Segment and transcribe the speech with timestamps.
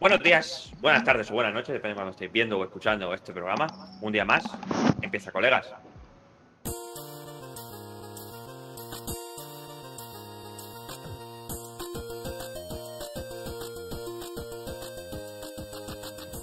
[0.00, 3.34] Buenos días, buenas tardes o buenas noches, depende de cuando estéis viendo o escuchando este
[3.34, 3.66] programa.
[4.00, 4.42] Un día más,
[5.02, 5.70] empieza colegas.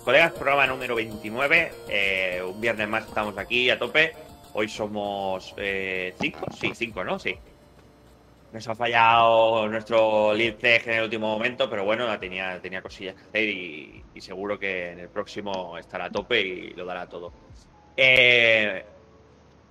[0.06, 1.72] Colegas, programa número 29.
[1.90, 4.14] eh, un viernes más estamos aquí a tope.
[4.54, 7.18] Hoy somos eh, cinco, sí, cinco, ¿no?
[7.18, 7.36] Sí.
[8.52, 13.22] Nos ha fallado nuestro lead en el último momento, pero bueno, tenía, tenía cosillas que
[13.22, 17.34] hacer y, y seguro que en el próximo estará a tope y lo dará todo.
[17.96, 18.86] Eh,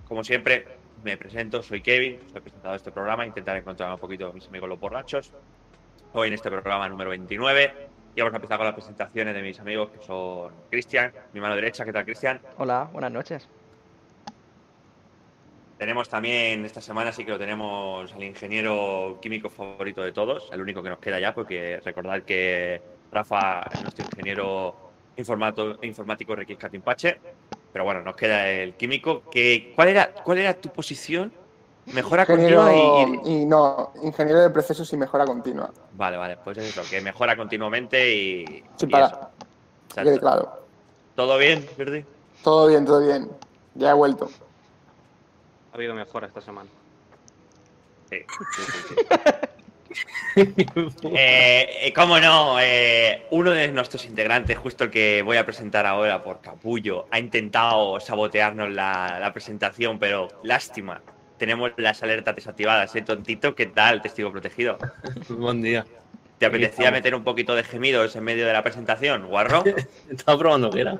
[0.07, 0.65] como siempre,
[1.03, 4.47] me presento, soy Kevin, soy presentado de este programa, intentaré encontrar un poquito a mis
[4.47, 5.31] amigos los borrachos.
[6.13, 7.73] Hoy en este programa número 29
[8.15, 11.55] y vamos a empezar con las presentaciones de mis amigos que son Cristian, mi mano
[11.55, 12.41] derecha, ¿qué tal Cristian?
[12.57, 13.47] Hola, buenas noches.
[15.77, 20.59] Tenemos también esta semana sí que lo tenemos al ingeniero químico favorito de todos, el
[20.61, 22.81] único que nos queda ya, porque recordad que
[23.11, 24.75] Rafa es nuestro ingeniero
[25.15, 27.19] informato- informático Requis Catimpache.
[27.71, 29.23] Pero bueno, nos queda el químico.
[29.29, 31.31] Que, ¿cuál, era, ¿Cuál era tu posición?
[31.93, 35.71] Mejora continua Ingeniero, y, y- y no, ingeniero de procesos y mejora continua.
[35.93, 38.45] Vale, vale, pues es eso, que mejora continuamente y.
[38.77, 40.19] Sí, y para- eso.
[40.19, 40.51] Claro.
[41.15, 42.03] ¿Todo bien, Verdi?
[42.43, 43.29] Todo bien, todo bien.
[43.75, 44.29] Ya he vuelto.
[45.77, 46.71] Ha habido mejora esta semana.
[48.09, 48.17] Sí,
[48.55, 48.95] sí, sí,
[50.33, 50.45] sí.
[51.13, 55.85] Eh, eh, cómo no, eh, uno de nuestros integrantes, justo el que voy a presentar
[55.85, 61.03] ahora por capullo, ha intentado sabotearnos la, la presentación, pero lástima.
[61.37, 63.53] Tenemos las alertas desactivadas, ¿eh, tontito?
[63.53, 64.79] ¿Qué tal, testigo protegido?
[65.29, 65.85] Buen día.
[66.37, 69.63] ¿Te apetecía meter un poquito de gemidos en medio de la presentación, guarro?
[70.11, 70.99] Estaba probando que era.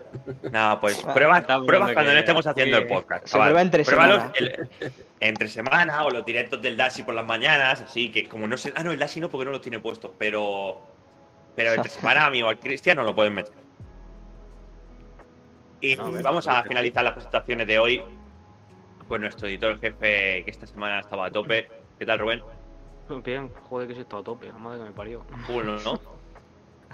[0.52, 3.28] No, pues pruebas, pruebas cuando no estemos haciendo el podcast.
[3.28, 4.34] Se prueba entre Pruébalos semana.
[4.40, 8.58] el- entre semana o los directos del Dashi por las mañanas, así que como no
[8.58, 8.74] sé.
[8.76, 10.82] Ah, no, el Dashi no porque no lo tiene puesto, pero.
[11.56, 13.54] Pero entre semana, amigo, al Cristian no lo pueden meter.
[15.82, 18.02] Y No, vamos a finalizar las presentaciones de hoy
[19.08, 21.68] con nuestro editor jefe que esta semana estaba a tope.
[22.00, 22.42] ¿Qué tal, Rubén?
[23.24, 25.24] Bien, joder, que se está a tope, la madre que me parió.
[25.50, 26.00] Uno, ¿no?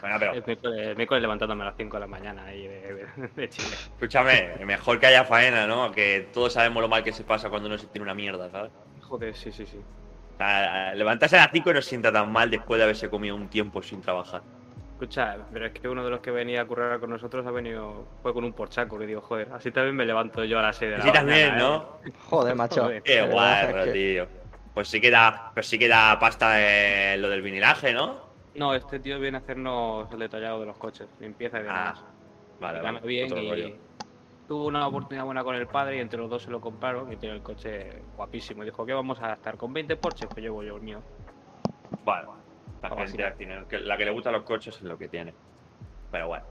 [0.02, 0.34] Bueno, pero
[0.74, 3.70] El miércoles, levantándome a las 5 de la mañana ahí de, de- de Chile.
[3.72, 5.92] escúchame, mejor que haya faena, ¿no?
[5.92, 8.72] Que todos sabemos lo mal que se pasa cuando uno se tiene una mierda, ¿sabes?
[9.02, 9.78] Joder, sí, sí, sí.
[9.78, 13.36] O sea, levantarse a las 5 no se sienta tan mal después de haberse comido
[13.36, 14.42] un tiempo sin trabajar.
[14.94, 18.06] Escucha, pero es que uno de los que venía a currar con nosotros ha venido,
[18.22, 20.92] fue con un porchaco, que digo, joder, así también me levanto yo a las 6
[20.92, 22.00] de la Sí, también, mañana, ¿no?
[22.06, 22.12] ¿eh?
[22.30, 22.88] Joder, macho.
[23.04, 24.43] Qué es que- tío.
[24.74, 28.34] Pues sí que da, pero sí que da pasta eh, lo del vinilaje, ¿no?
[28.56, 32.00] No, este tío viene a hacernos el detallado de los coches, limpieza y demás.
[32.00, 32.12] Ah,
[32.60, 33.00] vale, vale.
[33.02, 33.76] bien otro y rollo.
[34.48, 37.16] tuvo una oportunidad buena con el padre y entre los dos se lo compraron y
[37.18, 38.64] tiene el coche guapísimo.
[38.64, 39.58] Y dijo, ¿qué vamos a gastar?
[39.58, 40.28] ¿Con 20 Porsches?
[40.28, 41.02] Pues llevo yo el mío.
[42.04, 42.36] Bueno,
[42.82, 43.34] la gente
[43.70, 45.34] que- la que le gustan los coches es lo que tiene.
[46.12, 46.46] Pero bueno.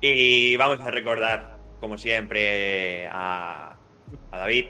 [0.00, 3.76] Y vamos a recordar, como siempre, a,
[4.30, 4.66] a David,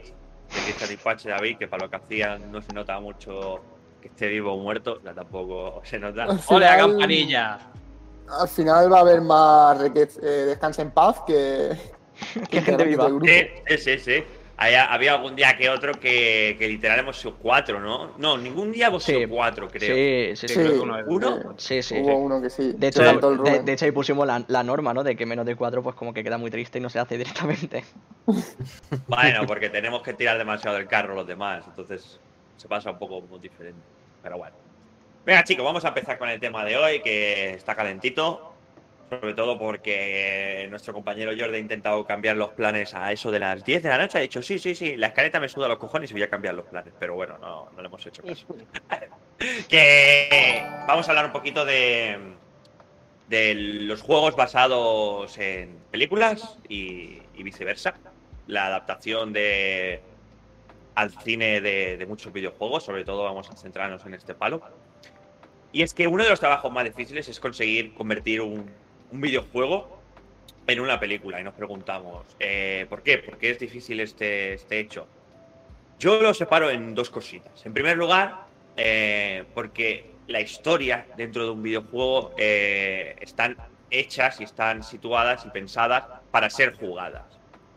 [0.56, 3.60] de Cristian Dispatch David, que para lo que hacía no se nota mucho
[4.00, 6.26] que esté vivo o muerto, ya tampoco se nota.
[6.46, 7.58] ¡Hola, campanilla!
[8.28, 11.76] Al final va a haber más Requez, eh, en paz que,
[12.50, 13.08] Que gente viva.
[13.08, 14.24] Sí, sí, sí.
[14.58, 18.12] Había, había algún día que otro que, que literal hemos sido cuatro, ¿no?
[18.16, 19.12] No, ningún día hemos Sí.
[19.14, 20.34] sido cuatro, creo.
[20.34, 21.54] Sí, sí, Sí, uno es- ¿Uno?
[21.58, 21.96] Sí, sí.
[22.00, 22.72] Hubo uno que sí.
[22.74, 23.04] De hecho, Sí.
[23.04, 23.64] Tanto el de, Rubén.
[23.66, 25.04] de hecho ahí pusimos la, la norma, ¿no?
[25.04, 27.18] De que menos de cuatro, pues como que queda muy triste y no se hace
[27.18, 27.84] directamente.
[29.06, 32.18] Bueno, porque tenemos que tirar demasiado del carro los demás, entonces
[32.56, 33.80] se pasa un poco muy diferente.
[34.22, 34.56] Pero bueno.
[35.24, 38.54] Venga, chicos, vamos a empezar con el tema de hoy, que está calentito.
[39.08, 43.64] Sobre todo porque nuestro compañero Jordi ha intentado cambiar los planes a eso de las
[43.64, 44.18] 10 de la noche.
[44.18, 46.54] Ha dicho, sí, sí, sí, la escaleta me suda los cojones y voy a cambiar
[46.54, 46.92] los planes.
[46.98, 48.46] Pero bueno, no, no le hemos hecho caso.
[49.68, 52.18] que vamos a hablar un poquito de,
[53.28, 57.94] de los juegos basados en películas y, y viceversa.
[58.48, 60.02] La adaptación de
[60.96, 64.62] al cine de, de muchos videojuegos, sobre todo vamos a centrarnos en este palo.
[65.70, 68.70] Y es que uno de los trabajos más difíciles es conseguir convertir un,
[69.10, 69.96] un videojuego
[70.66, 71.40] en una película.
[71.40, 73.18] Y nos preguntamos, eh, ¿por qué?
[73.18, 75.06] ¿Por qué es difícil este, este hecho?
[75.98, 77.64] Yo lo separo en dos cositas.
[77.64, 83.56] En primer lugar, eh, porque la historia dentro de un videojuego eh, están
[83.90, 87.24] hechas y están situadas y pensadas para ser jugadas.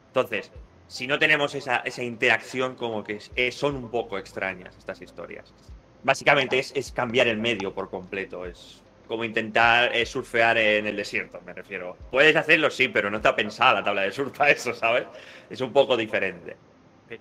[0.07, 0.51] Entonces,
[0.87, 3.19] si no tenemos esa, esa interacción, como que
[3.51, 5.53] son un poco extrañas estas historias.
[6.01, 8.45] Básicamente es, es cambiar el medio por completo.
[8.45, 11.97] Es como intentar eh, surfear en el desierto, me refiero.
[12.11, 15.07] Puedes hacerlo, sí, pero no está pensada la tabla de surf para eso, ¿sabes?
[15.49, 16.55] Es un poco diferente.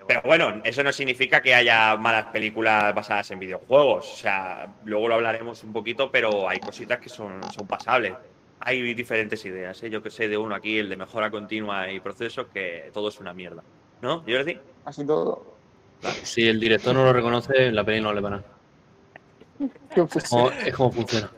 [0.07, 4.13] Pero, bueno, eso no significa que haya malas películas basadas en videojuegos.
[4.13, 8.13] O sea, luego lo hablaremos un poquito, pero hay cositas que son, son pasables.
[8.61, 9.83] hay diferentes ideas.
[9.83, 9.89] ¿eh?
[9.89, 13.19] Yo que sé de uno aquí, el de mejora continua y procesos, que todo es
[13.19, 13.63] una mierda.
[14.03, 14.59] ¿No, Jordi?
[14.85, 15.57] Así todo.
[16.23, 18.45] Si el director no lo reconoce, la peli no le van a.
[20.67, 21.31] Es como funciona.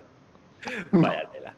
[0.93, 1.55] Vaya tela.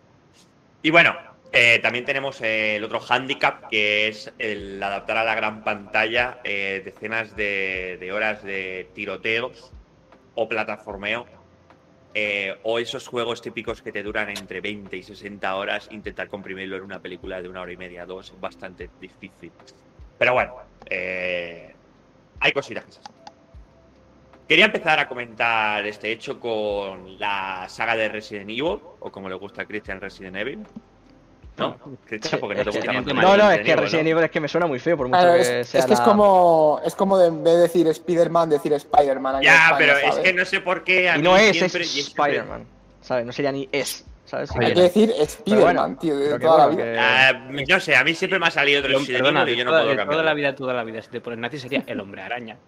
[0.83, 1.15] Y bueno,
[1.53, 6.41] eh, también tenemos eh, el otro handicap, que es el adaptar a la gran pantalla
[6.45, 9.71] eh, decenas de, horas de tiroteos
[10.35, 11.27] o plataformeo.
[12.63, 16.83] o esos juegos típicos que te duran entre 20 y 60 horas, intentar comprimirlo en
[16.83, 19.53] una película de una hora y media, dos, es bastante difícil.
[20.19, 20.55] Pero bueno,
[22.41, 23.22] hay cositas que se hacen.
[24.53, 29.35] Quería empezar a comentar este hecho con la saga de Resident Evil, o como le
[29.37, 30.59] gusta a Christian Resident Evil.
[31.57, 31.79] ¿No?
[32.05, 34.31] Christian, porque no te Es que- gusta más no, no, es que Resident Evil es
[34.31, 36.83] que me suena muy feo, por mucho Claro, que es, sea es que es como,
[36.85, 39.41] es como de, en vez de decir Spider-Man, decir Spider-Man.
[39.43, 41.09] Ya, España, pero es que no sé por qué.
[41.09, 42.67] A Y mí no es, siempre, es Spider-Man,
[43.01, 43.25] ¿sabes?
[43.25, 44.51] No sería ni es, ¿sabes?
[44.55, 46.83] Oye, Hay que decir Spider-Man, bueno, tío, de toda la vida.
[46.85, 47.33] que- Ah,
[47.69, 49.71] no sé, a mí siempre me ha salido de Resident perdona, Evil y yo no
[49.71, 50.37] puedo de toda la cambiar.
[50.37, 51.01] vida, toda la vida.
[51.01, 52.59] Si te pones nazi sería el hombre araña.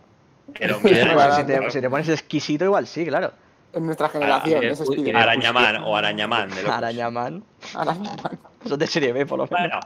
[0.54, 1.70] Si, te, claro.
[1.70, 3.32] si te pones exquisito, igual sí, claro.
[3.72, 5.22] En nuestra generación, Ah, es uy, Spider-Man.
[5.22, 6.50] Arañaman o Arañaman.
[6.50, 6.60] de.
[6.70, 7.42] Arañaman.
[7.74, 8.38] Arañaman.
[8.64, 9.58] Eso es de serie B, por lo menos.
[9.60, 9.80] Bueno,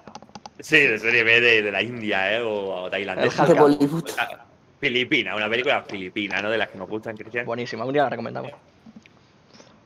[0.61, 2.43] sí, de serie B de, de la India, ¿eh?
[2.43, 3.45] O, o tailandesa.
[3.47, 3.61] El De.
[3.61, 4.11] Bollywood.
[4.19, 4.45] Ah,
[4.81, 6.51] Filipina, una película filipina, ¿no?
[6.51, 7.47] De las que nos gustan, Cristian.
[7.47, 8.53] Buenísima, un día la recomendamos.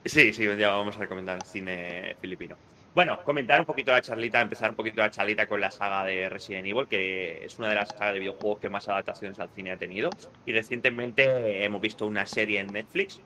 [0.04, 2.56] Sí, sí, un día vamos a recomendar cine filipino.
[2.94, 6.28] Bueno, comentar un poquito la charlita, empezar un poquito la charlita con la saga de
[6.28, 9.72] Resident Evil, que es una de las sagas de videojuegos que más adaptaciones al cine
[9.72, 10.10] ha tenido.
[10.44, 13.20] Y recientemente hemos visto una serie en Netflix,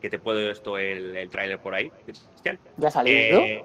[0.00, 2.60] que te puedo esto el, el tráiler por ahí, Cristian.
[2.76, 3.40] ¿Ya ha salido?
[3.40, 3.64] Eh,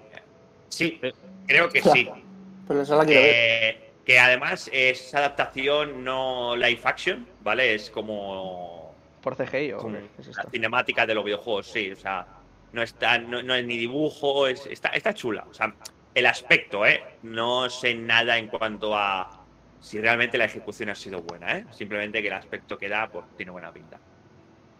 [0.70, 1.00] sí,
[1.46, 2.10] creo que sí.
[2.68, 3.94] Pero eso la quiero ver.
[4.06, 7.76] Que además es adaptación no live action, ¿vale?
[7.76, 11.92] Es como ¿Por CGI o como qué es la cinemática de los videojuegos, sí.
[11.92, 12.26] O sea,
[12.74, 15.46] no está, no, no es ni dibujo, es, está, está chula.
[15.50, 15.74] O sea,
[16.14, 17.02] el aspecto, ¿eh?
[17.22, 19.40] No sé nada en cuanto a
[19.80, 21.66] si realmente la ejecución ha sido buena, ¿eh?
[21.72, 24.00] Simplemente que el aspecto que da, pues tiene buena pinta.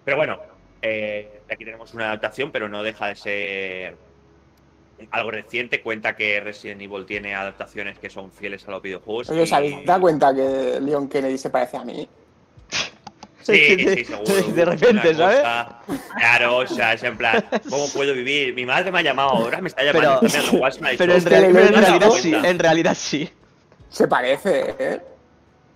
[0.04, 0.40] Pero bueno,
[0.82, 3.98] eh, aquí tenemos una adaptación, pero no deja de ser
[5.12, 5.82] algo reciente.
[5.82, 9.30] Cuenta que Resident Evil tiene adaptaciones que son fieles a los videojuegos.
[9.30, 12.08] Oye, ¿os y- habéis dado cuenta que Leon Kennedy se parece a mí?
[13.44, 14.54] Sí, De- sí, seguro.
[14.54, 15.42] de repente, ¿sabes?
[16.18, 18.54] Claro, o sea, es en plan, ¿cómo puedo vivir?
[18.54, 20.20] Mi madre me ha llamado ahora, me está llamando.
[20.22, 23.30] Pero- también, lo me ha Pero en, real- pero realidad sí, en realidad sí.
[23.90, 25.02] Se parece, ¿eh?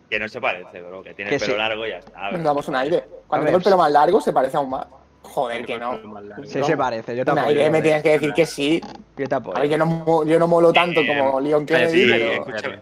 [0.10, 1.58] Que no se parece, bro, que tiene Que el pelo sí.
[1.58, 2.32] largo y ya está.
[2.32, 3.04] Nos damos un aire.
[3.28, 4.88] Cuando tengo el pelo más largo se parece aún más.
[5.24, 6.00] Joder, que no.
[6.46, 7.48] Sí se parece, yo apoyo.
[7.48, 8.82] aire me tienes que decir que sí.
[9.18, 9.58] Yo te apoyo.
[9.58, 12.32] A ver, yo no, yo no molo tanto Eh, como Leon Kennedy, Sí, pero...
[12.32, 12.80] escúchame,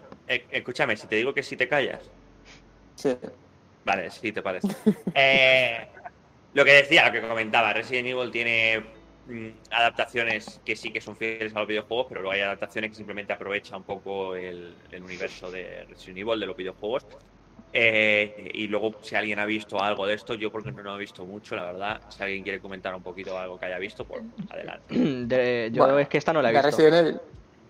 [0.52, 1.98] escúchame, si te digo que sí te callas.
[2.94, 3.16] Sí.
[3.86, 4.68] Vale, sí te parece.
[5.14, 5.88] Eh,
[6.52, 8.84] lo que decía, lo que comentaba, Resident Evil tiene
[9.26, 12.96] mm, adaptaciones que sí que son fieles a los videojuegos, pero luego hay adaptaciones que
[12.96, 17.06] simplemente aprovechan un poco el, el universo de Resident Evil, de los videojuegos.
[17.72, 20.98] Eh, y luego, si alguien ha visto algo de esto, yo porque no lo he
[20.98, 22.00] visto mucho, la verdad.
[22.08, 24.94] Si alguien quiere comentar un poquito algo que haya visto, pues adelante.
[24.98, 26.68] De- yo Bueno, es que esta no la he visto.
[26.68, 27.20] Resident Evil.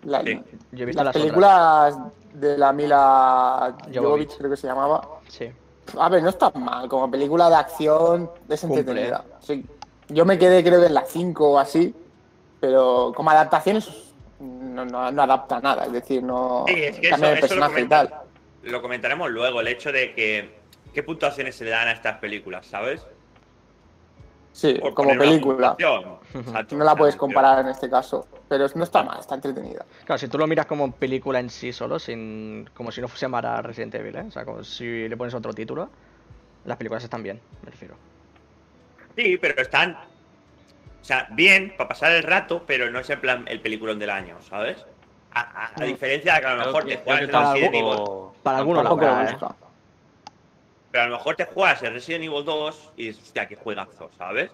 [0.05, 0.41] La- Sí.
[0.73, 1.99] Yo he visto las las películas
[2.35, 4.37] de la Mila Jovovich.
[4.39, 5.09] Creo que se llamaba.
[5.29, 5.51] Sí.
[5.99, 6.89] A ver, no está mal.
[6.89, 9.25] Como película de acción, es entretenida.
[9.41, 9.65] Sí.
[10.09, 11.95] Yo me quedé, creo que en las 5 o así.
[12.61, 13.89] Pero como adaptaciones,
[14.41, 15.85] no, no, no adapta nada.
[15.87, 18.15] Es decir, no Sí, es que cambia eso- de eso lo personaje y tal.
[18.63, 20.57] Lo comentaremos luego, el hecho de que.
[20.95, 23.03] ¿Qué puntuaciones se le dan a estas películas, sabes?
[24.57, 25.77] Sí, Por como película.
[26.73, 28.27] No la puedes comparar en este caso.
[28.49, 29.85] Pero no está mal, está entretenida.
[30.07, 33.19] Claro, si tú lo miras como película en sí solo, sin como si no se
[33.19, 34.25] llamara Resident Evil, ¿eh?
[34.27, 35.91] O sea, como si le pones otro título,
[36.65, 37.97] las películas están bien, me refiero.
[39.15, 39.93] Sí, pero están.
[39.95, 44.09] O sea, bien, para pasar el rato, pero no es en plan el peliculón del
[44.09, 44.87] año, ¿sabes?
[45.33, 45.89] A, a- a Mm.
[45.89, 47.55] diferencia de que a lo mejor te juegas para.
[48.43, 49.33] Para algunos la Tampoco me habrá, ¿eh?
[49.33, 49.55] gusta.
[50.97, 54.11] Pero a lo mejor te juegas el Resident Evil 2 y dices, hostia, qué juegazo,
[54.17, 54.51] ¿sabes?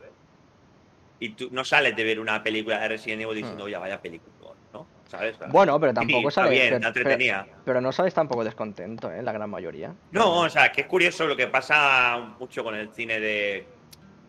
[1.21, 4.33] Y tú no sales de ver una película de Resident Evil diciendo, oye, vaya película,
[4.73, 4.85] ¿no?
[5.09, 5.37] ¿Sabes?
[5.51, 6.51] Bueno, pero Sí, tampoco está sale.
[6.57, 9.23] bien, pero, pero- pero no sales tampoco descontento, ¿eh?
[9.23, 9.95] La gran mayoría.
[10.11, 13.65] No, o sea, que es curioso lo que pasa mucho con el cine de,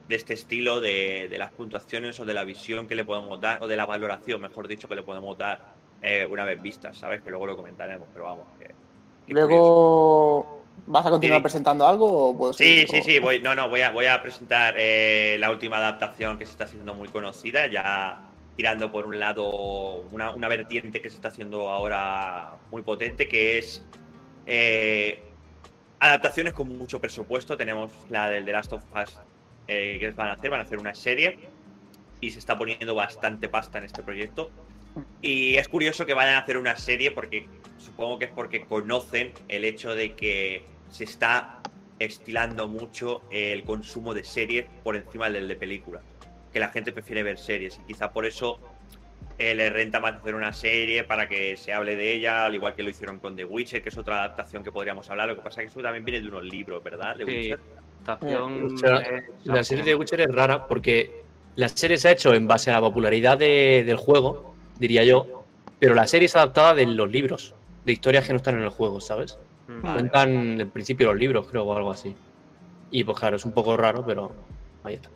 [0.08, 3.58] de este estilo, de, de las puntuaciones o de la visión que le podemos dar,
[3.64, 7.24] o de la valoración, mejor dicho, que le podemos dar eh, una vez vistas, ¿sabes?
[7.24, 8.46] Que luego lo comentaremos, pero vamos.
[8.60, 8.68] Que,
[9.26, 10.60] que curioso.
[10.86, 11.44] ¿Vas a continuar Sí.
[11.44, 14.76] presentando algo o puedo Sí, sí, sí, voy, no, no, voy a, voy a presentar
[14.78, 18.22] eh, la última adaptación que se está haciendo muy conocida, ya
[18.56, 19.50] tirando por un lado
[20.12, 23.84] una, una vertiente que se está haciendo ahora muy potente, que es
[24.46, 25.24] eh,
[26.00, 27.58] adaptaciones con mucho presupuesto.
[27.58, 29.18] Tenemos la del The Last of Us
[29.68, 31.40] eh, que van a hacer, van a hacer una serie
[32.22, 34.52] y se está poniendo bastante pasta en este proyecto.
[35.22, 37.48] Y es curioso que vayan a hacer una serie porque
[37.78, 41.62] supongo que es porque conocen el hecho de que se está
[42.00, 46.04] estilando mucho el consumo de series por encima del de películas.
[46.52, 48.60] Que la gente prefiere ver series y quizá por eso
[49.40, 52.76] eh, le renta más hacer una serie para que se hable de ella, al igual
[52.76, 55.30] que lo hicieron con The Witcher, que es otra adaptación que podríamos hablar.
[55.30, 57.16] Lo que pasa es que eso también viene de unos libros, ¿verdad?
[57.18, 57.60] The Sí, Witcher.
[58.06, 61.24] adaptación, O sea, eh, La serie de Witcher es rara porque
[61.56, 65.44] la serie se ha hecho en base a la popularidad de- del juego, diría yo,
[65.80, 67.54] pero la serie es adaptada de los libros,
[67.86, 69.38] de historias que no están en el juego, ¿sabes?
[69.68, 69.82] Mm.
[69.82, 72.16] Cuentan el principio de los libros, creo, o algo así.
[72.92, 74.32] Y pues claro, es un poco raro, pero
[74.84, 75.10] ahí está.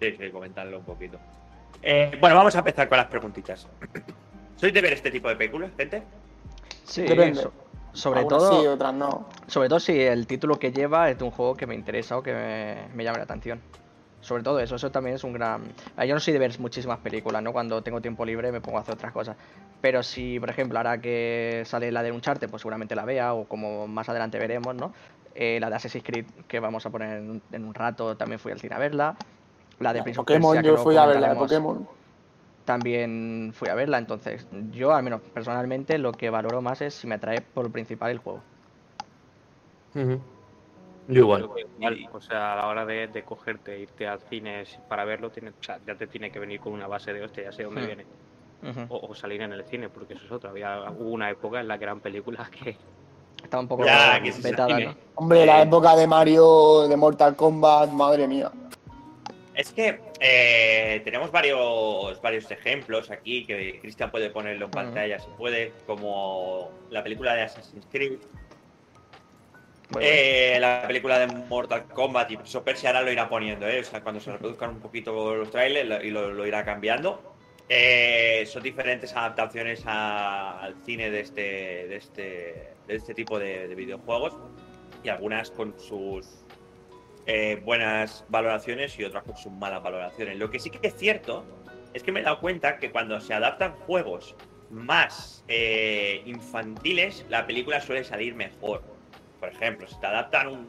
[0.00, 1.18] Sí, sí, comentarlo un poquito.
[1.82, 3.66] Eh, bueno, vamos a empezar con las preguntitas.
[4.56, 6.02] ¿Sois de ver este tipo de películas, gente?
[6.84, 7.42] Sí, Depende.
[7.42, 7.52] so-
[7.92, 9.28] sobre Algunas todo, sí, otras no.
[9.46, 12.22] sobre todo si el título que lleva es de un juego que me interesa o
[12.22, 13.60] que me, me llame la atención.
[14.20, 15.62] Sobre todo eso, eso también es un gran...
[15.96, 17.52] Ah, Yo no soy de ver muchísimas películas, ¿no?
[17.52, 19.36] Cuando tengo tiempo libre me pongo a hacer otras cosas.
[19.80, 23.44] Pero si, por ejemplo, ahora que sale la de Uncharted, pues seguramente la vea, o
[23.44, 24.92] como más adelante veremos, ¿no?
[25.34, 28.40] Eh, la de Assassin's Creed, que vamos a poner en un, en un rato, también
[28.40, 29.14] fui al cine a verla.
[29.78, 31.86] La de Prince of Pokémon, Persia, yo fui a ver la de Pokémon.
[32.64, 37.06] También fui a verla, entonces yo, al menos personalmente, lo que valoro más es si
[37.06, 38.42] me atrae por lo principal el juego.
[39.94, 40.20] Ujú.
[41.08, 41.48] Yo igual.
[42.12, 45.50] O sea, a la hora de, de cogerte e irte al cine para verlo, tiene,
[45.50, 47.82] o sea, ya te tiene que venir con una base de hostia, ya sé dónde
[47.82, 47.86] Hmm.
[47.86, 48.06] viene.
[48.88, 50.50] O, o salir en el cine, porque eso es otro.
[50.50, 52.76] Había, hubo una época en la que eran películas que.
[53.42, 54.80] Estaba un poco Ya, que sí, vetada.
[54.80, 54.94] ¿no?
[55.14, 58.50] Hombre, la época de Mario, de Mortal Kombat, madre mía.
[59.54, 65.28] Es que eh, tenemos varios, varios ejemplos aquí que Cristian puede ponerlo en pantalla si
[65.38, 68.18] puede, como la película de Assassin's Creed,
[70.00, 73.80] eh, la película de Mortal Kombat y Prince Persia ahora lo irá poniendo, ¿eh?
[73.80, 77.34] o sea, cuando se reproduzcan un poquito los trailers lo- y lo, lo irá cambiando.
[77.70, 82.22] Eh, son diferentes adaptaciones a- al cine de este, de este,
[82.86, 84.34] de este tipo de, de videojuegos
[85.04, 86.26] y algunas con sus
[87.26, 90.38] eh, buenas valoraciones y otras con sus malas valoraciones.
[90.38, 91.44] Lo que sí que es cierto
[91.92, 94.34] es que me he dado cuenta que cuando se adaptan juegos
[94.70, 98.82] más eh, infantiles, la película suele salir mejor.
[99.40, 100.68] Por ejemplo, si te adaptan un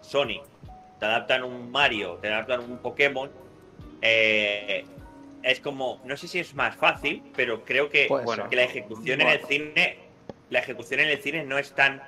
[0.00, 0.42] Sonic,
[0.98, 3.30] te adaptan un Mario, te adaptan un Pokémon,
[4.02, 4.84] eh,
[5.42, 8.50] es como, no sé si es más fácil, pero creo que, Puede bueno, ser.
[8.50, 9.98] que la ejecución en el cine,
[10.50, 12.02] la ejecución en el cine no es tan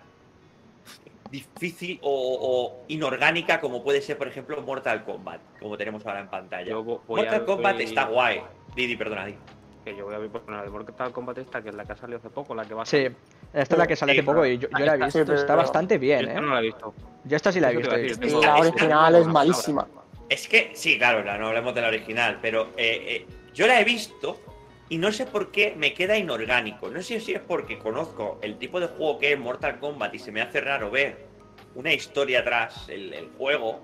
[1.30, 6.28] difícil o, o inorgánica como puede ser, por ejemplo, Mortal Kombat, como tenemos ahora en
[6.28, 6.74] pantalla.
[6.74, 8.40] Mortal a Kombat ver- está guay.
[8.76, 9.38] Didi, perdona, Didi.
[9.84, 11.92] Que yo voy a ver por la de Mortal Kombat esta, que es la que
[11.92, 13.06] ha salido hace poco, la que va a Sí.
[13.54, 15.94] Esta es la que sale hace poco y yo, yo la he visto, está bastante
[15.94, 16.40] Yo bien, esta ¿eh?
[16.42, 16.94] no la he visto.
[17.24, 18.40] Yo esta sí la he visto.
[18.40, 19.86] la original es malísima.
[20.28, 23.80] Es que, sí, claro, la- no hablemos de la original, pero eh, eh, yo la
[23.80, 24.40] he visto
[24.88, 26.88] y no sé por qué me queda inorgánico.
[26.90, 30.18] No sé si es porque conozco el tipo de juego que es Mortal Kombat y
[30.18, 31.26] se me hace raro ver
[31.74, 33.80] una historia tras el, el juego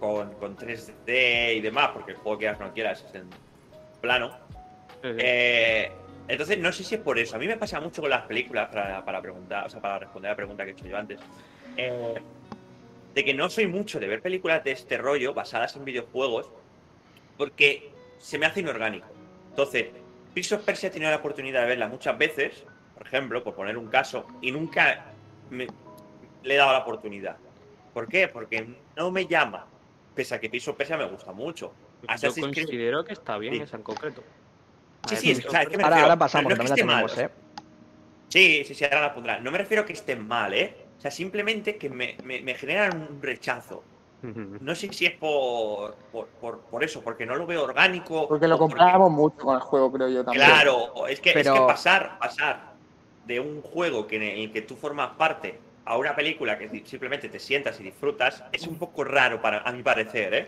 [0.00, 3.28] con, con 3D y demás, porque el juego quieras o no quieras es en
[4.00, 4.36] plano.
[5.02, 5.16] Sí, sí.
[5.18, 5.92] Eh,
[6.28, 7.36] entonces, no sé si es por eso.
[7.36, 10.30] A mí me pasa mucho con las películas para, para preguntar, o sea, para responder
[10.30, 11.20] a la pregunta que he hecho yo antes.
[11.76, 12.14] Eh,
[13.14, 16.50] de que no soy mucho de ver películas de este rollo basadas en videojuegos
[17.38, 19.06] porque se me hace inorgánico.
[19.50, 19.86] Entonces,
[20.34, 22.64] Prince of Persia he tenido la oportunidad de verla muchas veces,
[22.96, 25.06] por ejemplo, por poner un caso, y nunca
[25.50, 25.66] me-
[26.42, 27.36] le he dado la oportunidad.
[27.94, 28.28] ¿Por qué?
[28.28, 28.66] Porque
[28.96, 29.66] no me llama.
[30.14, 31.72] Pese a que Prince of Persia me gusta mucho.
[32.02, 33.60] Yo Creed- considero que está bien Sí.
[33.62, 34.22] esa en concreto.
[35.08, 36.66] Sí, sí, es- o sea, es que me Ahora, refiero- ahora pasamos, no es que
[36.68, 37.42] también la esté mal, tenemos, ¿eh?
[38.28, 39.38] Sí, sí, sí, ahora la pondrá.
[39.40, 40.76] No me refiero a que estén mal, ¿eh?
[40.98, 43.82] O sea, simplemente que me, me- me generan un rechazo.
[44.22, 48.26] No sé si es por, por, por- por eso, porque no lo veo orgánico.
[48.26, 50.44] Porque lo porque- compramos mucho con el juego, creo yo también.
[50.44, 52.72] Claro, es que, es que pasar, pasar
[53.24, 57.28] de un juego que en el que tú formas parte a una película que simplemente
[57.28, 60.46] te sientas y disfrutas es un poco raro para a mi parecer, ¿eh?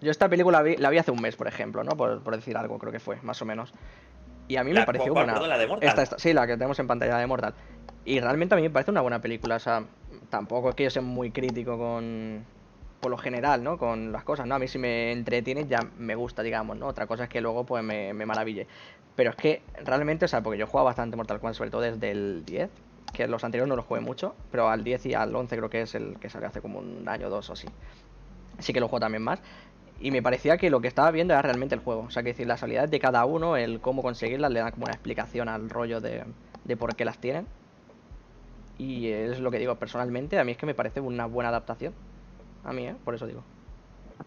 [0.00, 1.96] Yo esta película vi- la vi hace un mes, por ejemplo, ¿no?
[1.96, 3.72] Por, por decir algo, creo que fue, más o menos.
[4.48, 5.46] Y a mí La- me pareció ¿cuál, buena.
[5.46, 5.88] la de Mortal?
[5.88, 7.54] Esta, esta- sí, la que tenemos en pantalla de Mortal.
[8.04, 9.56] Y realmente a mí me parece una buena película.
[9.56, 9.84] O sea,
[10.30, 12.44] tampoco es que yo sea muy crítico con.
[13.00, 13.78] Por lo general, ¿no?
[13.78, 14.54] Con las cosas, ¿no?
[14.54, 16.86] A mí si me entretiene ya me gusta, digamos, ¿no?
[16.86, 18.66] Otra cosa es que luego pues me, me maraville.
[19.16, 22.10] Pero es que realmente, o sea, porque yo juego bastante Mortal Kombat, sobre todo desde
[22.10, 22.70] el 10,
[23.14, 25.82] que los anteriores no los jugué mucho, pero al 10 y al 11 creo que
[25.82, 27.68] es el que salió hace como un año o dos o así.
[28.58, 29.40] Sí que lo juego también más.
[30.00, 32.04] Y me parecía que lo que estaba viendo era realmente el juego.
[32.08, 34.84] O sea, que decir, las habilidades de cada uno, el cómo conseguirlas, le dan como
[34.84, 36.24] una explicación al rollo de,
[36.64, 37.46] de por qué las tienen.
[38.78, 41.92] Y es lo que digo, personalmente, a mí es que me parece una buena adaptación.
[42.64, 42.94] A mí, ¿eh?
[43.04, 43.42] Por eso digo.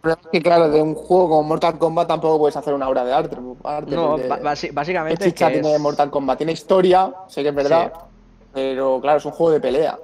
[0.01, 3.03] Pero es que, claro, de un juego como Mortal Kombat tampoco puedes hacer una obra
[3.03, 3.36] de arte.
[3.63, 5.25] arte No, basi- ¿Qué básicamente.
[5.25, 6.38] chicha que tiene es- Mortal Kombat?
[6.38, 7.94] Tiene historia, sé que es verdad,
[8.53, 9.98] pero claro, es un juego de pelea.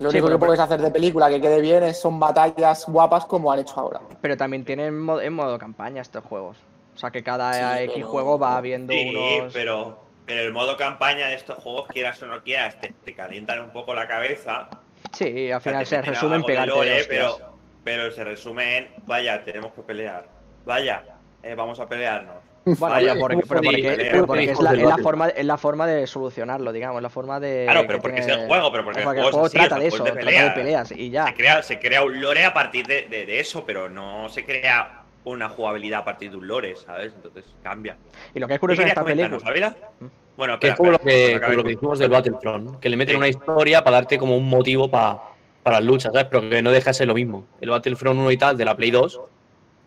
[0.00, 2.86] Lo Sí, único pero- que puedes hacer de película que quede bien es, son batallas
[2.86, 4.00] guapas como han hecho ahora.
[4.22, 6.56] Pero también tienen modo, en modo campaña estos juegos.
[6.94, 9.52] O sea que cada Sí, X pero- juego va habiendo Sí, unos.
[9.52, 13.60] pero, pero el modo campaña de estos juegos, quieras o no quieras, te, te calientan
[13.60, 14.68] un poco la cabeza.
[15.12, 17.06] Sí, al O sea, final se resumen hostias.
[17.06, 17.36] pero,
[17.84, 20.26] pero se resume en, vaya, tenemos que pelear.
[20.64, 21.04] Vaya,
[21.42, 22.36] eh, vamos a pelearnos.
[22.64, 24.94] Bueno, Vaya, porque, muy pero porque- jodido, pero eh, porque es, la, jodido es la
[24.96, 27.64] el forma, es la forma de solucionarlo, digamos, la forma de.
[27.64, 29.56] Claro, pero porque tiene- es el juego, pero porque el el juego es juego así,
[29.58, 30.92] trata de eso, trata de peleas.
[30.92, 31.26] y ya.
[31.26, 34.44] Se crea, se crea un lore a partir de, de- de eso, pero no se
[34.44, 37.12] crea una jugabilidad a partir de un lore, ¿sabes?
[37.16, 37.96] Entonces cambia.
[38.34, 39.38] Y lo que es ¿Qué curioso en esta película.
[39.44, 39.76] Ávila?
[40.36, 42.80] Bueno, Que es espera, como lo espera, que, como lo que acabe- dijimos del Battlefront,
[42.80, 43.18] que le meten Sí.
[43.18, 45.22] una historia para darte como un motivo pa-
[45.62, 46.28] para las luchas, ¿sabes?
[46.30, 47.46] Pero que no deja de ser lo mismo.
[47.60, 49.20] El Battlefront 1 y tal de la Play 2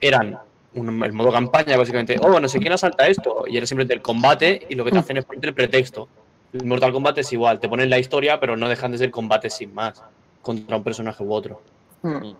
[0.01, 0.37] eran
[0.75, 2.17] un- el modo campaña, básicamente.
[2.21, 3.43] Oh, no sé quién asalta esto.
[3.47, 6.07] Y era simplemente el combate y lo que te hacen es ponerte el pretexto.
[6.53, 9.55] El Mortal Kombat es igual, te ponen la historia, pero no dejan de ser combates
[9.55, 10.03] sin más
[10.41, 11.61] contra un personaje u otro.
[12.01, 12.33] Hmm.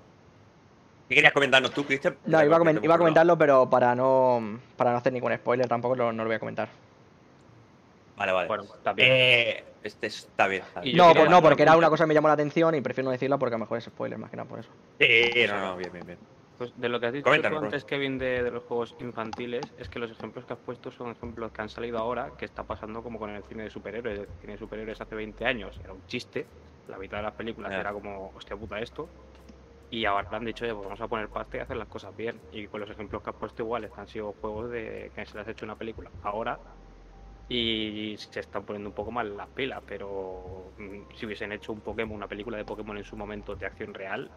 [1.09, 2.15] ¿Qué querías comentarnos tú, Cristian?
[2.25, 5.67] No, iba a, comen- iba a comentarlo, pero para no, para no hacer ningún spoiler
[5.67, 6.69] tampoco lo- no lo voy a comentar.
[8.17, 8.47] Vale, vale.
[8.47, 9.09] Bueno, también.
[9.11, 10.61] Eh, este está bien.
[10.63, 10.95] está bien.
[10.95, 13.11] No, por- no, porque era una cosa que me llamó la atención y prefiero no
[13.11, 14.69] decirla porque a lo mejor es spoiler, más que nada por eso.
[14.99, 16.17] Sí, no, no, bien, bien, bien.
[16.57, 19.74] Pues de lo que has dicho Coméntanos, tú antes, Kevin, de, de los juegos infantiles,
[19.77, 22.63] es que los ejemplos que has puesto son ejemplos que han salido ahora, que está
[22.63, 24.19] pasando como con el cine de superhéroes.
[24.19, 26.48] El cine de superhéroes hace 20 años era un chiste,
[26.88, 29.10] la mitad de las películas era como, hostia puta esto,
[29.89, 32.41] y ahora han dicho, pues vamos a poner pasta y hacer las cosas bien.
[32.51, 35.48] Y con los ejemplos que has puesto iguales, han sido juegos de que se les
[35.48, 36.60] ha hecho una película ahora
[37.48, 41.81] y se están poniendo un poco mal las pilas, pero mm, si hubiesen hecho un
[41.81, 44.31] Pokémon, una película de Pokémon en su momento de acción real,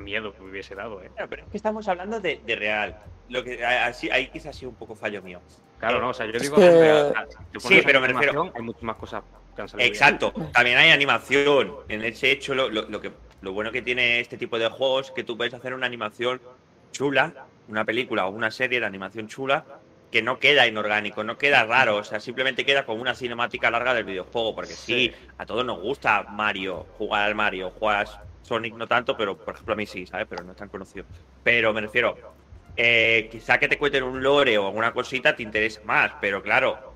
[0.00, 1.10] miedo que me hubiese dado, ¿eh?
[1.28, 2.98] Pero es que estamos hablando de, de real.
[3.28, 5.40] Lo que así, ahí quizás ha sido un poco fallo mío.
[5.78, 7.14] Claro, no, o sea, yo digo que- real,
[7.52, 9.22] te Sí, pero me refiero- Hay muchas más cosas
[9.54, 9.84] que han salido.
[9.84, 9.94] bien.
[9.94, 10.32] Exacto.
[10.52, 11.74] También hay animación.
[11.88, 15.06] En ese hecho, lo, lo- lo que, lo bueno que tiene este tipo de juegos
[15.06, 16.40] es que tú puedes hacer una animación
[16.92, 19.64] chula, una película o una serie de animación chula,
[20.10, 21.96] que no queda inorgánico, no queda raro.
[21.98, 24.54] O sea, simplemente queda como una cinemática larga del videojuego.
[24.56, 29.16] Porque sí, a todos nos gusta Mario, jugar al Mario, jugar a Sonic no tanto,
[29.16, 30.26] pero por ejemplo a mí sí, ¿sabes?
[30.28, 31.04] Pero no es tan conocido.
[31.42, 32.16] Pero me refiero,
[32.76, 36.94] eh, quizá que te cuenten un lore o alguna cosita te interesa más, pero claro,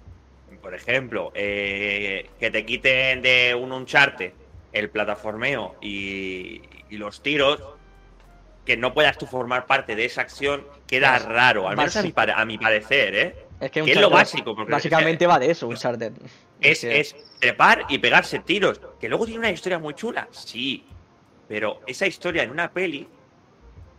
[0.62, 4.32] por ejemplo, eh, que te quiten de un Uncharted
[4.72, 7.60] el plataformeo y, y los tiros,
[8.64, 12.02] que no puedas tú formar parte de esa acción, queda raro, al menos a
[12.44, 13.36] mi, a parecer, ¿eh?
[13.60, 16.12] Es que, Que es lo básico, porque Básicamente va de eso, Uncharted.
[16.60, 18.80] Es, es trepar y pegarse tiros.
[18.98, 20.84] Que luego tiene una historia muy chula, sí.
[21.48, 23.06] Pero esa historia en una peli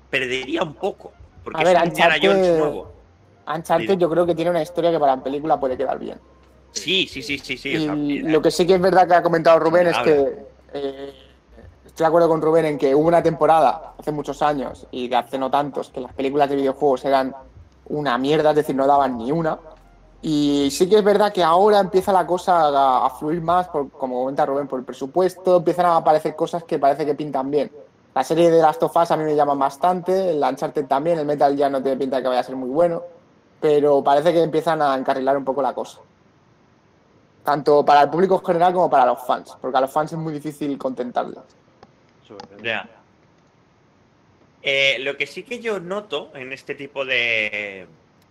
[0.09, 1.11] perdería un poco.
[1.43, 2.91] Porque A ver, es Uncharted- Jones nuevo.
[3.47, 3.97] Uncharted Dime.
[4.01, 6.19] yo creo que tiene una historia que para en película puede quedar bien.
[6.71, 7.77] Sí, sí, sí, sí, sí.
[7.77, 10.45] o sea, y lo que sí que es verdad que ha comentado Rubén es que
[10.73, 11.13] eh,
[11.85, 15.15] estoy de acuerdo con Rubén en que hubo una temporada hace muchos años y de
[15.15, 17.33] hace no tantos que las películas de videojuegos eran
[17.85, 19.57] una mierda, es decir, no daban ni una.
[20.27, 24.21] Y sí que es verdad que ahora empieza la cosa a, fluir más, por, como
[24.21, 27.71] comenta Rubén, por el presupuesto, empiezan a aparecer cosas que parece que pintan bien.
[28.15, 31.27] La serie de Last of Us a mí me llama bastante, el Uncharted también, el
[31.27, 33.03] Metal ya no tiene pinta de que vaya a ser muy bueno,
[33.61, 35.99] pero parece que empiezan a encarrilar un poco la cosa.
[37.43, 40.17] Tanto para el público en general como para los fans, porque a los fans es
[40.17, 40.75] muy difícil.
[42.63, 42.89] Ya.
[44.63, 47.85] Eh, lo que sí que yo noto en este tipo de,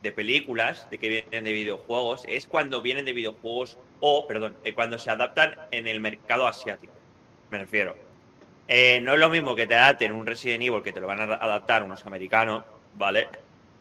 [0.04, 4.74] de películas de que vienen de videojuegos es cuando vienen de videojuegos o, perdón, eh,
[4.74, 6.92] cuando se adaptan en el mercado asiático.
[7.50, 7.96] Me refiero.
[8.68, 11.20] Eh, no es lo mismo que te adapten un Resident Evil que te lo van
[11.20, 12.64] a adaptar unos americanos,
[12.94, 13.28] ¿vale?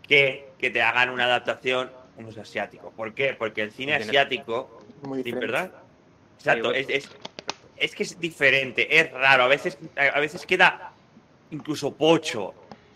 [0.08, 2.94] Que que te hagan una adaptación unos asiáticos.
[2.94, 3.34] ¿Por qué?
[3.34, 5.24] Porque el cine asiático Muy.
[5.24, 5.72] ¿verdad?
[6.38, 7.10] Exacto, es, es,
[7.76, 10.94] es que es diferente, es raro, a veces, a veces queda
[11.52, 12.54] incluso pocho,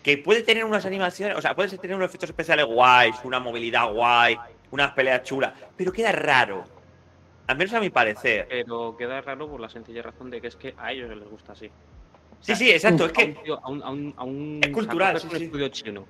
[0.08, 3.92] que puede tener unas animaciones, o sea, puede tener unos efectos especiales guays, una movilidad
[3.92, 4.38] guay,
[4.70, 6.64] unas peleas chulas, pero queda raro,
[7.46, 8.46] al menos a mi parecer.
[8.48, 11.52] Pero queda raro por la sencilla razón de que es que a ellos les gusta
[11.52, 11.70] así.
[12.40, 15.26] Sí, sí, exacto, es que tío- a un, a un, a un- Es cultural, sí,
[15.30, 15.44] un sí.
[15.44, 16.06] estudio chino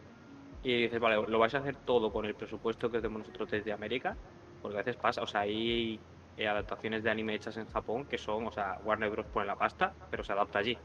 [0.63, 3.73] y dices, vale, lo vais a hacer todo con el presupuesto que tenemos nosotros desde
[3.73, 4.17] América,
[4.63, 5.99] porque a veces pasa, o sea, hay
[6.37, 9.27] eh, adaptaciones de anime hechas en Japón que son, o sea, Warner Bros.
[9.27, 10.79] pone la pasta, pero se adapta allí.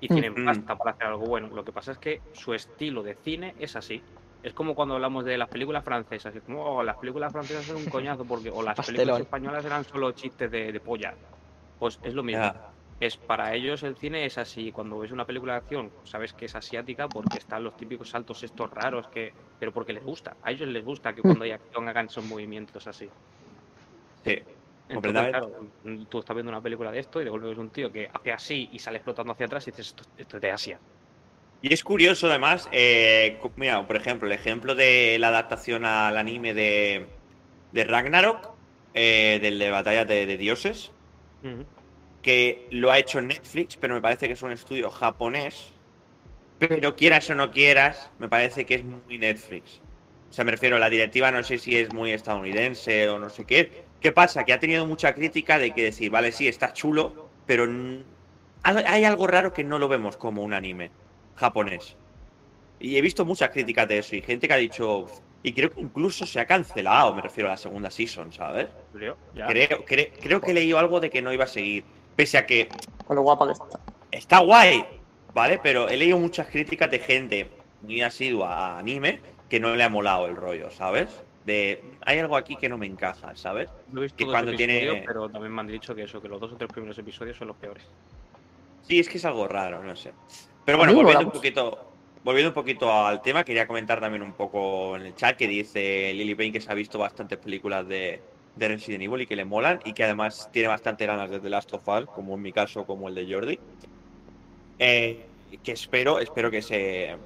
[0.00, 0.42] Y tienen Mm.
[0.42, 1.50] pasta para hacer algo bueno.
[1.50, 4.06] Lo que pasa es que su estilo de cine es así.
[4.42, 6.34] Es como cuando hablamos de las películas francesas.
[6.34, 9.84] Es como, oh, las películas francesas son un coñazo porque o las películas españolas eran
[9.84, 11.18] solo chistes de, de polla.
[11.78, 12.56] Pues es lo mismo.
[13.00, 14.72] Es para ellos el cine es así.
[14.72, 18.42] Cuando ves una película de acción, sabes que es asiática porque están los típicos saltos
[18.44, 20.38] estos raros, que pero porque les gusta.
[20.42, 23.12] A ellos les gusta que cuando hay acción hagan esos movimientos así.
[24.24, 24.36] Sí,
[24.94, 25.38] completamente.
[25.38, 28.08] claro, tú estás viendo una película de esto y de golpe ves un tío que
[28.12, 30.78] hace así y sale explotando hacia atrás y dices, esto, esto es de Asia.
[31.62, 36.54] Y es curioso, además, eh, mira, por ejemplo, el ejemplo de la adaptación al anime
[36.54, 37.06] de,
[37.72, 38.50] de Ragnarok,
[38.94, 40.90] eh, del de Batalla de, de Dioses,
[42.22, 45.72] que lo ha hecho Netflix, pero me parece que es un estudio japonés.
[46.58, 49.80] Pero quieras o no quieras, me parece que es muy Netflix.
[50.30, 53.44] O sea, me refiero, la directiva no sé si es muy estadounidense o no sé
[53.44, 53.84] qué.
[54.00, 54.44] ¿Qué pasa?
[54.44, 57.66] Que ha tenido mucha crítica de que decir, vale, sí, está chulo, pero
[58.62, 60.90] hay algo raro que no lo vemos como un anime
[61.36, 61.96] japonés.
[62.78, 65.06] Y he visto muchas críticas de eso y gente que ha dicho,
[65.42, 68.68] y creo que incluso se ha cancelado, me refiero a la segunda season, ¿sabes?
[69.48, 71.84] Creo, cre- creo que he leído algo de que no iba a seguir.
[72.16, 72.68] Pese a que
[73.06, 73.64] Con lo guapa que está.
[74.10, 74.84] está guay,
[75.34, 75.60] ¿vale?
[75.62, 77.50] Pero he leído muchas críticas de gente
[77.82, 81.08] muy asidua a anime que no le ha molado el rollo, ¿sabes?
[81.44, 83.68] De hay algo aquí que no me encaja, ¿sabes?
[83.90, 86.28] No he visto que dos cuando tiene- pero también me han dicho que eso, que
[86.28, 87.82] los dos o tres primeros episodios son los peores.
[88.82, 90.12] Sí, es que es algo raro, no sé.
[90.64, 94.34] Pero A bueno, volviendo un poquito, volviendo un poquito al tema, quería comentar también un
[94.34, 98.20] poco en el chat que dice Lily Payne que se ha visto bastantes películas de,
[98.56, 101.48] de Resident Evil y que le molan y que además tiene bastante ganas de The
[101.48, 103.58] Last of Us, como en mi caso, como el de Jordi.
[104.78, 105.24] Eh,
[105.62, 107.16] que espero, espero que se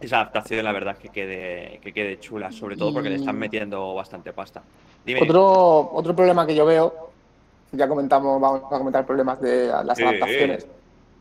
[0.00, 3.94] esa adaptación, la verdad, que quede, que quede chula, sobre todo porque le están metiendo
[3.94, 4.62] bastante pasta.
[5.04, 5.22] Dime.
[5.22, 7.10] Otro, otro problema que yo veo,
[7.72, 10.66] ya comentamos, vamos a comentar problemas de las adaptaciones,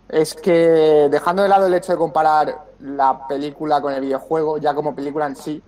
[0.10, 4.74] es que dejando de lado el hecho de comparar la película con el videojuego, ya
[4.74, 5.62] como película en sí,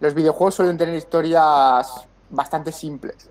[0.00, 3.28] los videojuegos suelen tener historias bastante simples.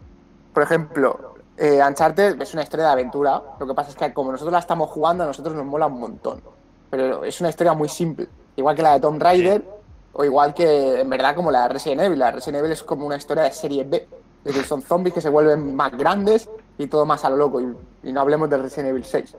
[0.54, 4.32] Por ejemplo, eh, Uncharted es una historia de aventura, lo que pasa es que como
[4.32, 6.42] nosotros la estamos jugando, a nosotros nos mola un montón.
[6.90, 9.64] Pero es una historia muy simple, igual que la de Tomb Raider,
[10.14, 12.20] o igual que en verdad como la de Resident Evil.
[12.20, 14.08] La de Resident Evil es como una historia de serie B.
[14.44, 17.62] Es decir, son zombies que se vuelven más grandes y todo más a lo loco.
[17.62, 19.36] Y, y no hablemos de Resident Evil 6.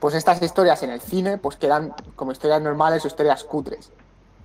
[0.00, 3.90] Pues estas historias en el cine pues quedan como historias normales o historias cutres.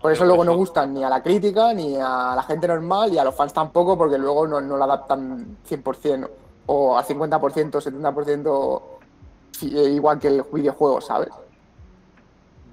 [0.02, 3.18] Por eso luego no gustan ni a la crítica, ni a la gente normal, y
[3.18, 6.30] a los fans tampoco, porque luego no, no la adaptan 100%
[6.66, 8.82] o al 50%, 70%
[9.52, 11.30] sí, eh, igual que el videojuego, ¿sabes?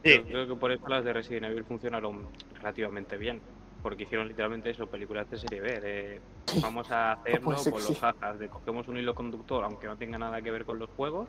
[0.05, 0.15] Sí.
[0.17, 3.41] Yo creo que por eso las de Resident Evil funcionaron relativamente bien.
[3.83, 5.81] Porque hicieron literalmente eso, películas de serie B.
[5.81, 6.21] De,
[6.61, 10.19] vamos a hacerlo Pues con los jajas, de cogemos un hilo conductor, aunque no tenga
[10.19, 11.29] nada que ver con los juegos,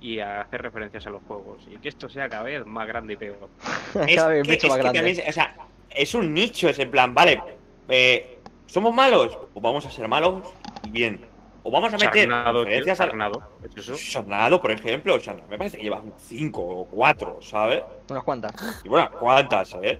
[0.00, 1.66] y a hacer referencias a los juegos.
[1.68, 3.48] Y que esto sea cada vez más grande y peor.
[4.06, 4.98] Es Cada vez que- mucho es más que grande.
[5.00, 5.56] también, o sea,
[5.90, 7.42] es un nicho, es en plan, vale,
[7.88, 9.36] eh, ¿somos malos?
[9.52, 10.44] Pues vamos a ser malos
[10.84, 11.20] y bien.
[11.62, 13.94] O vamos a meter Charnado, tío, referencias a Charnado, ¿es eso?
[13.96, 15.18] Charnado, por ejemplo,
[15.48, 17.82] me parece que lleva un 5 o 4, ¿sabes?
[18.08, 18.80] Unas cuantas.
[18.82, 19.98] Y bueno, ¿cuántas, eh?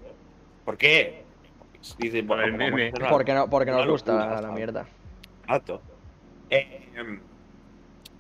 [0.64, 1.24] ¿Por qué?
[1.98, 2.92] Dicen, Por el meme.
[3.10, 4.56] Porque, no, porque nos gusta locura, la ¿sabes?
[4.56, 4.86] mierda.
[5.42, 5.82] Exacto.
[6.50, 7.20] Eh, em,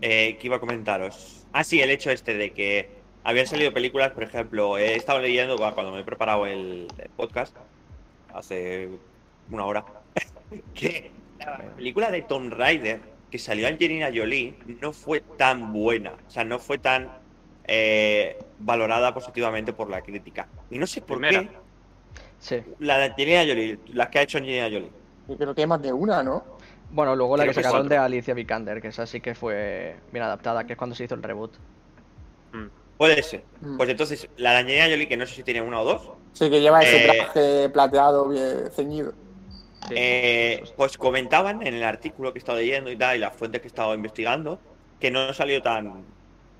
[0.00, 1.46] eh, ¿Qué iba a comentaros?
[1.52, 2.90] Ah, sí, el hecho este de que
[3.24, 7.08] habían salido películas, por ejemplo, he estado leyendo bueno, cuando me he preparado el, el
[7.10, 7.56] podcast,
[8.34, 8.88] hace
[9.50, 9.84] una hora,
[10.74, 13.00] que la película de Tomb Raider
[13.30, 17.08] que salió Angelina Jolie no fue tan buena, o sea, no fue tan
[17.64, 20.48] eh, valorada positivamente por la crítica.
[20.70, 21.42] Y no sé por Primera.
[21.42, 21.50] qué
[22.40, 22.62] Sí.
[22.78, 24.90] la de Angelina Jolie, las que ha hecho Angelina Jolie.
[25.28, 26.42] Yo creo que hay más de una, ¿no?
[26.90, 29.96] Bueno, luego la Creo que que sacaron de Alicia Vikander, que esa sí que fue
[30.10, 31.52] bien adaptada, que es cuando se hizo el reboot.
[32.52, 32.66] Mm.
[32.98, 33.44] Puede ser.
[33.60, 33.76] Mm.
[33.76, 36.48] Pues entonces, la de Angelina Jolie, que no sé si tiene una o dos, Sí,
[36.50, 39.12] que lleva ese Eh, traje plateado bien ceñido.
[39.88, 39.94] Sí.
[39.96, 43.60] eh, pues comentaban en el artículo que he estado leyendo y tal, y las fuentes
[43.60, 44.58] que he estado investigando,
[45.00, 46.04] que no salió tan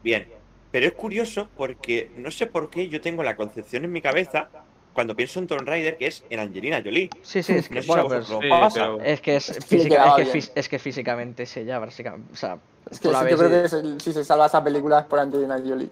[0.03, 0.29] bien.
[0.71, 4.49] Pero es curioso porque no sé por qué yo tengo la concepción en mi cabeza,
[4.93, 7.11] cuando pienso en Tomb Raider, que es en Angelina Jolie.
[7.23, 8.35] Sí, sí, es que, No bueno, pues, Sí,
[8.75, 10.35] pero- es que es, que le física- quedaba es, que bien.
[10.45, 12.33] fis- es que físicamente es ella, básicamente.
[12.33, 12.59] O sea,
[12.91, 15.07] Es que sí, yo creo y- que es el- si se salva esa película es
[15.07, 15.91] por Angelina Jolie.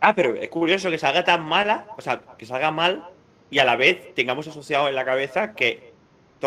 [0.00, 3.04] Ah, pero es curioso que salga tan mala, o sea, que salga mal
[3.50, 5.91] y a la vez tengamos asociado en la cabeza que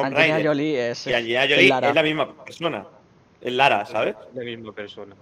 [0.04, 1.90] Angelina Raider Jolie es, y Angelina Jolie Lara.
[1.90, 2.86] es la misma persona.
[3.42, 4.16] Es Lara, ¿sabes?
[4.34, 5.16] La misma persona.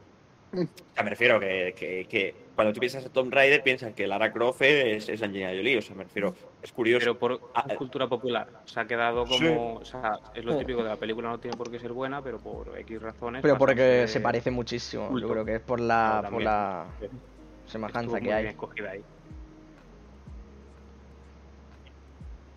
[0.54, 0.58] O
[0.94, 4.32] sea, me refiero que, que, que cuando tú piensas en Tomb Raider piensas que Lara
[4.32, 5.80] Croft es, es Angelina Jolie.
[5.80, 7.00] O sea, me refiero, es curioso.
[7.00, 8.48] Pero por Ah, cultura popular.
[8.66, 9.48] Se ha quedado Sí.
[9.48, 9.76] como.
[9.78, 12.38] O sea, es lo típico de la película, no tiene por qué ser buena, pero
[12.38, 13.42] por X razones.
[13.42, 15.18] Pero porque que se parece muchísimo.
[15.20, 17.20] Yo creo que es por la, No, por la estuvo
[17.66, 18.46] semejanza muy que bien hay.
[18.48, 19.04] escogida ahí.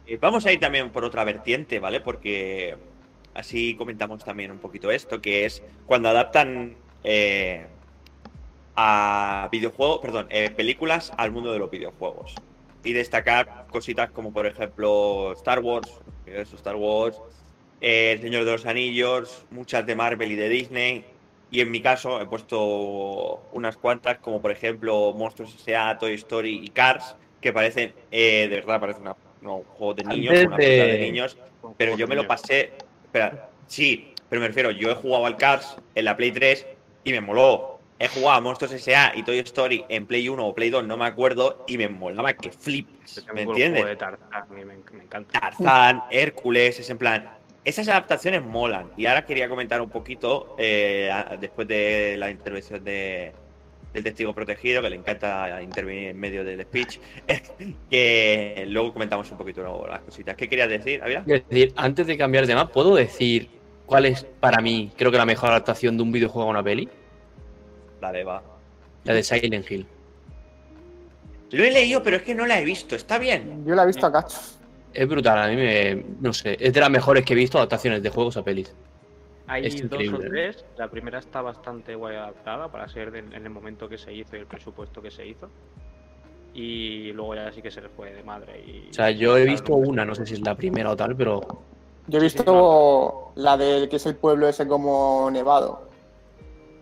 [0.06, 2.00] Eh, Vamos a ir también por otra vertiente, ¿vale?
[2.00, 2.76] Porque
[3.34, 7.66] así comentamos también un poquito esto, que es cuando adaptan eh,
[8.74, 12.34] a videojuegos, perdón, eh, películas al mundo de los videojuegos.
[12.84, 15.88] Y destacar cositas como, por ejemplo, Star Wars,
[16.26, 17.20] Star Wars,
[17.80, 21.04] El Señor de los Anillos, muchas de Marvel y de Disney.
[21.50, 26.60] Y en mi caso he puesto unas cuantas, como por ejemplo Monstruos S.A., Toy Story
[26.64, 29.16] y Cars, que parecen, de verdad, parecen una-
[29.46, 31.38] no, un juego de niños, Antes una de- de niños.
[31.78, 32.72] Pero yo me lo pasé.
[33.04, 36.66] Espera, sí, pero me refiero, yo he jugado al Cars en la Play 3
[37.04, 37.80] y me moló.
[37.98, 39.12] He jugado a Monstruos S.A.
[39.16, 42.34] y Toy Story en Play 1 o Play 2, no me acuerdo, y me molaba
[42.34, 43.24] que flipas.
[43.28, 43.86] ¿Me juego entiendes?
[43.86, 45.40] de Tarzán, me, me encanta.
[45.40, 47.30] Tarzán, Hércules, es en plan.
[47.64, 48.90] Esas adaptaciones molan.
[48.98, 53.32] Y ahora quería comentar un poquito, eh, después de la intervención de,
[53.96, 56.98] del testigo protegido, que le encanta intervenir en medio del speech,
[57.90, 60.36] que luego comentamos un poquito las cositas.
[60.36, 61.24] ¿Qué querías decir, Ávila?
[61.26, 63.48] Es decir, antes de cambiar de tema, ¿puedo decir
[63.86, 66.88] cuál es para mí, creo que la mejor adaptación de un videojuego a una peli?
[68.00, 68.42] Dale, va.
[69.04, 69.86] La de Silent Hill.
[71.50, 72.96] Lo he leído, pero es que no la he visto.
[72.96, 73.64] ¿Está bien?
[73.66, 74.58] Yo la he visto a cachos.
[74.92, 76.04] Es brutal, a mí me.
[76.20, 78.74] No sé, es de las mejores que he visto adaptaciones de juegos a pelis.
[79.48, 80.28] Hay Es dos increíble, o ¿eh?
[80.28, 80.64] tres.
[80.76, 84.40] La primera está bastante guay adaptada para ser en el momento que se hizo y
[84.40, 85.48] el presupuesto que se hizo.
[86.54, 88.60] Y luego ya sí que se les fue de madre.
[88.66, 91.14] Y, O sea, yo he visto una, no sé si es la primera o tal,
[91.16, 91.40] pero.
[92.08, 95.88] Yo he visto la del que es el pueblo ese como nevado.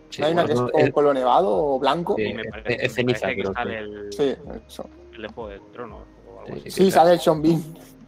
[0.09, 2.15] sí, ¿No hay una que es como un pueblo nevado o blanco?
[2.17, 2.33] Sí.
[2.33, 3.77] me es- parece, es me ceniza, parece que pero sale sí.
[3.83, 4.35] el, Sí,
[4.67, 4.89] eso.
[5.13, 6.71] el de Juego de Tronos o algo Sí, así.
[6.71, 7.61] Sí, sale el Sean Bean.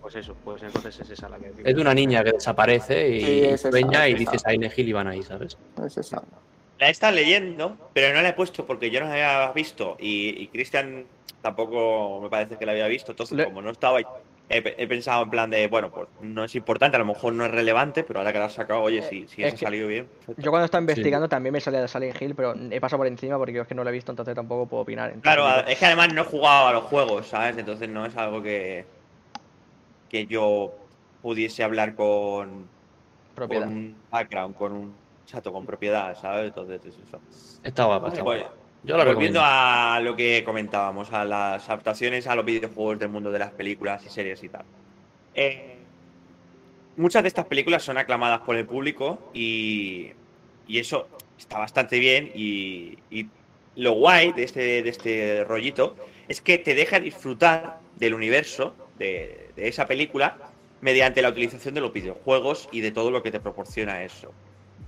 [0.08, 3.20] Pues eso, pues entonces es esa la que es de una niña que desaparece y
[3.20, 4.50] Sí, es esa, sueña y es dice esa.
[4.52, 5.58] Silent Hill y van ahí, ¿sabes?
[5.86, 6.24] Es esa.
[6.80, 9.98] La he estado leyendo, pero no la he puesto porque yo no la había visto.
[10.00, 11.06] Y, y Cristian
[11.42, 13.12] tampoco me parece que la había visto.
[13.12, 14.06] Entonces, Le- como no estaba, he,
[14.48, 17.52] he pensado en plan de, bueno, pues no es importante, a lo mejor no es
[17.52, 20.06] relevante, pero ahora que la has sacado, oye, si, si es ha salido bien.
[20.06, 20.42] perfecto.
[20.42, 23.38] Yo cuando estaba investigando también me salía de Silent Hill, pero he pasado por encima
[23.38, 25.10] porque yo es que no lo he visto, entonces tampoco puedo opinar.
[25.10, 27.58] Entonces, Claro, digo, es que además no he jugado a los juegos, ¿sabes?
[27.58, 28.86] Entonces no es algo que,
[30.10, 30.74] que yo
[31.22, 32.68] pudiese hablar con,
[33.38, 34.94] un background, con un
[35.26, 36.48] chato, con propiedad, ¿sabes?
[36.48, 37.20] Entonces es eso.
[37.64, 38.56] Está guapa, está Pues, guapa.
[38.84, 39.42] Yo la Volviendo recomiendo.
[39.44, 44.06] a lo que comentábamos, a las adaptaciones a los videojuegos del mundo de las películas
[44.06, 44.64] y series y tal.
[45.34, 45.76] Eh,
[46.96, 50.12] muchas de estas películas son aclamadas por el público y,
[50.68, 52.32] y eso está bastante bien.
[52.34, 53.28] Y, y
[53.76, 55.96] lo guay de este, de este rollito
[56.28, 60.38] es que te deja disfrutar del universo de, esa película
[60.82, 64.32] mediante la utilización de los videojuegos y de todo lo que te proporciona eso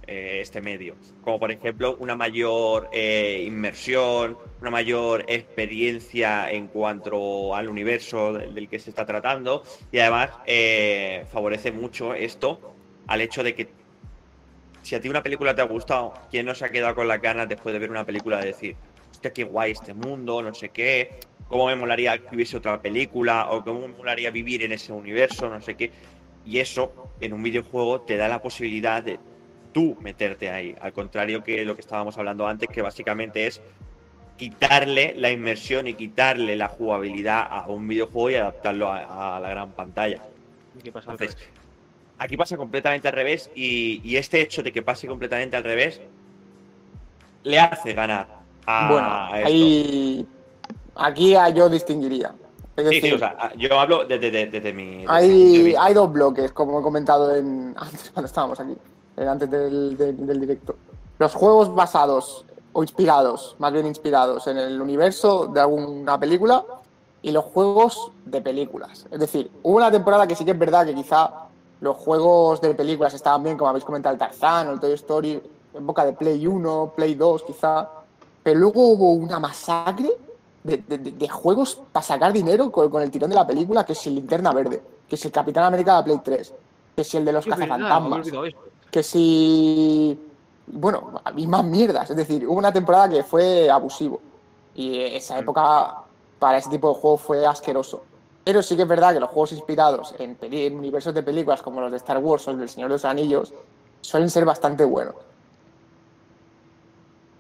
[0.08, 0.95] eh, este medio.
[1.24, 8.54] Como por ejemplo una mayor eh, inmersión, una mayor experiencia en cuanto al universo del,
[8.54, 12.76] del que se está tratando y además eh, favorece mucho esto
[13.08, 13.69] al hecho de que
[14.82, 17.22] si a ti una película te ha gustado, ¿quién no se ha quedado con las
[17.22, 18.76] ganas después de ver una película de decir,
[19.12, 23.49] hostia, qué guay este mundo, no sé qué, cómo me molaría que hubiese otra película
[23.51, 25.91] o cómo me molaría vivir en ese universo, no sé qué?
[26.45, 29.19] Y eso en un videojuego te da la posibilidad de
[29.73, 30.75] tú meterte ahí.
[30.79, 33.62] Al contrario que lo que estábamos hablando antes, que básicamente es
[34.38, 39.49] quitarle la inmersión y quitarle la jugabilidad a un videojuego y adaptarlo a, a la
[39.49, 40.23] gran pantalla.
[40.81, 41.38] ¿Qué pasa Entonces,
[42.19, 45.99] aquí pasa completamente al revés y, y este hecho de que pase completamente al revés
[47.43, 48.27] le hace ganar
[48.65, 49.47] a, bueno, a esto.
[49.47, 50.27] ahí.
[50.95, 52.34] Aquí yo distinguiría.
[52.75, 54.97] Es Sí, decir, sí, o sea, yo hablo desde, desde- desde mi.
[54.99, 58.75] desde hay, hay dos bloques, como he comentado en, antes cuando estábamos aquí,
[59.17, 60.75] eh, antes del, del- del directo.
[61.17, 66.63] Los juegos basados o inspirados, más bien inspirados en el universo de alguna película
[67.21, 69.06] y los juegos de películas.
[69.12, 71.34] Es decir, hubo una temporada que sí que es verdad que quizá
[71.82, 75.41] los juegos de películas estaban bien, como habéis comentado, el Tarzán o el Toy Story,
[75.73, 77.89] en boca de Play 1, Play 2 quizá,
[78.41, 80.10] pero luego hubo una masacre
[80.63, 83.86] de, de- de- de juegos para sacar dinero con, con el tirón de la película,
[83.86, 86.54] que es el Linterna Verde, que es el Capitán América de Play 3,
[86.95, 88.28] que es el de los Sí, cazafantasmas,
[88.91, 90.19] que si...
[90.72, 94.19] Bueno, y más mierdas, es decir, hubo una temporada que fue abusivo
[94.76, 95.95] y esa época
[96.38, 98.04] para ese tipo de juegos fue asqueroso.
[98.43, 101.82] Pero sí que es verdad que los juegos inspirados en, en universos de películas como
[101.82, 103.52] los de Star Wars o el del Señor de los Anillos
[104.02, 105.15] suelen ser bastante buenos.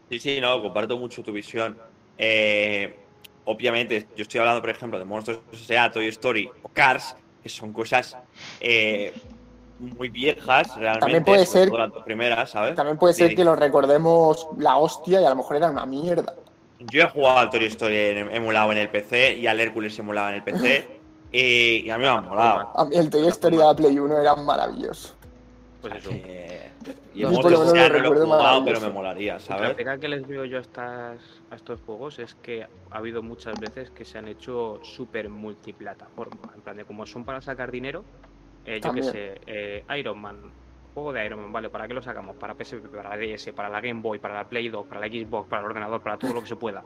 [0.09, 1.77] Sí, sí, no, comparto mucho tu visión.
[2.17, 2.97] Eh,
[3.49, 7.73] obviamente, yo estoy hablando, por ejemplo, de Monstruos S.A., Toy Story o Cars, que son
[7.73, 8.15] cosas
[8.59, 9.13] eh,
[9.79, 10.99] muy viejas, realmente.
[10.99, 12.75] También puede ser- todo las dos primeras, ¿sabes?
[12.75, 13.35] También puede ser sí.
[13.35, 16.35] que los recordemos la hostia y a lo mejor eran una mierda.
[16.79, 17.95] Yo he jugado al Toy Story
[18.31, 20.99] emulado en el PC y al Hércules emulado en el PC.
[21.31, 21.39] y,
[21.85, 22.71] y a mí me ha molado.
[22.75, 25.15] A mí el Toy Story de la Play 1 era maravilloso.
[25.81, 26.09] Pues eso.
[26.13, 26.69] Eh,
[27.15, 28.65] y No, menos lo ya no lo he recuerdo jugado, maravilloso.
[28.65, 29.73] pero me molaría, La ¿sabes?
[29.75, 33.57] pega que les veo yo a, estas, a estos juegos es que ha habido muchas
[33.59, 36.51] veces que se han hecho súper multiplataforma.
[36.55, 38.03] En plan de como son para sacar dinero,
[38.65, 40.37] eh, yo qué sé, eh, Iron Man,
[40.93, 41.69] juego de Iron Man, ¿vale?
[41.69, 42.35] ¿Para qué lo sacamos?
[42.35, 45.07] Para PSP, para la DS, para la Game Boy, para la Play 2, para la
[45.07, 46.83] Xbox, para el ordenador, para todo lo que se pueda.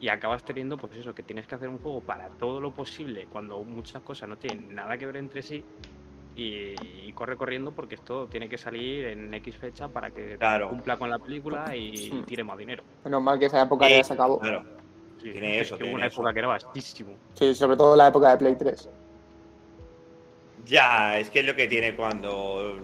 [0.00, 3.26] Y acabas teniendo, pues eso, que tienes que hacer un juego para todo lo posible
[3.30, 5.64] cuando muchas cosas no tienen nada que ver entre sí.
[6.36, 6.74] Y,
[7.06, 10.68] y corre corriendo porque esto tiene que salir en X fecha para que Claro.
[10.68, 12.82] cumpla con la película y tire más dinero.
[13.04, 14.40] Menos mal que esa época Sí, ya se acabó.
[14.40, 14.64] Claro.
[15.22, 16.16] Sí, Tiene es eso, que tiene una eso.
[16.20, 17.16] época que era vastísimo.
[17.34, 18.90] Sí, sobre todo la época de Play 3.
[20.66, 22.78] Ya, es que es lo que tiene cuando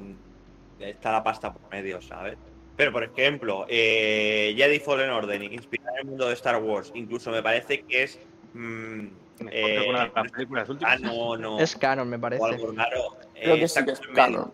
[0.79, 2.37] está la pasta por medio, ¿sabes?
[2.77, 7.31] Pero, por ejemplo, eh, Jedi Fallen Order, inspirado en el mundo de Star Wars, incluso
[7.31, 8.19] me parece que es.
[8.55, 8.59] mm,
[9.01, 10.95] Mejor eh, que alguna de las películas últimas.
[10.95, 11.59] ah, no, no.
[11.61, 12.45] Es canon, me o parece.
[12.45, 13.17] algo raro.
[13.35, 14.15] Creo eh, que sí que es medio.
[14.15, 14.53] canon.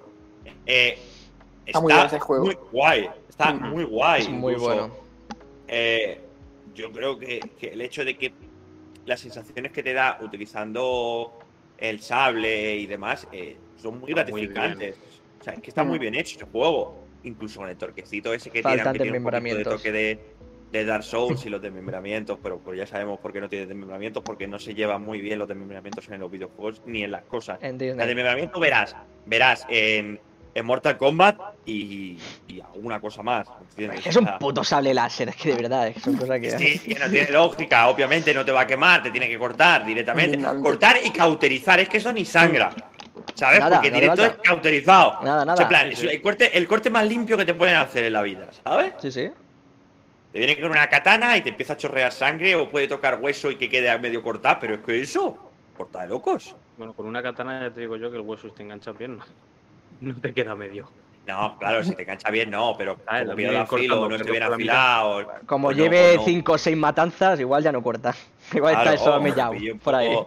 [0.66, 0.98] Eh,
[1.66, 2.44] Está muy bien ese juego.
[2.44, 3.10] muy guay.
[3.28, 3.70] Está Mm.
[3.70, 4.22] muy guay.
[4.22, 4.74] Es muy incluso.
[4.74, 4.94] bueno.
[5.68, 6.20] Eh,
[6.74, 8.32] yo creo que, que el hecho de que
[9.06, 11.38] las sensaciones que te da utilizando
[11.78, 14.96] el sable y demás eh, son muy Está muy gratificantes.
[15.40, 16.00] o sea, es que está muy Mm.
[16.02, 17.04] bien hecho ese juego.
[17.24, 20.20] Incluso con el torquecito ese que Faltan tiene, que tiene un poquito de toque de,
[20.72, 24.22] de Dark Souls y los desmembramientos, pero pues ya sabemos por qué no tiene desmembramientos,
[24.22, 27.58] porque no se llevan muy bien los desmembramientos en los videojuegos ni en las cosas.
[27.62, 30.20] El desmembramiento verás, verás en,
[30.54, 33.46] en Mortal Kombat y, y alguna cosa más.
[33.70, 34.06] ¿entiendes?
[34.06, 36.50] Es un puto sable láser, es que de verdad, es que son cosas que.
[36.50, 39.84] Sí, que no tiene lógica, obviamente no te va a quemar, te tiene que cortar
[39.84, 40.38] directamente.
[40.62, 42.72] Cortar y cauterizar, es que eso ni sangra.
[43.34, 43.60] ¿Sabes?
[43.60, 45.18] Nada, Porque directo es cauterizado.
[45.22, 45.54] Nada, nada.
[45.54, 48.14] O sea, plan, Sí, el corte, el corte más limpio que te pueden hacer en
[48.14, 48.94] la vida, ¿sabes?
[48.98, 49.30] Sí, sí.
[50.36, 53.50] Te viene con una katana y te empieza a chorrear sangre o puede tocar hueso
[53.50, 56.54] y que quede a medio cortado, pero es que eso, corta de locos.
[56.76, 59.16] Bueno, con una katana ya te digo yo que el hueso te engancha bien.
[59.16, 59.24] No,
[60.02, 60.90] no te queda medio.
[61.26, 64.18] No, claro, si te engancha bien, no, pero Ah, como lo pierda vienen filo, cortando,
[64.18, 65.00] no bien la mitad.
[65.00, 65.32] afilado.
[65.46, 66.24] Como pues lleve pues no.
[66.24, 68.14] 5 o 6 matanzas, igual ya no corta.
[68.52, 69.18] Igual Claro, está eso oh,
[69.72, 70.18] un por ahí.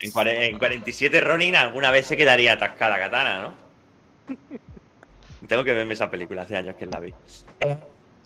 [0.00, 3.54] En, en 47 Ronin alguna vez se quedaría atascada la katana, ¿no?
[5.46, 7.12] Tengo que verme esa película, hace años que la vi.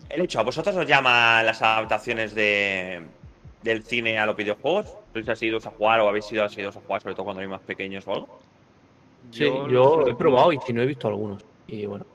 [0.09, 3.01] El hecho, ¿a vosotros os llaman las adaptaciones de,
[3.63, 4.93] del cine a los videojuegos?
[5.11, 7.61] ¿Sois asiduos a jugar o habéis sido asiduos a jugar, sobre todo cuando erais más
[7.61, 8.39] pequeños o algo?
[9.31, 11.43] Sí, yo he últimos- probado y si no he visto algunos.
[11.67, 12.05] Y bueno,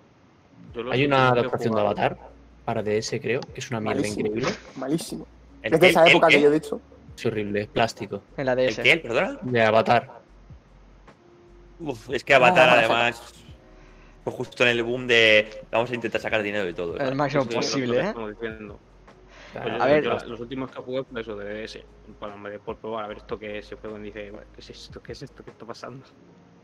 [0.92, 2.16] hay una he adaptación de Avatar
[2.64, 4.26] para DS, creo, que es una mierda Malísimo.
[4.28, 4.52] increíble.
[4.76, 5.26] Malísimo.
[5.62, 5.90] ¿El Desde qué?
[5.90, 6.34] esa ¿El época qué?
[6.36, 6.80] que yo he dicho.
[7.16, 8.22] Es horrible, es plástico.
[8.36, 8.82] En la ¿El DS.
[8.82, 8.92] qué?
[8.92, 9.38] ¿El perdona?
[9.42, 10.20] De Avatar.
[11.80, 13.32] Uf, es que Avatar, Ah, además,
[14.30, 16.94] fue justo en el boom de vamos a intentar sacar dinero de todo.
[16.94, 17.14] El ¿sabes?
[17.14, 18.12] máximo Sí, posible, ¿eh?
[18.14, 21.84] Pues A ver, los últimos que jugué fue eso de.
[22.18, 25.00] Para, hombre, por probar, a ver esto que se fue donde dice, ¿qué es esto?
[25.00, 25.42] ¿Qué es esto?
[25.42, 26.04] ¿Qué está pasando?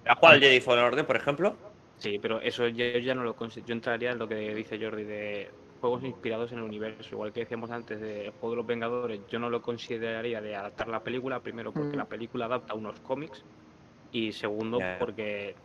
[0.05, 1.57] ¿Has jugado al Jedi Fallen Order, por ejemplo?
[1.96, 3.68] Sí, pero eso yo ya no lo considero.
[3.68, 5.50] Yo entraría en lo que dice Jordi de
[5.81, 7.09] juegos inspirados en el universo.
[7.12, 10.88] Igual que decíamos antes de Juego de los Vengadores, yo no lo consideraría de adaptar
[10.88, 11.40] la película.
[11.40, 11.98] Primero, porque Mm.
[11.98, 13.42] la película adapta unos cómics.
[14.11, 15.57] Y segundo, porque.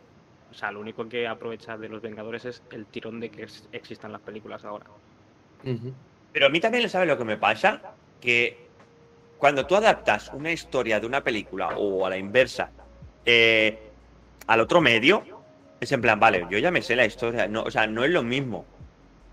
[0.50, 3.68] O sea, lo único que aprovecha de los Vengadores es el tirón de que ex-
[3.72, 4.86] existan las películas ahora.
[6.32, 7.80] Pero a mí también, ¿sabes lo que me pasa?
[8.20, 8.56] Que
[9.38, 12.70] cuando tú adaptas una historia de una película o a la inversa
[13.24, 13.78] eh,
[14.46, 15.22] al otro medio,
[15.80, 17.46] es en plan, vale, yo ya me sé la historia.
[17.48, 18.64] No, o sea, no es lo mismo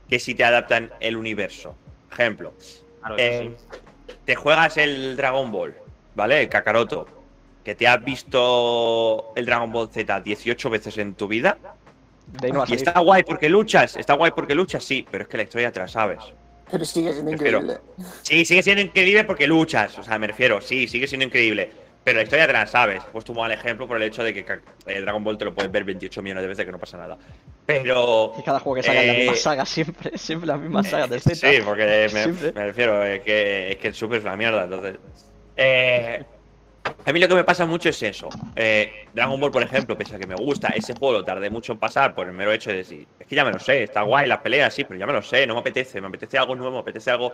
[0.09, 1.75] que si te adaptan el universo.
[2.11, 2.53] Ejemplo,
[2.99, 4.15] Claro, eh, sí.
[4.25, 5.75] te juegas el Dragon Ball,
[6.15, 6.41] ¿vale?
[6.41, 7.07] El Kakaroto,
[7.67, 11.57] que te has visto el Dragon Ball Z 18 veces en tu vida.
[12.49, 15.43] No Y está guay porque luchas, está guay porque luchas, sí, pero es que la
[15.43, 16.19] historia te la sabes.
[16.71, 17.79] Pero sigue siendo increíble.
[18.21, 21.69] Sí, sigue siendo increíble porque luchas, o sea, me refiero, sí, sigue siendo increíble.
[22.05, 23.03] Pero la historia te la sabes.
[23.11, 24.45] Pues tú mal ejemplo por el hecho de que
[24.85, 27.17] el Dragon Ball te lo puedes ver 28 millones de veces que no pasa nada.
[27.65, 28.33] Pero.
[28.39, 31.07] Y cada juego que saca es la eh, misma saga siempre, siempre la misma saga
[31.07, 31.35] de Z.
[31.35, 32.09] Sí, porque
[32.55, 34.63] me refiero, es que, es que el Super es una mierda.
[34.63, 34.95] Entonces.
[35.57, 36.23] Eh,
[37.05, 38.29] a mí lo que me pasa mucho es eso.
[38.55, 41.79] Eh, Dragon Ball, por ejemplo, pese a que me gusta, ese juego tardé mucho en
[41.79, 44.27] pasar por el mero hecho de decir, es que ya me lo sé, está guay
[44.27, 46.73] las peleas, sí, pero ya me lo sé, no me apetece, me apetece algo nuevo,
[46.73, 47.31] me apetece algo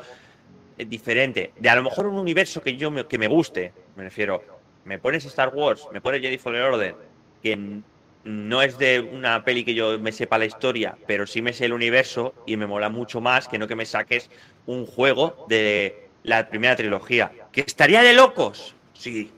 [0.77, 1.53] eh, diferente.
[1.57, 4.43] De a lo mejor un universo que yo me, que me guste, me refiero,
[4.85, 6.95] me pones Star Wars, me pones Jedi Fallen Order,
[7.41, 7.81] que
[8.23, 11.65] no es de una peli que yo me sepa la historia, pero sí me sé
[11.65, 14.29] el universo y me mola mucho más que no que me saques
[14.65, 17.31] un juego de la primera trilogía.
[17.51, 18.75] ¿Que estaría de locos?
[18.93, 19.29] Sí,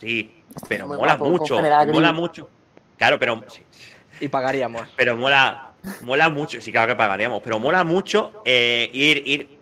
[0.00, 1.56] sí, pero Muy mola guapo, mucho,
[1.92, 2.48] mola mucho.
[2.96, 3.62] Claro, pero sí,
[4.20, 4.88] Y pagaríamos.
[4.96, 5.72] pero mola,
[6.02, 9.58] mola mucho, sí, claro que pagaríamos, pero mola mucho eh, ir, ir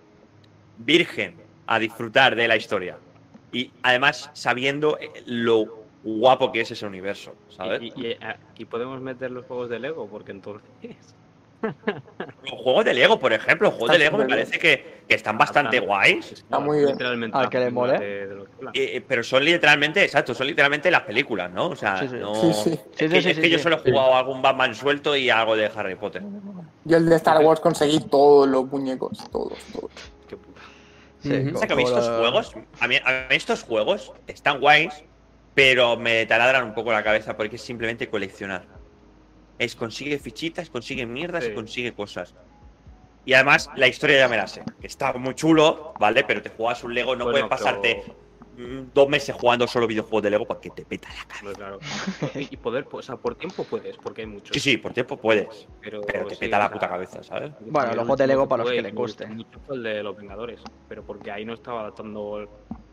[0.79, 1.35] virgen
[1.67, 2.99] a disfrutar de la historia.
[3.53, 5.67] Y además sabiendo eh, lo
[6.03, 7.83] guapo que es ese universo, ¿sabes?
[7.83, 10.71] Y, y- y aquí podemos meter los juegos de Lego, porque entonces.
[12.43, 15.37] Los juegos de Lego, por ejemplo, los juegos de Lego me parece que, que están
[15.37, 16.33] bastante guays.
[16.33, 16.91] Está muy bien.
[16.91, 17.99] Literalmente Al que le mole.
[17.99, 18.45] de- de.
[18.75, 21.69] Eh, pero son literalmente, exacto, son literalmente las películas, ¿no?
[21.69, 22.17] O sea, Sí, sí.
[22.19, 22.35] no.
[22.35, 22.51] Sí,
[22.99, 23.63] Es que, sí, es sí, que yo sí.
[23.65, 26.23] solo he jugado algún Batman suelto y algo de Harry Potter.
[26.85, 29.91] Yo el de Star Wars conseguí todos los muñecos, todos, todos.
[30.29, 30.61] Qué puta.
[31.23, 31.51] Sí, Ujú.
[31.53, 34.13] co- O sea, que a mí como estos juegos, a mí, a mí estos juegos
[34.27, 35.05] están guays,
[35.55, 38.65] pero me taladran un poco la cabeza porque es simplemente coleccionar.
[39.61, 41.51] Es consigue fichitas, consigue mierdas Sí.
[41.51, 42.35] y consigue cosas.
[43.27, 44.63] Y además, la historia ya me la sé.
[44.81, 46.25] que Está muy chulo, ¿vale?
[46.25, 48.03] Pero te juegas un Lego, no Bueno, puedes pasarte
[48.57, 51.45] pero- mm, dos meses jugando solo videojuegos de Lego porque te peta la cabeza.
[51.45, 51.79] No, claro.
[52.51, 54.55] Y poder, o sea, por tiempo puedes, porque hay muchos.
[54.55, 57.53] Sí, sí, por tiempo puedes, Pero, pero te sí, peta la sea, puta cabeza, ¿sabes?
[57.61, 59.27] Bueno, el los juegos de Lego para los que le me gustó guste.
[59.27, 62.49] mucho fue el de los Vengadores, pero porque ahí no estaba adaptando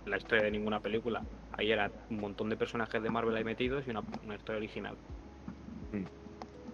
[0.06, 1.24] la historia de ninguna película.
[1.58, 4.98] Ahí era un montón de personajes de Marvel ahí metidos y una, una historia original.
[5.94, 6.04] Mm.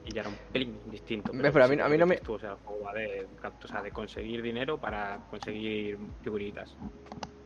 [0.05, 1.31] Y ya era un pelín distinto.
[1.31, 3.25] Pero a mí- a mí no me- tú, o sea, el juego va de,
[3.63, 6.75] o sea, de conseguir dinero para conseguir figuritas.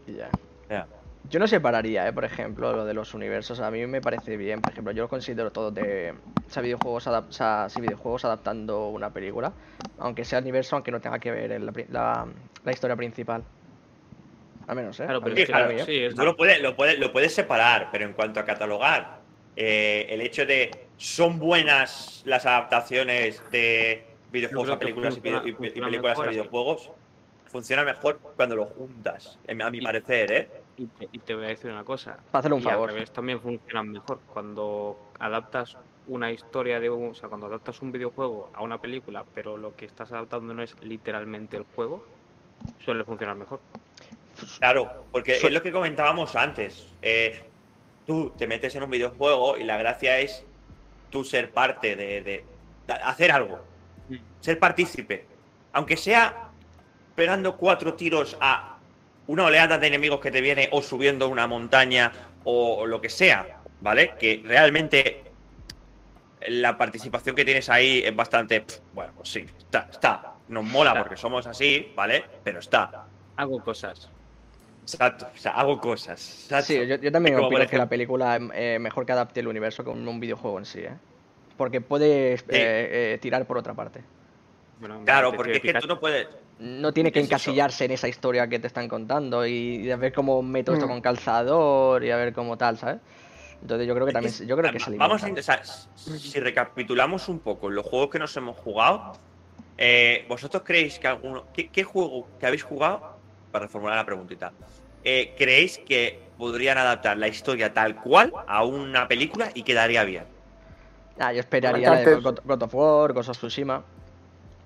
[0.07, 0.31] Y ya.
[0.69, 0.87] Ya.
[1.29, 2.13] Yo no separaría, ¿eh?
[2.13, 3.59] por ejemplo, lo de los universos.
[3.59, 4.61] A mí me parece bien.
[4.61, 6.13] Por ejemplo, yo lo considero todo de.
[6.47, 9.51] O sea, videojuegos, adap- o sea, sí, videojuegos adaptando una película.
[9.99, 12.27] Aunque sea el universo, aunque no tenga que ver en la, la-
[12.63, 13.43] la historia principal.
[14.67, 15.03] Al menos, ¿eh?
[15.03, 15.85] Claro, A pero mí- es claro, mí, ¿eh?
[15.85, 19.21] sí, es Tú lo puedes, lo, puedes, lo puedes separar, pero en cuanto a catalogar,
[19.55, 25.49] eh, el hecho de son buenas las adaptaciones de videojuegos a películas y video- y,
[25.49, 26.37] y funciona películas a mejor así.
[26.37, 26.91] videojuegos,
[27.51, 30.51] funciona mejor cuando lo juntas, a mi Y- parecer, ¿eh?
[30.79, 32.17] Y te, y te voy a decir una cosa.
[32.31, 32.89] Para hacerle un y favor.
[32.89, 34.19] al revés también funcionan mejor.
[34.31, 35.75] Cuando adaptas
[36.05, 37.09] una historia de un.
[37.11, 40.61] O sea, cuando adaptas un videojuego a una película, pero lo que estás adaptando no
[40.61, 42.05] es literalmente el juego,
[42.85, 43.59] suele funcionar mejor.
[44.59, 46.87] Claro, porque es lo que comentábamos antes.
[47.01, 47.43] eh,
[48.05, 50.45] tú te metes en un videojuego y la gracia es
[51.09, 52.45] tú ser parte de, de-
[52.87, 53.59] de hacer algo,
[54.39, 55.25] ser partícipe.
[55.73, 56.49] Aunque sea
[57.15, 58.77] pegando cuatro tiros a
[59.27, 62.11] una oleada de enemigos que te viene o subiendo una montaña
[62.45, 64.13] o lo que sea, ¿vale?
[64.19, 65.23] Que realmente
[66.47, 70.33] la participación que tienes ahí es bastante, pff, bueno, pues sí, está, está.
[70.47, 72.23] Nos mola porque somos así, ¿vale?
[72.43, 73.05] Pero está.
[73.35, 74.09] Hago cosas.
[74.93, 76.43] Exacto, o sea, hago cosas.
[76.43, 76.65] exacto.
[76.67, 79.47] Sí, yo, yo también opino por que la ejemplo- película eh, mejor que adapte el
[79.47, 80.93] universo que un, videojuego en sí, ¿eh?
[81.57, 84.01] Porque puedes eh, eh, tirar por otra parte.
[84.79, 86.27] Bueno, Claro, porque es que tú no puedes.
[86.59, 90.13] No tiene que encasillarse en esa historia que te están contando y, y a ver
[90.13, 90.89] cómo meto esto Mm.
[90.89, 92.99] con calzador y a ver cómo tal, ¿sabes?
[93.61, 94.97] Entonces yo creo que también, yo creo que.
[94.97, 99.13] Vamos a o sea, si recapitulamos un poco los juegos que nos hemos jugado,
[99.77, 101.45] eh, ¿vosotros creéis que alguno.
[101.53, 103.17] ¿qué, qué juego que habéis jugado?
[103.51, 104.51] Para reformular la preguntita.
[105.03, 110.25] Eh, ¿Creéis que podrían adaptar la historia tal cual a una película y quedaría bien?
[111.19, 112.15] Ah, yo esperaría de.
[112.15, 113.83] God, of War, Ghost of Tsushima.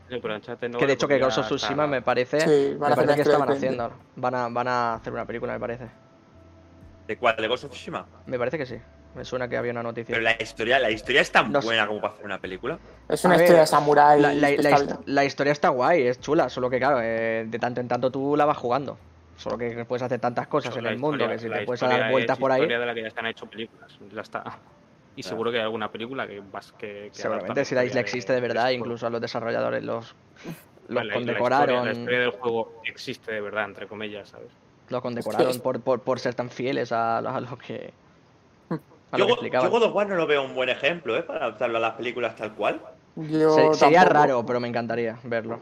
[0.09, 2.93] Sí, pero Uncharted no que de hecho que Ghost of Tsushima me parece, Sí, me
[2.93, 3.91] parece que estaban haciendo.
[4.17, 5.87] Van a, van a hacer una película, me parece.
[7.07, 7.37] ¿De cuál?
[7.37, 8.05] ¿De Ghost of Tsushima?
[8.25, 8.75] Me parece que sí.
[9.15, 10.13] Me suena que había una noticia.
[10.13, 11.67] Pero la historia, la historia es tan No sé.
[11.67, 12.79] buena como para hacer una película.
[13.09, 14.21] Es una ver, historia de samurái.
[15.05, 18.35] La historia está guay, es chula, solo que claro, eh, de tanto en tanto tú
[18.37, 18.97] la vas jugando.
[19.41, 21.65] Solo que puedes hacer tantas cosas en La el mundo historia- que si la te
[21.65, 22.59] puedes dar vueltas es por ahí.
[22.61, 23.97] historia de la que ya están hecho películas.
[24.13, 24.43] Ya está.
[25.15, 25.35] Y Claro.
[25.35, 27.09] seguro que hay alguna película que vas que.
[27.09, 28.85] que Seguramente si la isla existe de verdad, ese juego.
[28.85, 30.15] incluso a los desarrolladores los,
[30.87, 31.75] los la condecoraron.
[31.75, 34.49] historia- La historia del juego existe de verdad, entre comillas, ¿sabes?
[34.89, 37.93] Los condecoraron por, por, por ser tan fieles a, a lo que.
[39.11, 39.69] A lo Yo, que yo.
[39.69, 41.23] God of War no lo veo un buen ejemplo, ¿eh?
[41.23, 42.79] Para adaptarlo a las películas tal cual.
[43.17, 45.59] Yo Se- sería raro, pero me encantaría verlo.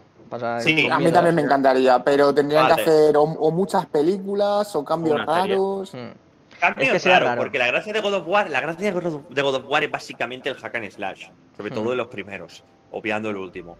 [0.62, 2.76] Sí, A mí también me encantaría, pero tendrían Vale.
[2.76, 5.94] que hacer o, o muchas películas o cambios Una raros.
[5.94, 6.60] Mm.
[6.60, 7.42] Cambio Es que sería raro, raro.
[7.42, 10.50] porque la gracia de God of War, la gracia de God of, War es básicamente
[10.50, 11.90] el hack and slash, sobre todo Hmm.
[11.90, 13.78] de los primeros, obviando el último.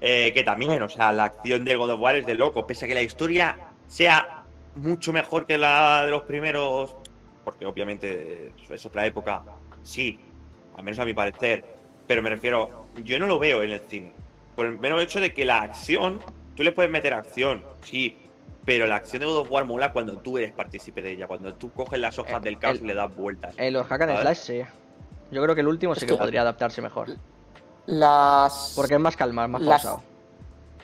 [0.00, 2.84] Eh, que también, o sea, la acción de God of War es de loco, pese
[2.84, 3.56] a que la historia
[3.88, 4.44] sea
[4.76, 6.94] mucho mejor que la de los primeros,
[7.44, 9.42] porque obviamente es otra época,
[9.82, 10.18] sí,
[10.76, 11.64] al menos a mi parecer,
[12.06, 14.12] pero me refiero, yo no lo veo en el cine,
[14.56, 16.20] por el mero hecho de que la acción,
[16.56, 18.18] tú le puedes meter acción, sí,
[18.64, 21.54] pero la acción de God of War mola cuando tú eres partícipe de ella, cuando
[21.54, 23.54] tú coges las hojas El- del caos y le das vueltas.
[23.58, 24.62] En los hack and slash sí.
[25.30, 27.08] Yo creo que el último sí que que- podría adaptarse mejor.
[27.86, 30.02] Las, Porque es más calma, es más Las- pausado.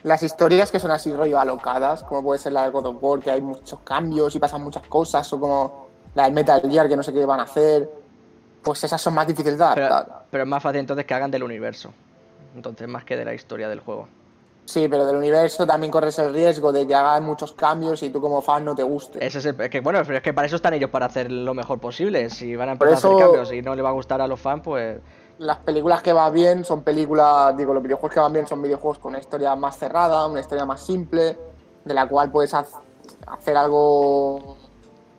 [0.03, 3.19] las historias que son así rollo alocadas, como puede ser la de God of War,
[3.19, 6.97] que hay muchos cambios y pasan muchas cosas, o como la de Metal Gear, que
[6.97, 7.89] no sé qué van a hacer,
[8.61, 10.25] pues esas son más difíciles de Pero, adaptar.
[10.29, 11.93] pero es más fácil entonces que hagan del universo.
[12.55, 14.07] Entonces, más que de la historia del juego.
[14.65, 18.21] Sí, pero del universo también corres el riesgo de que hagan muchos cambios y tú
[18.21, 19.25] como fan no te guste.
[19.25, 21.31] Ese es, el- es que bueno, pero es que para eso están ellos, para hacer
[21.31, 22.29] lo mejor posible.
[22.29, 24.39] Si van a empezar a hacer cambios y no le va a gustar a los
[24.39, 24.99] fans, pues
[25.39, 28.99] las películas que van bien son películas, digo, los videojuegos que van bien son videojuegos
[28.99, 31.35] con una historia más cerrada, una historia más simple,
[31.85, 34.55] de la cual puedes hacer algo,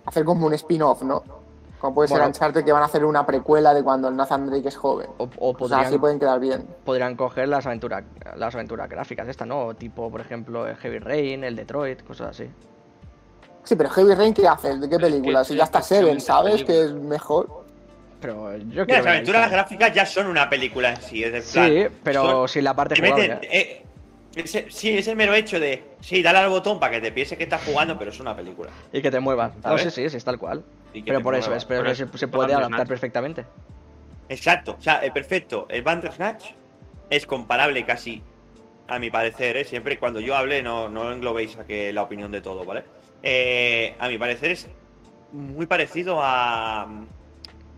[0.05, 1.40] hacer como un spin-off, ¿no?
[1.81, 2.27] Como puede ser Bueno.
[2.29, 5.09] Uncharted que van a hacer una precuela de cuando el Nathan Drake es joven.
[5.17, 6.67] O, o O sea, podrían, así pueden quedar bien.
[6.85, 8.05] podrían coger las aventuras
[8.37, 9.75] las aventuras gráficas estas, ¿no?
[9.75, 12.51] Tipo, por ejemplo, el Heavy Rain, el Detroit, cosas así.
[13.65, 14.81] Sí, pero Heavy Rain, ¿qué haces?
[14.81, 15.39] ¿De qué Pero es película?
[15.41, 16.65] que Si ya está Seven, ¿sabes?
[16.65, 17.65] Que es mejor.
[18.21, 19.55] Pero yo quiero las aventuras esta.
[19.57, 21.25] gráficas ya son una película en sí.
[21.25, 23.87] Es de Sí, plan, pero son- sin la parte te meten- eh,
[24.35, 25.83] ese- sí, es el mero hecho de.
[26.01, 28.71] Sí, dale al botón para que te piense que estás jugando, pero es una película.
[28.93, 29.55] Y que te muevas.
[29.57, 29.83] No ¿Sabes?
[29.83, 30.65] sé si es, tal cual.
[30.93, 31.57] Pero por eso, mueva.
[31.59, 32.59] es, pero se, se puede Bandersnatch.
[32.67, 33.45] adaptar perfectamente.
[34.29, 35.67] Exacto, o sea, el perfecto.
[35.69, 36.45] El Bandersnatch
[37.11, 38.23] es comparable casi,
[38.89, 39.65] a mi parecer, ¿eh?
[39.65, 42.85] siempre cuando yo hable, no, no englobéis a que la opinión de todo, ¿vale?
[43.23, 44.69] Eh, a mi parecer es
[45.33, 46.89] muy parecido a.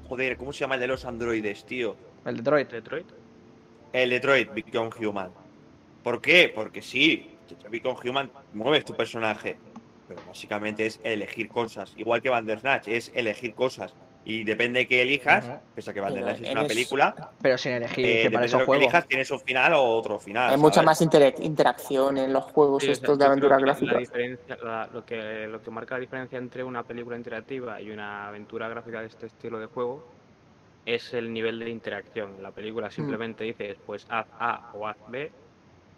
[0.09, 1.96] Joder, ¿cómo se llama el de los androides, tío?
[2.26, 2.70] El Detroit.
[2.70, 3.07] Detroit.
[3.92, 5.30] El Detroit Become Human.
[6.03, 6.53] ¿Por qué?
[6.55, 7.38] Porque sí,
[7.70, 9.59] Become Human mueves tu personaje,
[10.07, 11.92] pero básicamente es elegir cosas.
[11.96, 13.94] Igual que Bandersnatch, es elegir cosas.
[14.24, 15.44] Y depende de qué elijas,
[15.74, 18.46] pese a que Bandersnatch es una película, Pero sin elegir, eh, que depende para de
[18.46, 18.82] eso lo que juego.
[18.82, 20.50] elijas, tienes un final o otro final.
[20.50, 20.86] Hay mucha ¿sabes?
[20.86, 23.98] más interac- interacción en los juegos Sí, o sea, estos de aventura que La gráfica.
[23.98, 28.28] diferencia, la- lo, que, lo que marca la diferencia entre una película interactiva y una
[28.28, 30.05] aventura gráfica de este estilo de juego
[30.84, 32.34] es el nivel de interacción.
[32.36, 32.92] En la película Mm.
[32.92, 35.32] simplemente dices, pues haz A o haz B,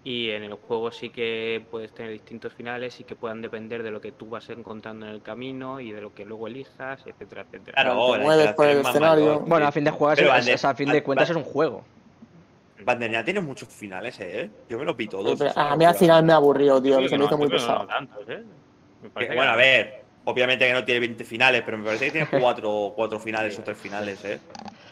[0.04, 3.90] y en el juego sí que puedes tener distintos finales y que puedan depender de
[3.90, 7.42] lo que tú vas encontrando en el camino y de lo que luego elijas, etcétera,
[7.42, 7.72] etcétera.
[7.82, 9.40] Claro, te mueves por el escenario.
[9.40, 11.84] Bueno, a fin de juegas, Pero es- es- a fin de cuentas es un juego.
[12.84, 14.50] Bandersnatch tiene muchos finales, ¿eh?
[14.68, 15.38] Yo me los vi todos.
[15.38, 16.98] Pero a mí al final me aburrió, tío.
[17.00, 17.86] Sí, se me hizo muy pero no pesado.
[17.86, 18.42] tantos, ¿eh?
[19.00, 21.84] Me Que, parece que- bueno, a ver, obviamente que no tiene 20 finales, pero me
[21.84, 24.40] parece que tiene cuatro, cuatro finales o tres finales, ¿eh?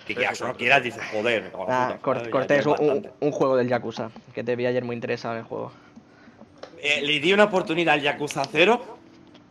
[0.06, 2.66] Que quieras o no quieras, dices, joder, me Ah, Cortés,
[3.20, 5.72] un, juego del Yakuza, que te vi ayer muy interesado en el juego.
[6.78, 8.98] Eh, le di una oportunidad al Yakuza 0.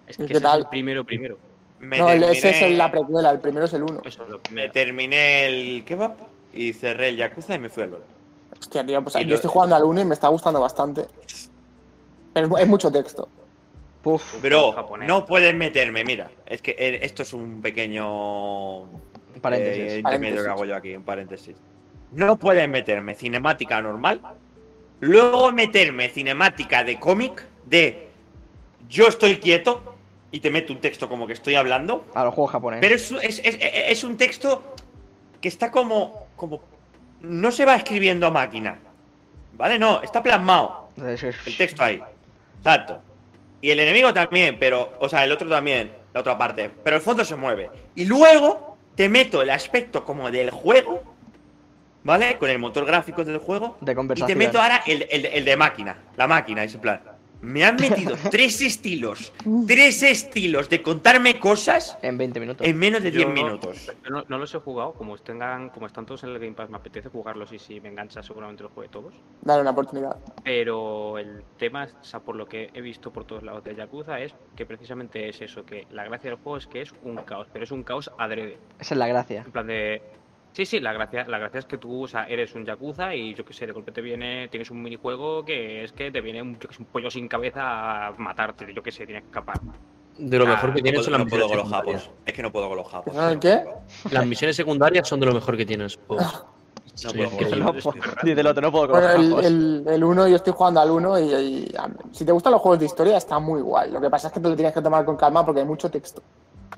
[0.08, 1.38] Es ¿Y que qué ese es el primero, primero.
[1.80, 4.02] Me No, terminé, ese es el- la precuela, el primero es el 1.
[4.04, 6.16] Eso es lo me terminé el kebab
[6.54, 8.04] y cerré el Yakuza y me fui al LoL.
[8.60, 11.08] Hostia, tío, pues Y yo lo- estoy jugando al 1 y me está gustando bastante.
[12.34, 13.30] Pero es mucho texto.
[14.02, 15.08] Puf, Bro, japonés.
[15.08, 16.30] no puedes meterme, mira.
[16.46, 18.86] Es que eh, esto es un pequeño
[19.42, 19.80] paréntesis.
[19.94, 20.44] eh, intermedio Paréntesis.
[20.44, 21.56] que hago yo aquí, un paréntesis.
[22.12, 24.22] No puedes meterme cinemática normal,
[25.00, 28.08] luego meterme cinemática de cómic de
[28.90, 29.96] yo estoy quieto
[30.32, 32.82] y te meto un texto como que estoy hablando, a los juegos japoneses.
[32.82, 34.74] pero es, es- es- es un texto
[35.40, 36.62] que está como, como
[37.22, 38.80] no se va escribiendo a máquina,
[39.54, 39.78] ¿vale?
[39.80, 42.02] No, está plasmado el texto ahí.
[42.58, 43.02] Exacto.
[43.62, 44.94] Y el enemigo también, pero.
[45.00, 46.70] O sea, el otro también, la otra parte.
[46.84, 47.70] Pero el fondo se mueve.
[47.96, 51.04] Y luego te meto el aspecto como del juego,
[52.04, 52.38] ¿vale?
[52.38, 53.78] Con el motor gráfico del juego.
[53.82, 54.38] De Y te conversación.
[54.38, 55.98] meto ahora el, el- el de máquina.
[56.18, 57.02] La máquina, ese plan.
[57.42, 59.34] Me han metido tres estilos.
[59.68, 62.68] Tres estilos de contarme cosas En 20 minutos.
[62.68, 63.92] en menos de 10 Yo- minutos.
[64.04, 66.70] Yo no, no los he jugado, como tengan, como están todos en el Game Pass,
[66.70, 69.14] me apetece jugarlos y si me engancha seguramente los juegue todos.
[69.42, 70.18] Dale una oportunidad.
[70.44, 74.20] Pero el tema, o sea, por lo que he visto por todos lados de Yakuza,
[74.20, 77.48] es que precisamente es eso, que la gracia del juego es que es un caos,
[77.52, 78.58] pero es un caos adrede.
[78.80, 79.42] Esa es la gracia.
[79.46, 80.02] En plan de.
[80.54, 83.34] Sí, sí, la gracia, la gracia es que tú o sea, eres un Yakuza y
[83.34, 86.42] yo que sé, de golpe te viene, tienes un minijuego que es que te viene
[86.42, 86.58] un,
[86.92, 89.60] pollo sin cabeza a matarte, yo que sé, tienes que escapar.
[90.18, 92.10] De lo Ah, mejor que no tiene puedo- son las no puedo con los japos.
[92.26, 93.16] Es que no puedo con los japos.
[93.16, 93.64] ¿El qué?
[94.12, 95.98] Las misiones secundarias son de lo mejor que tienes.
[95.98, 97.38] Pues, No Sí, puedo No
[98.24, 99.46] el otro, no puedo con Bueno, los el, japos.
[99.46, 102.62] el, el 1, yo estoy jugando al 1 y, y, a- si te gustan los
[102.62, 103.90] juegos de historia está muy guay.
[103.90, 105.90] Lo que pasa es que te lo tienes que tomar con calma porque hay mucho
[105.90, 106.22] texto.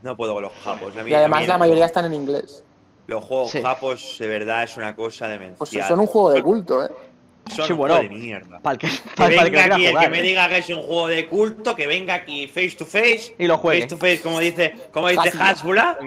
[0.03, 0.93] No puedo con los japos.
[1.07, 2.63] Y además la mayoría están en inglés.
[3.08, 3.62] Los juegos Sí.
[3.62, 5.58] japos de verdad es una cosa demencial.
[5.58, 6.89] Pues son un juego de culto, ¿eh?
[7.54, 8.60] Son Sí, un bueno, juego de mierda.
[8.62, 10.22] Para el que, Que para el que venga aquí el que me ¿eh?
[10.22, 13.36] diga que es un juego de culto, que venga aquí face to face.
[13.38, 13.82] Y lo juegue.
[13.82, 15.97] Face to face, como dice, como dice Hasbula.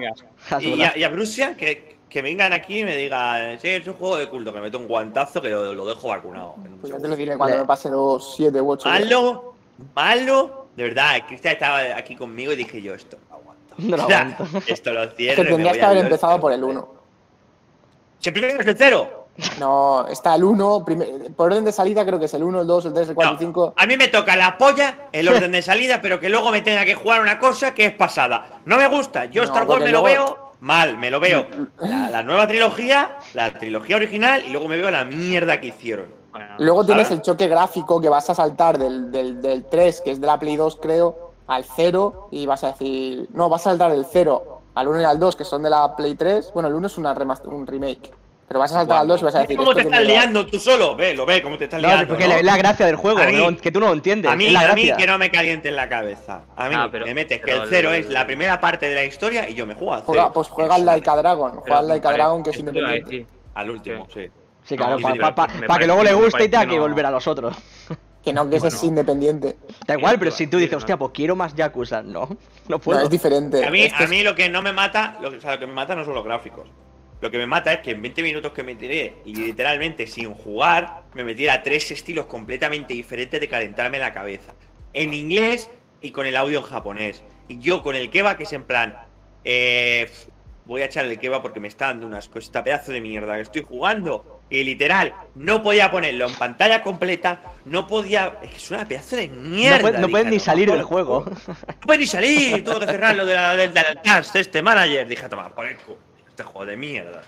[0.61, 4.16] Y a, y a que, que vengan aquí y me digan, sí, es un juego
[4.16, 6.55] de culto, que me meto un guantazo que lo, lo dejo vacunado.
[6.80, 8.88] Pues ya te lo diré cuando me pase los 7 u 8.
[8.88, 9.55] Malo,
[9.94, 10.66] malo.
[10.76, 13.18] De verdad, Cristian estaba aquí conmigo y dije yo, esto
[13.78, 14.08] no lo.
[14.66, 15.42] Esto lo Es cierro.
[15.42, 16.88] que y me tendrías que haber empezado por el 1.
[18.20, 19.22] Si el primero es el cero.
[19.60, 20.84] No, está el 1.
[21.36, 23.30] Por orden de salida creo que es el 1, el 2, el 3, el 4,
[23.32, 23.74] No, el 5.
[23.76, 26.84] A mí me toca la polla el orden de salida, pero que luego me tenga
[26.84, 28.60] que jugar una cosa que es pasada.
[28.64, 29.26] No me gusta.
[29.26, 31.46] Yo No, Star Wars me lo veo mal, me lo veo.
[31.80, 36.06] La, la nueva trilogía, la trilogía original, y luego me veo la mierda que hicieron.
[36.32, 37.18] bueno, Luego tienes ¿sabes?
[37.18, 40.38] el choque gráfico que vas a saltar del, del, del 3, que es de la
[40.38, 43.28] Play 2, creo, al 0 y vas a decir.
[43.32, 45.94] No, vas a saltar del 0 al 1 y al 2, que son de la
[45.97, 46.51] Play 3.
[46.53, 48.11] Bueno, el 1 es una remaster- un remake.
[48.49, 49.57] Pero vas a saltar al 2 y vas a decir.
[49.57, 50.94] ¿Cómo te estás liando tú solo?
[50.94, 52.07] Ve, lo ve, cómo te estás No, liando.
[52.09, 52.34] porque ¿no?
[52.34, 54.30] es la gracia del juego, A mí- que tú no lo entiendes.
[54.30, 56.42] A mí, es la a mí que no me caliente en la cabeza.
[56.57, 59.05] A mí Ah, pero- me metes que el cero es la primera parte de la
[59.05, 60.32] historia y yo me juego al Juega- cero.
[60.34, 61.53] pues juega al Laika Dragon.
[61.57, 63.26] Juega al Laika vale, Dragon que es a independiente.
[63.55, 64.26] Al último, sí.
[64.62, 67.57] Sí, claro, No, para que luego le guste y tenga que volver a los otros.
[68.26, 69.56] Que no, que ese es independiente.
[69.86, 73.00] Da igual, pero si tú dices, hostia, pues quiero más Yakuza, no, no No, puedo.
[73.00, 73.64] es diferente.
[73.64, 75.68] A mí, a mí lo que no me mata, lo que, o sea, lo que
[75.68, 76.68] me mata no son los gráficos.
[77.20, 80.34] Lo que me mata es que en 20 minutos que me tiré y literalmente sin
[80.34, 84.54] jugar, me metiera tres estilos completamente diferentes de calentarme la cabeza.
[84.92, 85.70] En inglés
[86.00, 87.22] y con el audio en japonés.
[87.46, 88.98] Y yo con el Keva, que es en plan,
[89.44, 90.10] eh,
[90.64, 93.36] voy a echar el Keva porque me está dando unas cosas, esta pedazo de mierda
[93.36, 94.36] que estoy jugando.
[94.49, 98.38] Y literal, no podía ponerlo en pantalla completa, no podía.
[98.42, 99.78] Es que es una pedazo de mierda.
[99.78, 100.86] no, puede- no puedes ni "A tomar salir del culo".
[100.88, 101.24] juego.
[101.49, 103.72] No puede ni salir, tengo que cerrarlo de la, del,
[104.05, 105.09] cast de este manager.
[105.09, 107.22] Dije, toma, por el culo, este juego de mierda.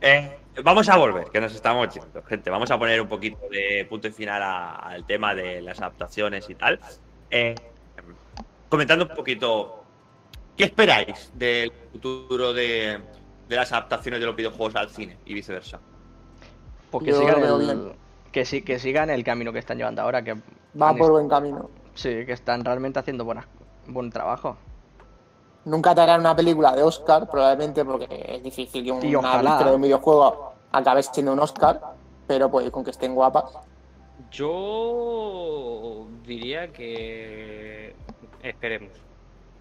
[0.00, 2.48] Eh, vamos a volver, que nos estamos yendo, gente.
[2.48, 6.48] Vamos a poner un poquito de punto y final a- al tema de las adaptaciones
[6.48, 6.80] y tal.
[7.30, 7.54] Eh,
[8.70, 9.84] comentando un poquito,
[10.56, 13.00] ¿qué esperáis del futuro de,
[13.50, 15.80] de las adaptaciones de los videojuegos al cine y viceversa?
[16.90, 17.92] Pues que Yo sigan, lo veo el, bien.
[18.32, 20.34] que, sí, que sigan el camino que están llevando ahora, que
[20.80, 21.68] Va han por est- buen camino.
[21.94, 23.46] sí, que están realmente haciendo buenas,
[23.88, 24.56] buen trabajo.
[25.64, 29.64] Nunca te harán una película de Oscar, probablemente porque es difícil que Y una ojalá.
[29.64, 31.80] de un videojuego acabe siendo un Oscar,
[32.28, 33.44] pero pues con que estén guapas.
[34.30, 37.94] Yo diría que
[38.42, 38.92] esperemos.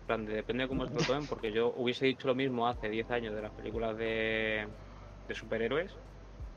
[0.10, 2.68] En plan, de- depende de cómo se lo tomen, porque yo hubiese dicho lo mismo
[2.68, 4.68] hace 10 años de las películas de,
[5.28, 5.91] de superhéroes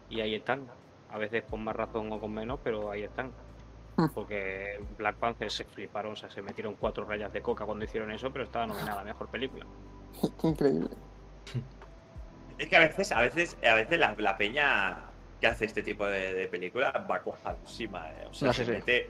[0.08, 0.66] y ahí están.
[1.10, 3.30] A veces con más razón o con menos, pero ahí están.
[3.98, 4.06] Hmm.
[4.14, 8.10] Porque Black Panther se fliparon, o sea, se metieron cuatro rayas de coca cuando hicieron
[8.10, 9.66] eso, pero estaba nominada a mejor película.
[10.40, 10.88] Qué increíble.
[12.58, 14.96] Es que a veces, a veces, a veces la, la peña
[15.40, 18.26] que hace este tipo de, de películas va cojadísima, eh.
[18.30, 19.02] O sea, No, se sí, sí.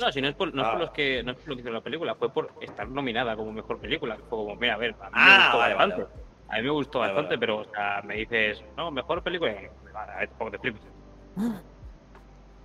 [0.00, 0.80] No, si no es por, no es por Ah.
[0.80, 3.52] los que no es por lo que hizo la película, fue por estar nominada como
[3.52, 4.16] mejor película.
[4.16, 6.18] Fue como, mira, a ver, a mí me Ah, gustó vale, vale, bastante.
[6.48, 9.54] A mí me gustó Vale, bastante, pero o sea, me dices, no, mejor película.
[9.92, 10.82] Vale, a ver, tampoco te flipes.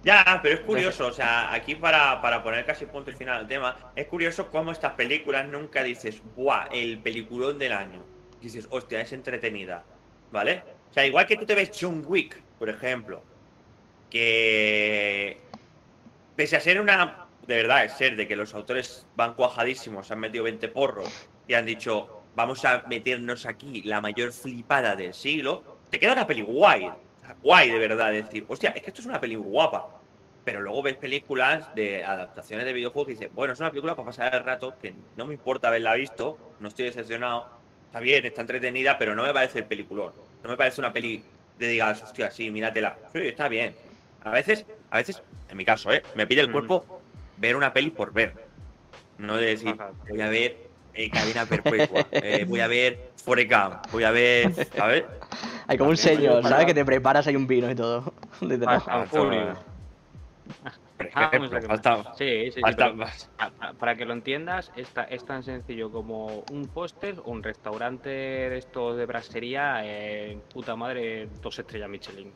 [0.04, 3.48] Ya, pero es curioso, o sea, aquí para, para poner casi punto y final al
[3.48, 6.68] tema, es curioso cómo estas películas nunca dices, ¡buah!
[6.72, 8.04] El peliculón del año.
[8.40, 9.84] Dices, hostia, es entretenida,
[10.32, 10.64] ¿vale?
[10.90, 13.22] O sea, igual que tú te ves John Wick, por ejemplo,
[14.10, 15.42] que
[16.38, 20.20] pese a ser una, de verdad, es ser de que los autores van cuajadísimos, han
[20.20, 25.80] metido 20 porros y han dicho, vamos a meternos aquí la mayor flipada del siglo,
[25.90, 26.90] te queda una peli guay,
[27.42, 29.90] guay de verdad, decir, hostia, es que esto es una peli guapa.
[30.46, 34.06] Pero luego ves películas de adaptaciones de videojuegos que dices, bueno, es una película para
[34.06, 37.50] pasar el rato, que no me importa haberla visto, no estoy decepcionado,
[37.88, 40.14] está bien, está entretenida, pero no me parece el peliculón.
[40.44, 41.22] No me parece una peli
[41.58, 42.96] de digas, hostia, sí, míratela.
[43.12, 43.76] Sí, está bien.
[44.24, 46.02] A veces, a veces, en mi caso, ¿eh?
[46.16, 46.52] me pide el Mm.
[46.52, 47.02] cuerpo
[47.38, 48.48] ver una peli por ver.
[49.18, 49.92] No de decir, Ajá.
[50.10, 53.52] voy a ver eh, Cadena Perpetua, eh, voy a ver Forrest
[53.92, 55.06] voy a ver, ¿sabes?
[55.68, 56.66] Hay como un sello, ¿sabes?
[56.66, 58.14] Que te preparas, hay un vino y todo.
[60.98, 62.76] Por Ah, ejemplo, vamos a- falta- Sí, sí, sí,
[63.78, 68.98] para que lo entiendas, esta- es tan sencillo como un póster, un restaurante de estos
[68.98, 72.34] de brasería, eh, puta madre, dos estrellas Michelin.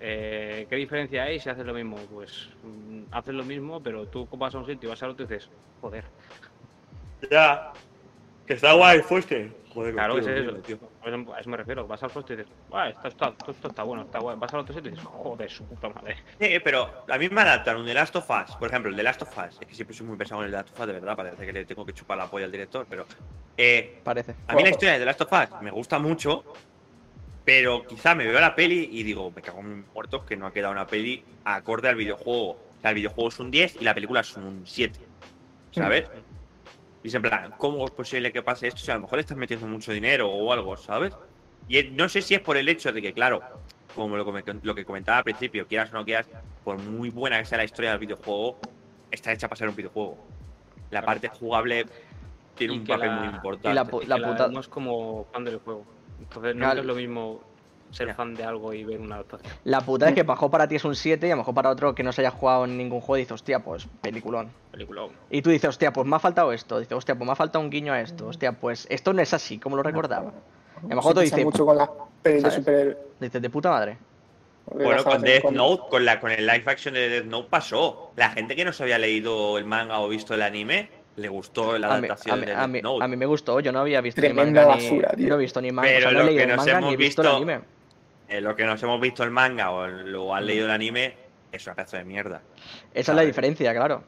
[0.00, 1.96] Eh, ¿Qué diferencia hay si haces lo mismo?
[2.12, 5.24] Pues mm, haces lo mismo, pero tú vas a un sitio y vas al otro
[5.24, 6.04] y dices, joder,
[7.30, 7.72] Ya.
[8.46, 9.52] Que está guay, fuiste.
[9.74, 10.52] Joder, claro, tío, es eso.
[10.62, 10.88] tío, tío.
[11.02, 11.86] A eso- a eso me refiero.
[11.86, 14.36] Vas al póster y dices, "Buah, esto está, esto, esto está bueno, está guay.
[14.38, 16.16] Vas al otro sitio y dices, joder, su puta madre.
[16.40, 18.56] Sí, pero a mí me adaptan un The Last of Us.
[18.56, 19.58] Por ejemplo, el The Last of Us.
[19.60, 21.14] Es que siempre soy muy pesado en el The Last of Us, de verdad.
[21.16, 23.04] Parece que le tengo que chupar la polla al director, pero.
[23.58, 24.34] Eh, Parece.
[24.46, 26.44] a mí la historia de The Last of Us me gusta mucho,
[27.48, 30.52] pero quizá me veo la peli y digo, me cago en muertos que no ha
[30.52, 32.50] quedado una peli acorde al videojuego.
[32.50, 35.00] O sea, el videojuego es un 10 y la película es un 7.
[35.70, 36.10] ¿Sabes?
[37.02, 38.82] Y es en plan, ¿cómo es posible que pase esto?
[38.82, 41.14] O sea, a lo mejor le estás metiendo mucho dinero o algo, ¿sabes?
[41.68, 43.40] Y es- no sé si es por el hecho de que, claro,
[43.94, 44.30] como lo,
[44.62, 46.28] lo que comentaba al principio, quieras o no quieras,
[46.64, 48.58] por muy buena que sea la historia del videojuego,
[49.10, 50.18] está hecha para ser un videojuego.
[50.90, 51.86] La parte jugable
[52.56, 53.68] tiene Y un papel la- muy importante.
[53.70, 55.97] y la Y la que la puta- vemos como fan del juego.
[56.20, 56.80] Entonces nunca Claro.
[56.80, 57.40] es lo mismo
[57.90, 59.50] ser fan de algo y ver una adaptación.
[59.64, 61.70] La puta es que bajó para ti es un 7 y a lo mejor para
[61.70, 64.50] otro que no se haya jugado en ningún juego dice, hostia, pues peliculón.
[64.70, 65.06] Película.
[65.30, 66.78] Y tú dices, hostia, pues me ha faltado esto.
[66.78, 68.26] Dices, hostia, pues me ha faltado un guiño a esto.
[68.26, 70.32] Hostia, pues esto no es así como lo recordaba.
[70.82, 71.88] Y a lo mejor tú dices, mucho con las
[72.22, 72.54] pelis de ¿sabes?
[72.56, 72.96] superhéroes.
[73.20, 73.96] dices, de puta madre.
[74.70, 78.12] Bueno, con Death Note, con, la, con el live action de Death Note pasó.
[78.16, 81.76] La gente que no se había leído el manga o visto el anime, le gustó
[81.78, 83.04] la A mí, adaptación a mí- de a Death mí- Note.
[83.04, 85.28] a mí me gustó, yo no había visto Tremenda ni manga basura, ni, tío.
[85.28, 86.56] no he visto ni manga, o Pero sea, no he lo leído que el nos
[86.58, 87.60] manga hemos ni he visto el anime.
[88.28, 91.14] eh, lo que nos hemos visto el manga o lo han leído el anime,
[91.52, 92.42] es una pedazo de mierda.
[92.94, 94.02] Esa es la diferencia, claro.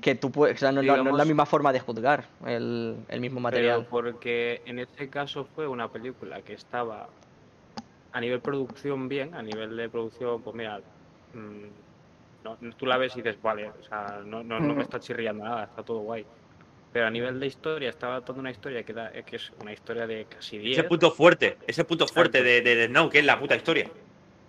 [0.00, 1.80] Que tú puedes, o sea, no, es la- no es la Digamos- misma forma de
[1.80, 3.78] juzgar el, el mismo material.
[3.78, 7.08] Pero porque en este caso fue una película que estaba
[8.12, 10.80] a nivel producción bien, a nivel de producción, pues mira,
[11.32, 11.64] mm,
[12.44, 14.76] no, no- tú la ves y dices, vale, o sea, no, no, no Mm.
[14.76, 16.26] me está chirriando nada, está todo guay.
[16.94, 20.06] Pero a nivel de historia, estaba toda una historia que, da- que es una historia
[20.06, 20.78] de casi 10.
[20.78, 23.90] Ese punto fuerte, ese punto fuerte de, de, de Snow, que es la puta historia.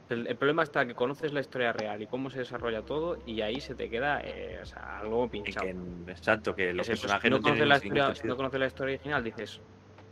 [0.09, 3.41] El, el problema está que conoces la historia real y cómo se desarrolla todo y
[3.41, 5.65] ahí se te queda eh, o sea, algo pinchado.
[5.65, 8.35] que, exacto, que los Es eso, si personajes no, no, conoces la historia, si no
[8.37, 9.59] conoces la historia original, dices,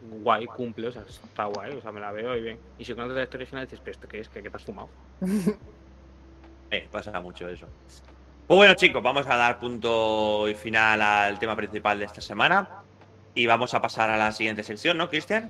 [0.02, 2.60] guay, cumple, o sea, está guay, o sea, me la veo y bien.
[2.80, 4.64] Y si conoces la historia original, dices, pero esto qué es, ¿qué, qué te has
[4.64, 4.90] fumado?
[6.72, 7.68] Eh, pasa mucho eso.
[8.48, 12.70] Pues bueno, chicos, vamos a dar punto y final al tema principal de esta semana.
[13.36, 15.50] Y vamos a pasar a la siguiente sección, ¿no, Cristian?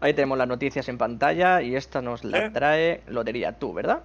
[0.00, 2.50] Ahí tenemos las noticias en pantalla y esta nos la ¿Eh?
[2.50, 4.02] trae Lotería tú, ¿verdad?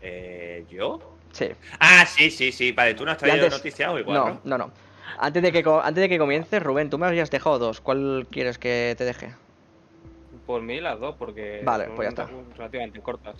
[0.00, 0.98] Eh, ¿Yo?
[1.32, 1.50] Sí.
[1.78, 2.72] Ah, sí, sí, sí.
[2.72, 4.40] Vale, tú no has traído antes- noticia o igual, no, ¿no?
[4.44, 4.70] no, no.
[5.18, 7.80] Antes de que antes de que comiences, Rubén, tú me habías dejado dos.
[7.80, 9.34] ¿Cuál quieres que te deje?
[10.46, 12.28] Por mí las dos, porque Vale, son pues ya está.
[12.56, 13.36] relativamente cortas.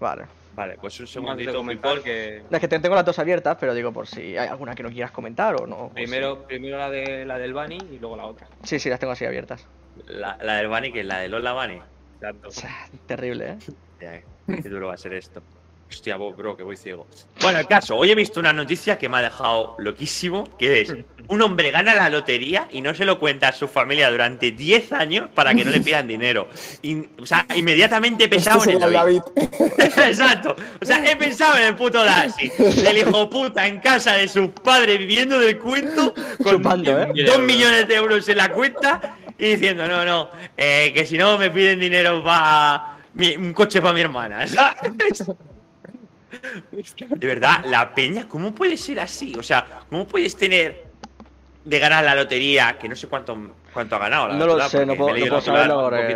[0.00, 0.26] Vale.
[0.52, 2.02] Vale, pues un segundito, comentar Pipol.
[2.02, 4.74] que No, Es que te- tengo las dos abiertas, pero digo por si hay alguna
[4.74, 5.90] que no quieras comentar o no.
[5.92, 8.48] pues primero, primero la de la del Bunny y luego la otra.
[8.64, 9.68] Sí, sí, las tengo así abiertas.
[10.06, 11.80] La, la del Bunny, que es la de Lola Bunny.
[12.14, 12.48] Exacto.
[12.48, 13.58] O sea, terrible, ¿eh?
[14.00, 14.22] Ya,
[14.62, 15.44] qué duro va a ser esto.
[15.90, 17.06] Hostia, bro, que voy ciego.
[17.40, 20.94] Bueno, el caso, hoy he visto una noticia que me ha dejado loquísimo, que es
[21.28, 24.92] un hombre gana la lotería y no se lo cuenta a su familia durante 10
[24.92, 26.48] años para que no le pidan dinero.
[26.82, 29.22] Y, o sea, inmediatamente he pensado en el David.
[29.78, 30.54] Exacto.
[30.80, 32.52] O sea, he pensado en el puto Darcy.
[32.58, 37.24] El hijo puta en casa de sus padres viviendo del cuento con Chupando, ¿eh?
[37.26, 41.36] dos millones de euros en la cuenta y diciendo, no, no, eh, que si no
[41.36, 42.98] me piden dinero para
[43.38, 44.46] un coche para mi hermana.
[44.48, 45.24] ¿sabes?
[47.16, 49.34] De verdad, la peña, ¿cómo puede ser así?
[49.38, 50.84] O sea, ¿cómo puedes tener
[51.64, 53.36] de ganar la lotería, que no sé cuánto,
[53.72, 54.28] cuánto ha ganado?
[54.28, 56.14] la No lo sé, no puedo, no saberlo titular un porque...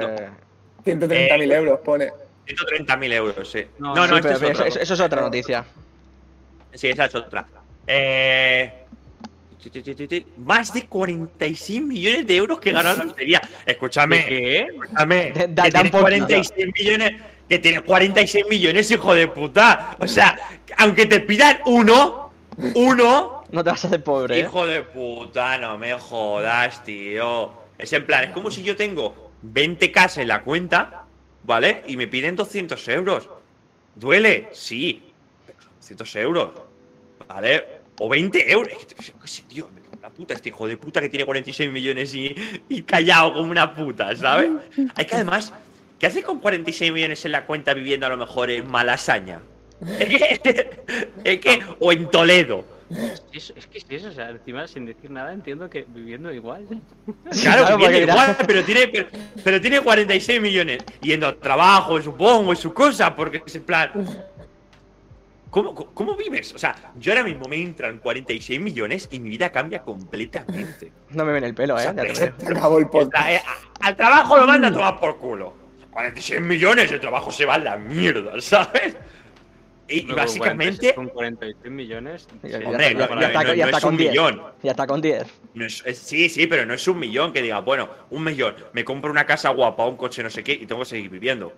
[0.86, 1.06] poquito.
[1.06, 2.10] 130.000 euros, pone.
[2.46, 3.64] 130.000 euros, sí.
[3.78, 5.64] No, No, no, Sí, pero es eso, es otra noticia.
[6.74, 7.46] Sí, esa es otra.
[7.86, 8.72] Eh.
[10.36, 13.40] Más de 46 millones de euros que ganó la lotería.
[13.64, 14.60] Escúchame, ¿Qué?
[14.60, 15.32] escúchame.
[15.34, 16.00] Da- da- que da un tiene poquito.
[16.02, 17.22] 46 millones.
[17.48, 19.96] Que tiene 46 millones, hijo de puta.
[19.98, 20.38] O sea,
[20.78, 22.32] aunque te pidan uno,
[22.74, 24.40] uno, No te vas a hacer pobre, ¿eh?
[24.40, 27.52] hijo de puta, no me jodas, tío.
[27.78, 31.04] Es en plan, es como si yo tengo 20k en la cuenta,
[31.42, 31.82] ¿vale?
[31.86, 33.28] Y me piden 200 euros.
[33.94, 34.48] ¿Duele?
[34.52, 35.02] Sí.
[35.80, 36.50] 200 euros.
[37.28, 37.64] ¿Vale?
[37.98, 38.72] O 20 euros.
[38.96, 39.68] Qué sé, tío,
[40.02, 42.34] la puta, este hijo de puta que tiene 46 millones y,
[42.68, 44.50] y callado como una puta, ¿sabes?
[44.94, 45.52] Hay que además,
[45.98, 49.40] ¿qué hace con 46 millones en la cuenta viviendo a lo mejor en Malasaña?
[49.98, 50.70] Es que,
[51.24, 52.64] es que- o en Toledo.
[53.32, 56.66] Es, es que es eso, o sea, encima sin decir nada entiendo que viviendo igual.
[57.42, 59.08] Claro, Claro, viviendo igual, pero tiene, pero,
[59.42, 60.84] pero tiene 46 millones.
[61.00, 63.90] Yendo al trabajo, supongo, en su cosa, porque es en plan.
[65.50, 66.52] ¿Cómo, cómo, vives?
[66.52, 70.90] O sea, yo ahora mismo me entran 46 millones y mi vida cambia completamente.
[71.10, 71.84] No me ven el pelo, ¿eh?
[71.84, 72.34] Ya te lo digo.
[72.38, 73.24] Se acabó el O podcast.
[73.26, 73.42] sea, eh,
[73.80, 75.54] a- al trabajo lo manda a tomar por culo.
[75.94, 78.96] 46 millones, el trabajo se va a la mierda, ¿sabes?
[79.86, 80.94] Y, Luego, básicamente.
[80.94, 82.26] Con 46 millones.
[82.42, 84.10] Sí, Hombre, está- no, ya está- no- ya no está es un con 10.
[84.10, 84.42] millón.
[84.62, 85.24] Ya está con 10.
[85.54, 88.54] No es- es- sí, sí, pero no es un millón que diga, bueno, un millón,
[88.72, 91.52] me compro una casa guapa, un coche, no sé qué, y tengo que seguir viviendo.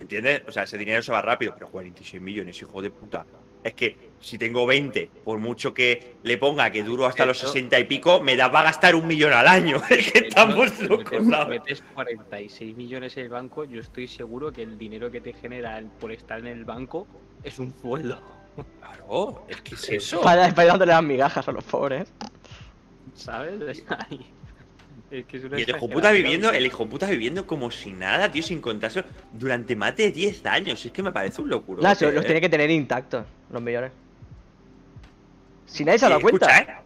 [0.00, 0.42] ¿Entiendes?
[0.48, 3.24] O sea, ese dinero se va rápido, pero 46 millones, hijo de puta.
[3.62, 7.48] Es que si tengo 20, por mucho que le ponga que duro hasta los Eso.
[7.48, 9.82] 60 y pico, me da para gastar un millón al año.
[9.90, 11.60] Es que estamos Si locos, metes, ¿sabes?
[11.60, 15.78] metes 46 millones en el banco, yo estoy seguro que el dinero que te genera
[15.78, 17.06] el- por estar en el banco
[17.42, 18.20] es un sueldo.
[18.80, 20.20] Claro, es que es eso.
[20.20, 22.12] Para, para ir dándole las migajas a los pobres.
[23.14, 23.84] ¿Sabes?
[25.10, 27.92] Es que es una Y el hijo puta viviendo, el hijo puta viviendo como si
[27.92, 30.84] nada, tío, sin contarse durante más de 10 años.
[30.86, 31.82] Es que me parece un locuro.
[31.82, 33.92] Nah, si los tiene que tener intactos, los millones.
[35.72, 36.46] Si nadie se ha dado cuenta.
[36.46, 36.76] Escucha, ¿eh?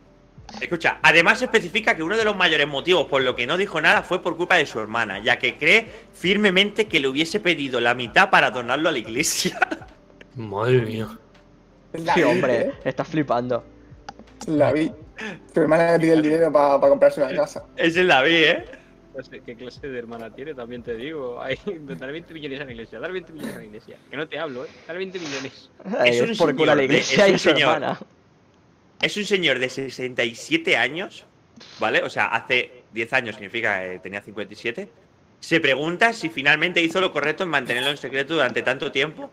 [0.61, 4.03] Escucha, además especifica que uno de los mayores motivos por lo que no dijo nada
[4.03, 7.95] fue por culpa de su hermana, ya que cree firmemente que le hubiese pedido la
[7.95, 9.59] mitad para donarlo a la iglesia.
[10.37, 11.09] Madre mía.
[11.93, 12.73] La Sí, vi, hombre, ¿eh?
[12.85, 13.65] estás flipando.
[14.47, 14.93] La vi.
[15.53, 17.65] Tu hermana le pide el dinero para comprarse una casa.
[17.77, 18.65] Esa es la vi, ¿eh?
[19.15, 20.55] Clase- ¿Qué clase de hermana tiene?
[20.55, 21.41] También te digo.
[21.43, 21.59] Hay,
[21.99, 23.97] dar 20 millones a la iglesia, dar 20 millones a la iglesia.
[24.11, 24.69] Que no te hablo, ¿eh?
[24.87, 25.71] Dar 20 millones.
[25.99, 27.75] Ay, Es un es por culo a la de- iglesia es y su señor.
[27.77, 27.99] hermana.
[29.01, 31.25] Es un señor de 67 años,
[31.79, 32.03] ¿vale?
[32.03, 34.89] O sea, hace 10 años significa que tenía 57.
[35.39, 39.31] se pregunta si finalmente hizo lo correcto en mantenerlo en secreto durante tanto tiempo,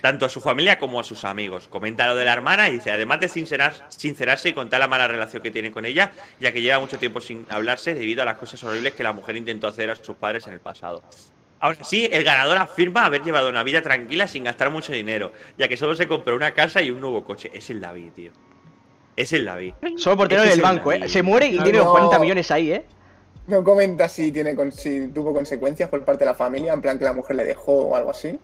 [0.00, 1.66] tanto a su familia como a sus amigos.
[1.68, 5.08] Comenta lo de la hermana y dice, además de sincerar- sincerarse y contar la mala
[5.08, 8.38] relación que tiene con ella, ya que lleva mucho tiempo sin hablarse debido a las
[8.38, 11.02] cosas horribles que la mujer intentó hacer a sus padres en el pasado.
[11.58, 15.68] Ahora sí, el ganador afirma haber llevado una vida tranquila sin gastar mucho dinero, ya
[15.68, 17.50] que solo se compró una casa y un nuevo coche.
[17.52, 18.32] Es el David, tío.
[19.20, 19.74] Es el David.
[19.96, 21.08] Solo por tener Ese el es el banco, ¿eh?
[21.08, 21.92] Se muere y No, tiene los no.
[21.92, 22.84] 40 millones ahí, ¿eh?
[23.48, 26.98] No comenta si, tiene, con- si tuvo consecuencias por parte de la familia, en plan
[26.98, 28.38] que la mujer le dejó o algo así.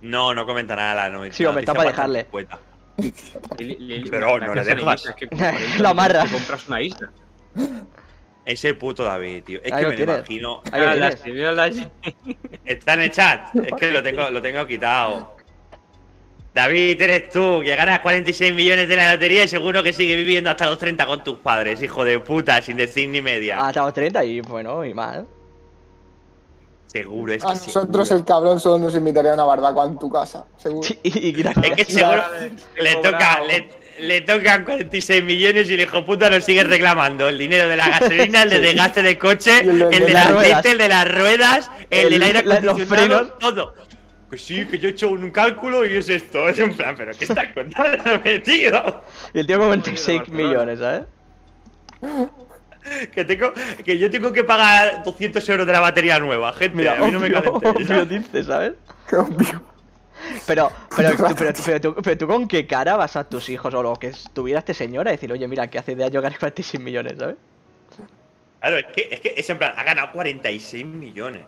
[0.00, 1.34] No, no comenta nada la noticia.
[1.36, 2.26] Sí, hombre, está para dejarle.
[4.10, 5.00] Pero no le dejas.
[5.00, 6.24] islas, que con 40 Lo amarras.
[6.30, 7.10] te compras una isla.
[8.44, 9.60] Ese puto David, tío.
[9.62, 10.16] Es Ahí que lo me tienes.
[10.16, 10.62] imagino.
[10.72, 11.10] Ahí lo Ah, tienes.
[11.10, 11.90] las- mírala-
[12.64, 13.54] Está en el chat.
[13.56, 15.36] Es que lo tengo, lo tengo quitado.
[16.58, 20.50] David, eres tú, que ganas 46 millones de la lotería y seguro que sigues viviendo
[20.50, 23.64] hasta los 30 con tus padres, hijo de puta, sin decir ni media.
[23.64, 25.18] Hasta los 30 y bueno, y más.
[26.88, 28.20] Seguro, es A que nosotros seguro.
[28.20, 30.82] el cabrón solo nos invitaría a una barbacoa en tu casa, seguro.
[30.88, 32.22] Sí, y, y Es que seguro
[32.80, 33.68] le toca, le,
[34.00, 37.88] le tocan 46 millones y el hijo puta nos sigue reclamando el dinero de la
[37.88, 40.88] gasolina, el de desgaste de coche, el el de- de, de la aceite, el de
[40.88, 43.38] las ruedas, el, El- del aire la- los acondicionado, frenos.
[43.38, 43.74] todo.
[44.30, 46.48] Que sí, que yo he hecho un cálculo y es esto.
[46.48, 49.02] Es en plan, pero ¿qué estás contando, tío?
[49.32, 50.48] Y el tío con 26 Barcelona.
[50.48, 51.02] millones, ¿sabes?
[53.12, 53.52] Que, tengo,
[53.84, 56.76] que yo tengo que pagar 200 euros de la batería nueva, gente.
[56.76, 58.74] Mira, a mí no me dice, ¿sabes?
[59.08, 59.62] Qué obvio.
[60.46, 63.72] Pero, pero, tú- pero, pero, tú, pero tú con qué cara vas a tus hijos
[63.74, 66.36] o lo que tuviera este señor a decir, oye, mira, que hace de año gané
[66.38, 67.36] 46 millones, ¿sabes?
[68.60, 71.42] Claro, es que, es que es en plan, ha ganado 46 millones.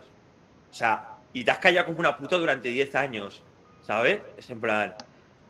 [0.69, 3.41] O sea, y te has callado como una puta durante 10 años,
[3.81, 4.21] ¿sabes?
[4.37, 4.93] Es en plan.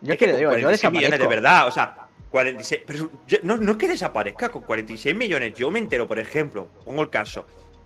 [0.01, 1.95] Yo es que le digo, yo 46 millones de verdad, o sea,
[2.32, 2.82] 46.
[2.88, 5.53] Pero yo- no, no es que desaparezca, con 46 millones.
[5.55, 7.45] Yo me entero, por ejemplo, pongo el caso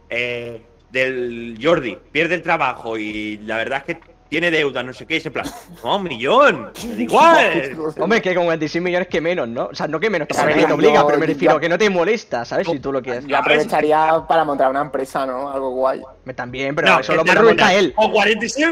[0.09, 5.05] eh, del Jordi, pierde el trabajo y la verdad es que tiene deuda, no sé
[5.05, 5.45] qué, y es en plan,
[5.84, 7.78] no, un millón, da igual.
[7.99, 9.65] Hombre, que con 46 millones que menos, ¿no?
[9.67, 11.69] O sea, no que menos, que sabes que te obliga, pero me yo- refiero que
[11.69, 12.67] no te molesta, ¿sabes?
[12.67, 13.26] Si tú lo quieres.
[13.28, 15.51] Yo aprovecharía para montar una empresa, ¿no?
[15.51, 16.01] Algo guay.
[16.36, 17.93] También, pero No, eso lo monta él.
[17.97, 18.67] O 46,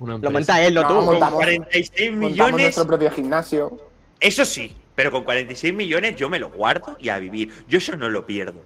[0.00, 0.94] Una Lo monta él, no No, tú.
[0.96, 2.60] con Montamos- 46 Montamos millones.
[2.62, 3.78] nuestro propio gimnasio.
[4.20, 7.52] Eso sí, pero con 46 millones yo me lo guardo y a vivir.
[7.66, 8.60] Yo eso no lo pierdo.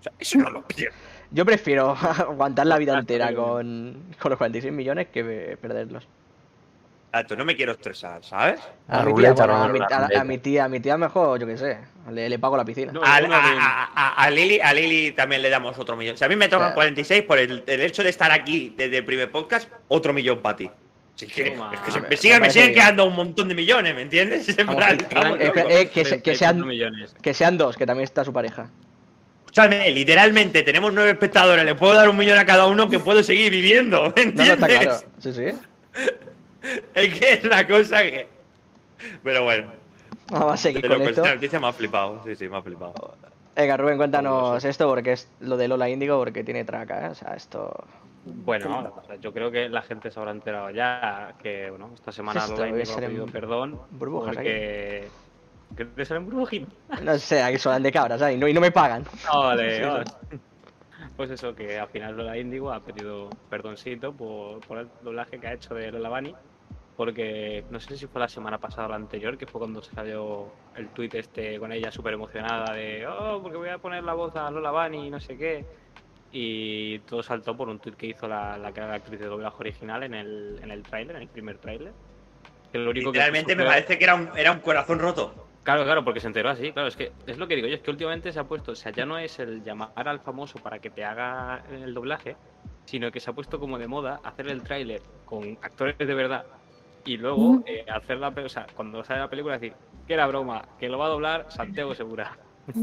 [0.00, 0.94] O sea, eso no lo pierdo.
[1.30, 6.06] Yo prefiero aguantar la vida entera con, con los 46 millones que perderlos.
[7.12, 8.60] Alto, no me quiero estresar, ¿sabes?
[8.88, 9.86] A mi, tía, bueno, a, mi, a
[10.42, 11.78] tía, a mi tía mejor, yo qué sé,
[12.10, 12.92] le, le pago la piscina.
[12.92, 15.96] No, A, uno a- de- a- a- a Lili, a Lili también le damos otro
[15.96, 16.18] millón.
[16.18, 16.74] Si a mí me tocan Claro.
[16.74, 20.56] 46 por el, el hecho de estar aquí desde el primer podcast, otro millón para
[20.56, 20.70] ti.
[21.14, 21.70] Así que, Toma.
[21.72, 22.74] es que se- Me- siguen, me me siguen parece bien.
[22.74, 24.46] quedando un montón de millones, ¿me entiendes?
[24.50, 25.54] Es en Vamos, plan, que- vamos, que- loco.
[25.68, 27.14] que se- que 34 sean- millones.
[27.22, 28.68] Que sean dos, que también está su pareja.
[29.56, 33.22] Escúchame, literalmente tenemos nueve espectadores, le puedo dar un millón a cada uno que puedo
[33.22, 34.48] seguir viviendo, ¿me No, no, entiendes?
[34.50, 34.96] está claro.
[35.18, 35.44] Sí, sí.
[36.94, 38.28] Es que es una cosa que.
[39.22, 39.72] Pero bueno,
[40.30, 41.22] Vamos a seguir con esto.
[41.22, 42.20] esta noticia me ha flipado.
[42.26, 43.16] Sí, sí, me ha flipado.
[43.54, 47.10] Venga, Rubén, cuéntanos esto porque es lo de Lola Índigo porque tiene traca, ¿eh?
[47.10, 47.72] O sea, esto...
[48.26, 48.92] Bueno,
[49.22, 52.68] yo creo que la gente se habrá enterado ya que, bueno, esta semana Esto Lola
[52.68, 55.08] Índigo ha pedido perdón burbujas porque...
[55.76, 56.60] ¿Qué te salen burbujas?
[57.02, 58.36] No sé, aquí son de cabras, ¿sabes?
[58.36, 59.04] Y no, y no me pagan.
[59.32, 60.04] Vale, Sí, vale.
[61.16, 65.46] Pues eso, que al final Lola Índigo ha pedido perdoncito por, por el doblaje que
[65.46, 66.34] ha hecho de Lola Bunny.
[66.96, 70.50] Porque no sé si fue la semana pasada o la anterior, que fue cuando salió
[70.76, 74.34] el tuit este con ella súper emocionada de oh, porque voy a poner la voz
[74.36, 75.64] a Lola Bunny y no sé qué.
[76.32, 79.56] Y todo saltó por un tuit que hizo la, la que la actriz de doblaje
[79.58, 81.92] original en el, en el tráiler, en el primer tráiler.
[82.72, 85.45] Que lo único que Literalmente puso me parece que era un, era un corazón roto.
[85.66, 87.80] Claro, claro, porque se enteró así, claro, es que es lo que digo yo, es
[87.80, 90.78] que últimamente se ha puesto, o sea, ya no es el llamar al famoso para
[90.78, 92.36] que te haga el doblaje,
[92.84, 96.44] sino que se ha puesto como de moda hacer el tráiler con actores de verdad
[97.04, 99.72] y luego eh, hacer la, o sea, cuando sale la película decir
[100.06, 102.38] que era broma, que lo va a doblar Santiago Segura.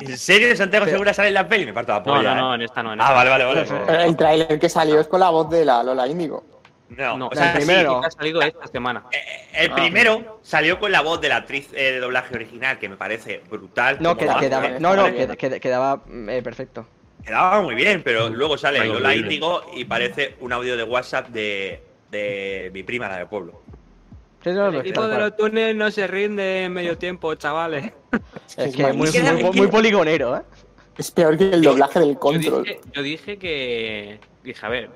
[0.00, 1.64] ¿En serio Santiago Pero- Segura sale en la peli?
[1.64, 2.34] Me parto la No, polla.
[2.34, 2.54] no, no, ¿eh?
[2.56, 3.14] en esta no, en Ah, esta.
[3.14, 3.66] vale, vale, vale.
[3.86, 6.44] Pero el tráiler que salió es con la voz de la Lola Índigo.
[6.90, 8.02] No, No, o sea, el sí, primero.
[8.04, 9.04] Ha salido esta semana.
[9.12, 9.18] eh,
[9.64, 9.74] el Ah.
[9.74, 13.42] primero salió con la voz de la actriz eh, de doblaje original, que me parece
[13.50, 13.98] brutal.
[14.00, 14.80] No, queda- quedaba, ¿eh?
[14.80, 15.04] no, no,
[15.36, 16.86] quedaba eh, perfecto.
[17.24, 19.14] Quedaba muy bien, pero luego sale Ay, Lola.
[19.14, 23.60] Índigo y parece un audio de WhatsApp de, de mi prima, la de pueblo.
[24.46, 27.92] No, El no, equipo de los túneles no se rinde en medio tiempo, chavales.
[28.56, 30.42] Es que muy, poligonero, ¿eh?
[30.96, 32.62] Es peor que el doblaje del Yo control.
[32.64, 34.20] dije, yo dije que.
[34.42, 34.90] Dije, a ver.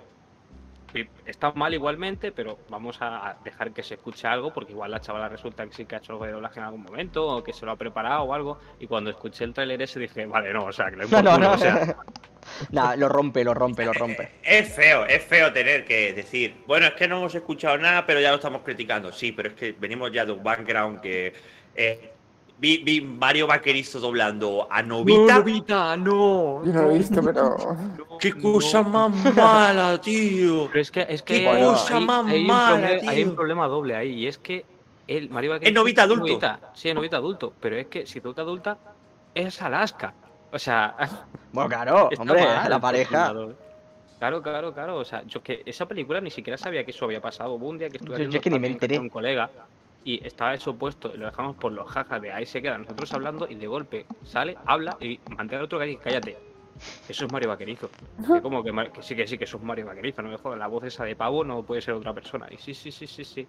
[1.27, 5.29] Está mal igualmente, pero vamos a dejar que se escuche algo, porque igual la chavala
[5.29, 7.65] resulta que sí que ha hecho algo de doblaje en algún momento, o que se
[7.65, 8.59] lo ha preparado o algo.
[8.79, 11.39] Y cuando escuché el tráiler ese dije, vale, no, o sea, que lo No, no,
[11.39, 11.53] no.
[11.53, 11.97] o sea,
[12.71, 14.33] Nada, lo rompe, lo rompe, lo rompe.
[14.43, 18.21] Es feo, es feo tener que decir, bueno, es que no hemos escuchado nada, pero
[18.21, 19.13] ya lo estamos criticando.
[19.13, 21.33] Sí, pero es que venimos ya de un background que.
[21.75, 22.12] eh,
[22.63, 25.39] vi, vi Mario Vaquerizo doblando a Novita.
[25.39, 26.65] Novita, no.
[26.65, 27.57] Yo no lo he visto, pero.
[28.21, 30.69] ¡Qué cosa más mala, tío!
[30.69, 33.35] Pero es que, es Qué que cosa hay, más hay un mala, problema, hay un
[33.35, 34.65] problema doble ahí, y es que
[35.09, 36.25] el Mario Es novita adulto.
[36.27, 38.79] novita, sí, es novita adulto, pero es que si tu adulta
[39.35, 40.15] es Alaska.
[40.53, 40.95] O sea,
[41.53, 43.25] Bueno, claro, está hombre, mal la pareja.
[43.25, 43.57] postulado.
[44.21, 44.97] Claro, claro, claro.
[44.99, 47.55] O sea, yo que esa película ni siquiera sabía que eso había pasado.
[47.55, 48.97] Hubo un día que estuve Yo- yo es que ni me enteré.
[49.01, 49.51] un colega
[50.05, 53.13] y estaba eso puesto, y lo dejamos por los jajas de ahí se queda nosotros
[53.13, 56.37] hablando y de golpe sale, habla y mantiene al otro que dice, cállate.
[57.09, 57.91] Eso es Mario Vaquerizo.
[58.27, 58.73] Que como que
[59.03, 60.23] sí, que sí, que eso es Mario Vaquerizo.
[60.23, 62.49] No me jodas, la voz esa de pavo no puede ser otra persona.
[62.51, 63.47] Y sí, sí, sí, sí, sí.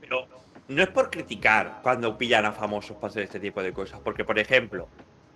[0.00, 0.26] Pero
[0.68, 4.00] no es por criticar cuando pillan a famosos para hacer este tipo de cosas.
[4.00, 4.88] Porque, por ejemplo,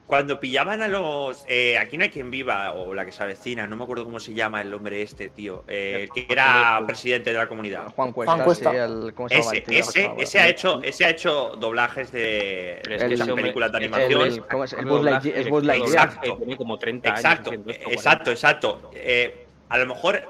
[0.06, 1.44] cuando pillaban a los.
[1.48, 4.20] eh, aquí no hay quien viva, o la que se avecina, no me acuerdo cómo
[4.20, 5.64] se llama el hombre este, tío.
[5.66, 7.86] eh, el que era presidente de la comunidad.
[7.94, 8.70] Juan Cuesta, Juan Cuesta.
[8.70, 12.80] sí, el, ¿cómo se llama Ese, ese, ese ha hecho, ese ha hecho doblajes de,
[12.82, 14.20] es que esas películas de animación.
[14.22, 14.72] el- ¿cómo es?
[14.74, 16.20] El Lightyear- es el Lightyear.
[16.20, 18.90] que Tiene como 30 años Exacto, esto, exacto, exacto.
[18.94, 20.22] Eh, a lo mejor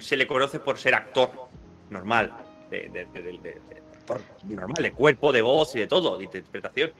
[0.00, 1.30] se le conoce por ser actor
[1.90, 2.32] normal,
[2.68, 6.18] de, de- de- de- de- de- actor normal, de cuerpo, de voz y de todo,
[6.18, 6.90] de interpretación.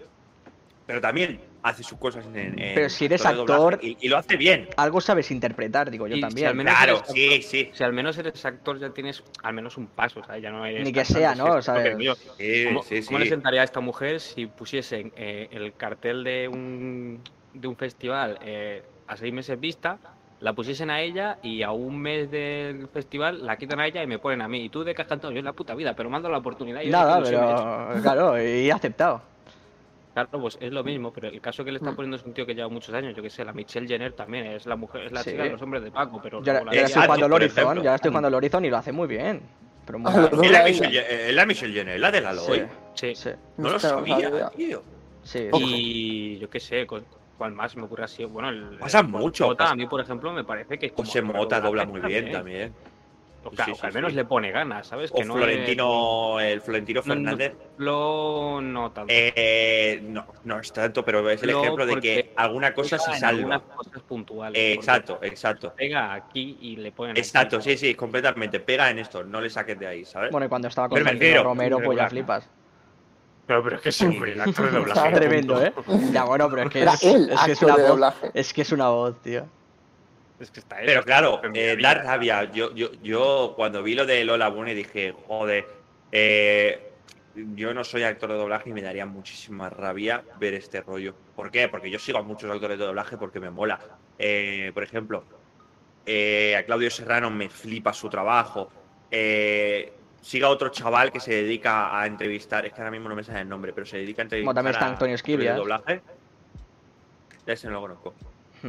[0.86, 2.36] Pero también hace sus cosas en.
[2.36, 4.68] en Pero si eres actor- y, y lo hace bien.
[4.76, 6.46] Algo sabes interpretar, digo yo Y si también.
[6.48, 7.70] al menos Claro, sí, sí.
[7.72, 10.64] Si al menos eres actor, ya tienes al menos un paso, o sea, ya no
[10.66, 10.84] eres.
[10.84, 11.58] Ni que sea, ¿no?
[11.98, 16.22] yo- Sí, ¿Cómo, sí, cómo le sentaría a esta mujer si pusiesen eh, el cartel
[16.22, 17.20] de un,
[17.54, 19.98] de un festival eh, a seis meses vista,
[20.40, 24.06] la pusiesen a ella y a un mes del festival la quitan a ella y
[24.06, 24.64] me ponen a mí?
[24.64, 26.82] Y tú de que has cantado yo en la puta vida, pero mando la oportunidad.
[26.82, 29.22] y yo Nada, he pero claro, y aceptado.
[30.14, 31.96] Claro, pues es lo mismo, pero el caso que le está Mm.
[31.96, 34.46] poniendo es un tío que lleva muchos años, yo que sé, la Michelle Jenner también,
[34.46, 35.30] es la mujer, es la Sí.
[35.32, 37.82] chica de los hombres de Paco, pero Yo, yo la- estoy jugando al por Horizon,
[37.82, 39.42] ya estoy jugando al Horizon y lo hace muy bien.
[39.84, 42.60] Pero muy Ah, Es la Michelle, es la Michelle Jenner, la del Aloy.
[42.60, 42.64] Sí.
[42.94, 43.30] Sí, sí.
[43.58, 44.82] No lo sabía, tío.
[45.24, 45.48] sí.
[45.52, 47.04] Y yo qué sé, con-
[47.36, 48.24] ¿cuál más me ocurre así?
[48.24, 48.78] Bueno, el.
[48.78, 51.20] Pasa el mucho, Mota, pasa- a mí, por ejemplo, me parece que es como José
[51.22, 52.72] de Mota dobla muy bien también.
[53.44, 54.16] O, Sí, al menos sí.
[54.16, 55.10] le pone ganas, ¿sabes?
[55.12, 57.52] O que no Florentino, el Florentino No, no, Fernández.
[57.78, 59.12] Lo no tanto.
[59.14, 63.12] Eh, no, no es tanto, pero es el No, ejemplo de que alguna cosa se
[63.14, 63.28] salva.
[63.28, 64.60] algunas cosas puntuales.
[64.60, 65.72] Eh, exacto, exacto.
[65.76, 67.12] Pega aquí y le ponen.
[67.12, 67.20] aquí.
[67.20, 68.60] Exacto, sí, sí, completamente.
[68.60, 70.30] Pega en esto, no le saques de ahí, ¿sabes?
[70.30, 72.48] Bueno, y cuando estaba con Pero refiero, Romero, pues ya flipas.
[73.46, 75.00] Pero, pero es que siempre el actor de doblaje.
[75.00, 75.16] Claro.
[75.18, 75.72] Tremendo, ¿eh?
[76.12, 77.90] Ya, bueno, pero es que es, él, es, que es actor una de voz.
[77.90, 78.30] doblaje.
[78.32, 79.46] Es que es una voz, tío.
[80.40, 82.50] Es que está Pero claro, eh, da rabia.
[82.52, 85.64] Yo, yo, yo cuando vi lo de Lola Bunny dije, joder,
[86.10, 86.90] eh,
[87.34, 91.14] yo no soy actor de doblaje y me daría muchísima rabia ver este rollo.
[91.34, 91.68] ¿Por qué?
[91.68, 93.80] Porque yo sigo a muchos actores de doblaje porque me mola.
[94.18, 95.24] Eh, por ejemplo,
[96.06, 98.70] eh, a Claudio Serrano me flipa su trabajo.
[99.10, 103.24] Eh, siga otro chaval que se dedica a entrevistar, es que ahora mismo no me
[103.24, 105.56] sale el nombre, pero se dedica a entrevistar también está a Antonio Esquivias.
[105.56, 106.02] doblaje.
[107.46, 108.14] Ese no lo conozco.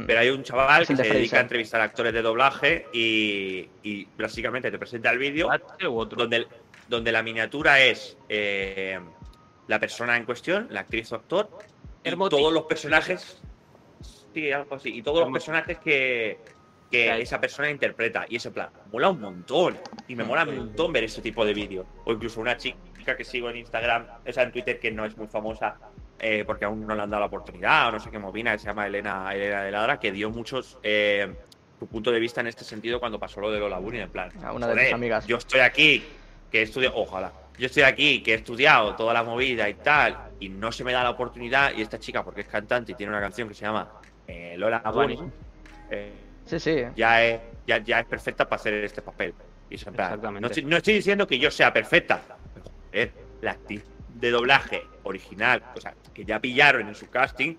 [0.04, 1.38] Pero hay un chaval que se de dedica Fraser.
[1.38, 6.46] a entrevistar a actores de doblaje y, y básicamente te presenta el vídeo donde,
[6.88, 9.00] donde la miniatura es eh,
[9.68, 11.48] la persona en cuestión, la actriz o actor,
[12.04, 13.40] y todos los personajes.
[14.32, 14.96] Sí, algo así.
[14.96, 16.38] Y todos los personajes que,
[16.90, 18.26] que esa persona interpreta.
[18.28, 19.76] Y ese plan, mola un montón.
[20.06, 21.86] Y me mola un montón ver ese tipo de vídeos.
[22.04, 25.26] O incluso una chica que sigo en Instagram, esa en Twitter que no es muy
[25.26, 25.78] famosa,
[26.18, 28.58] eh, porque aún no le han dado la oportunidad, o no sé qué movina, que
[28.58, 31.34] se llama Elena, Elena de Ladra, que dio muchos eh,
[31.78, 34.30] su punto de vista en este sentido cuando pasó lo de Lola Bunny, en plan,
[34.42, 35.26] A una de tus amigas.
[35.26, 36.04] yo estoy aquí,
[36.50, 40.16] que he estudiado, ojalá, yo estoy aquí, que he estudiado toda la movida y tal,
[40.40, 43.10] y no se me da la oportunidad, y esta chica, porque es cantante y tiene
[43.12, 43.90] una canción que se llama
[44.26, 45.18] eh, Lola Bunny,
[45.90, 46.12] eh,
[46.46, 46.84] Sí, sí.
[46.94, 49.34] ya, es, ya, ya es perfecta para hacer este papel.
[49.68, 50.20] Y en plan.
[50.40, 52.22] No, estoy, no estoy diciendo que yo sea perfecta,
[52.92, 53.12] pero
[53.42, 53.82] la actriz
[54.20, 57.56] de doblaje original, o sea, que ya pillaron en su casting,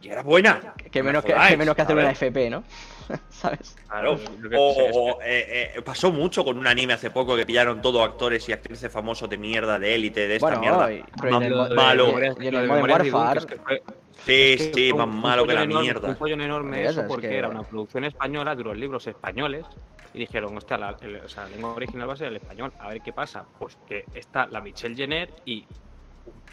[0.00, 0.74] y era buena.
[0.90, 2.10] Que No menos me que, jodáis, que menos que hacer una.
[2.10, 2.64] FP, ¿no?
[3.30, 3.76] ¿Sabes?
[3.88, 4.18] Claro.
[4.58, 8.52] O, eh, eh, pasó mucho con un anime hace poco que pillaron todos actores y
[8.52, 10.92] actrices famosos de mierda, de élite, de esta Bueno, mierda.
[10.92, 12.08] y- y el malo.
[12.40, 13.82] y- y en el Modern Warfare.
[14.24, 16.08] Sí, sí, más malo un que la enorme- mierda.
[16.08, 19.06] Un follón enorme Eso eso es porque que- era una producción española de unos libros
[19.06, 19.64] españoles
[20.12, 22.72] y dijeron, hostia, la, el- o sea, la lengua original va a ser el español.
[22.80, 23.44] A ver qué pasa.
[23.58, 25.64] Pues que está la Michelle Jenner y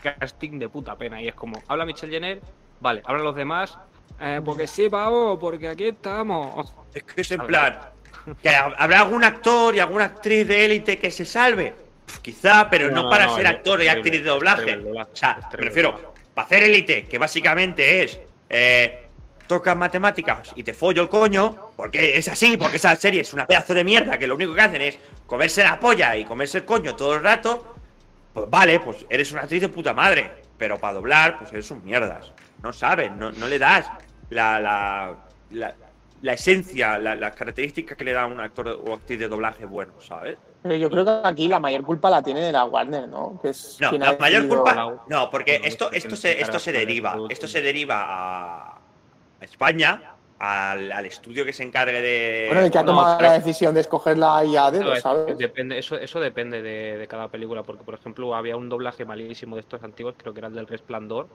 [0.01, 1.21] casting de puta pena.
[1.21, 2.41] Y es como, habla Michelle Jenner,
[2.79, 3.77] vale, hablan los demás,
[4.19, 6.73] eh, porque sí, pavo, porque aquí estamos.
[6.93, 7.79] Es que es en plan,
[8.41, 11.75] que ha- habrá algún actor y alguna actriz de élite que se salve.
[12.21, 14.75] Quizá, pero no, No, para no, ser actor y actriz de doblaje.
[14.77, 18.19] O sea, es me refiero, para hacer élite, que básicamente es
[18.49, 19.07] eh,
[19.47, 23.47] tocan matemáticas y te follo el coño, porque es así, porque esa serie es una
[23.47, 26.65] pedazo de mierda que lo único que hacen es comerse la polla y comerse el
[26.65, 27.72] coño todo el rato,
[28.33, 31.83] pues vale, pues eres una actriz de puta madre, pero para doblar, pues eres un
[31.83, 32.31] mierdas.
[32.61, 33.89] No sabes, no, no le das
[34.29, 35.15] la, la,
[35.51, 35.75] la,
[36.21, 39.65] la esencia, la- las características que le da a un actor o actriz de doblaje
[39.65, 40.37] bueno, ¿sabes?
[40.61, 43.37] Pero yo creo que aquí la mayor culpa la tiene la Warner, ¿no?
[43.41, 44.95] Que es No, la mayor culpa.
[45.09, 47.17] No, porque esto, esto se, esto se deriva.
[47.29, 48.77] Esto se deriva a,
[49.41, 50.12] a España,
[50.43, 52.45] al, al estudio que se encargue de.
[52.47, 55.37] Bueno, el que ha tomado pero- la decisión de escogerla y a dedo, ¿sabes?
[55.37, 59.55] depende, eso, eso depende de, de cada película, porque por ejemplo había un doblaje malísimo
[59.55, 61.29] de estos antiguos, creo que era el del Resplandor,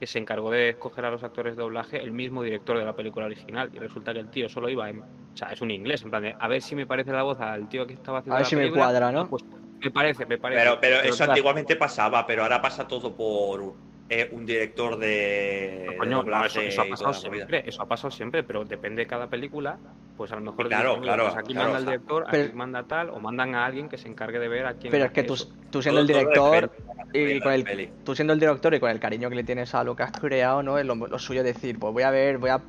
[0.00, 2.94] que se encargó de escoger a los actores de doblaje el mismo director de la
[2.96, 6.02] película original, y resulta que el tío solo iba en, o sea, es un inglés,
[6.02, 8.36] en plan de, a ver si me parece la voz al tío que estaba haciendo
[8.36, 9.28] A ver la si me cuadra, ¿no?
[9.28, 9.44] Pues
[9.82, 10.62] me parece, me parece.
[10.62, 13.74] Pero, pero eso claro, antiguamente pasaba, pero ahora pasa todo por
[14.08, 15.94] eh, un director de.
[15.98, 19.28] Coño, de no, eso, ha pasado siempre, eso ha pasado siempre, pero depende de cada
[19.28, 19.78] película,
[20.16, 21.92] pues a lo mejor Claro, dicen, "Mira, claro, pues aquí claro, manda el o sea,
[21.92, 24.74] director, pero- aquí manda tal, o mandan a alguien que se encargue de ver a
[24.74, 25.34] quién Pero es que tú,
[25.70, 26.70] tú siendo el Todo- director
[27.14, 27.90] y con el, peli.
[28.04, 30.12] tú siendo el director y con el cariño que le tienes a lo que has
[30.12, 30.78] creado, ¿no?
[30.78, 32.60] Es lo, lo suyo decir, pues voy a ver, voy a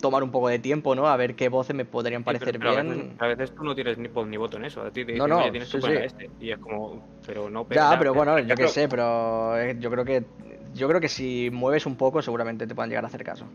[0.00, 1.08] tomar un poco de tiempo, ¿no?
[1.08, 2.88] A ver qué voces me podrían Sí, pero- parecer pero a bien.
[2.88, 4.80] veces, a veces tú no tienes ni voz ni voto en eso.
[4.82, 5.92] A ti te No, dicen, no, "Oye, tienes que sí, sí.
[5.94, 6.30] este.
[6.40, 9.90] Y es como, pero no, Ya, ya, pero bueno, yo qué sé, pero eh, yo
[9.90, 10.24] creo que
[10.74, 13.46] yo creo que si mueves un poco seguramente te puedan llegar a hacer caso.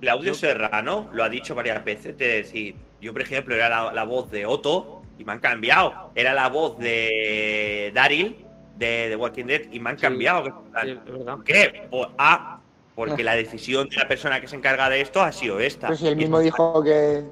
[0.00, 4.04] Claudio Serrano lo ha dicho varias veces de decir, yo por ejemplo era la, la
[4.04, 6.10] voz de Otto y me han cambiado.
[6.14, 8.36] Era la voz de Daryl
[8.76, 10.02] de The Walking Dead y me han Sí.
[10.02, 10.44] cambiado.
[10.82, 11.34] Sí, es verdad.
[11.36, 11.88] ¿Por qué?
[12.18, 12.60] Ah,
[12.94, 15.88] porque la decisión de la persona que se encarga de esto ha sido esta.
[15.88, 17.24] Pero si él mismo dijo que,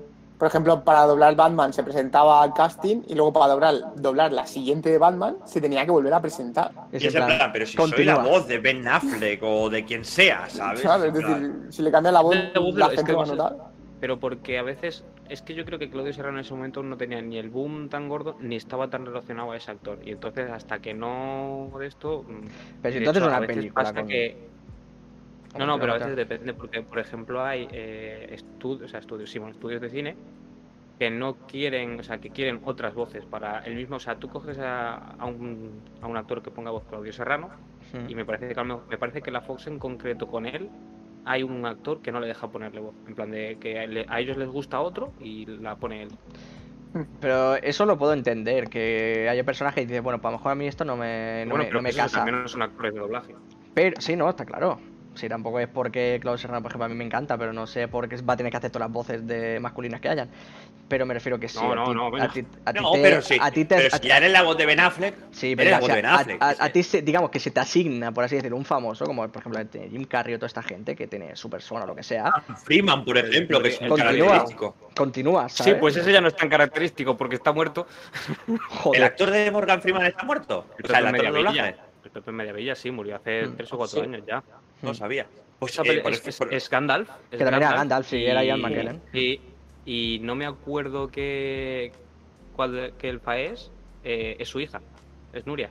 [0.44, 4.46] por ejemplo, para doblar Batman se presentaba al casting y luego para doblar, doblar la
[4.46, 6.70] siguiente de Batman se tenía que volver a presentar.
[6.92, 7.96] Es y es plan, plan, pero si continúa.
[7.96, 10.84] soy la voz de Ben Affleck o de quien sea, ¿sabes?
[10.84, 12.36] Es decir, si le cambia la voz,
[12.74, 13.56] la es gente que va a notar.
[14.00, 16.98] Pero porque a veces, es que yo creo que Claudio Serrano en ese momento no
[16.98, 19.98] tenía ni el boom tan gordo, ni estaba tan relacionado a ese actor.
[20.04, 22.26] Y entonces, hasta que no de esto.
[22.82, 24.52] Pero entonces hecho, una a veces película con- que-
[25.58, 29.30] No, no, pero a veces depende, porque por ejemplo hay eh, estudios, o sea, estudios,
[29.30, 30.16] sí, bueno, estudios de cine
[30.98, 34.28] que no quieren, o sea, que quieren otras voces para el mismo, o sea, tú
[34.28, 37.50] coges a, a un, a un actor que ponga voz Claudio Serrano
[37.92, 38.10] Mm.
[38.10, 40.68] y me parece que me parece que la Fox en concreto con él
[41.26, 44.36] hay un actor que no le deja ponerle voz, en plan de que a ellos
[44.36, 46.08] les gusta otro y la pone él.
[47.20, 50.52] Pero eso lo puedo entender, que haya personajes y dices, bueno, pues a lo mejor
[50.52, 52.18] a mí esto no me, no bueno, me, pero no me que casa.
[52.18, 53.34] también no son actores de doblaje.
[53.72, 54.80] Pero sí, no, está claro.
[55.14, 57.86] Sí, tampoco es porque Claudio Serrano, por ejemplo, a mí me encanta, pero no sé
[57.88, 60.28] por qué va a tener que hacer todas las voces de masculinas que hayan.
[60.88, 61.58] Pero me refiero que sí.
[61.62, 63.38] No, a no, ti- no, a ti, a ti No, te- pero sí.
[63.40, 65.56] a ti te- pero a si ya eres la voz de Ben Affleck, Sí, eres
[65.56, 66.42] pero la o voz sea, de Ben a- Affleck.
[66.42, 69.40] a, ti, se- digamos que se te asigna, por así decirlo, un famoso, como por
[69.40, 72.02] ejemplo este Jim Carrey o toda esta gente que tiene su persona o lo que
[72.02, 72.30] sea,
[72.64, 73.98] Freeman, por ejemplo, que es Continúa.
[74.28, 74.76] característico.
[74.96, 75.78] continúa, Sí, ¿sabes?
[75.80, 77.86] pues ese ya no es tan característico porque está muerto.
[78.68, 79.00] Joder.
[79.00, 80.66] ¿El actor de Morgan Freeman está muerto?
[80.82, 81.74] O sea, el actor de.
[82.04, 83.56] El Pepe Mediavilla, sí, murió hace Mm.
[83.56, 84.06] tres o cuatro Sí.
[84.06, 84.42] años ya.
[84.82, 84.94] No Mm.
[84.94, 85.26] sabía.
[85.58, 87.08] Pues, eh, es, es- por- es Gandalf.
[87.30, 89.00] es Que también era Gandalf, sí, era Ian McKellen.
[89.12, 89.40] Y,
[89.86, 91.92] y no me acuerdo qué
[92.54, 93.70] cuál qué elfa es.
[94.06, 94.82] eh, es su hija.
[95.32, 95.70] Es Nuria.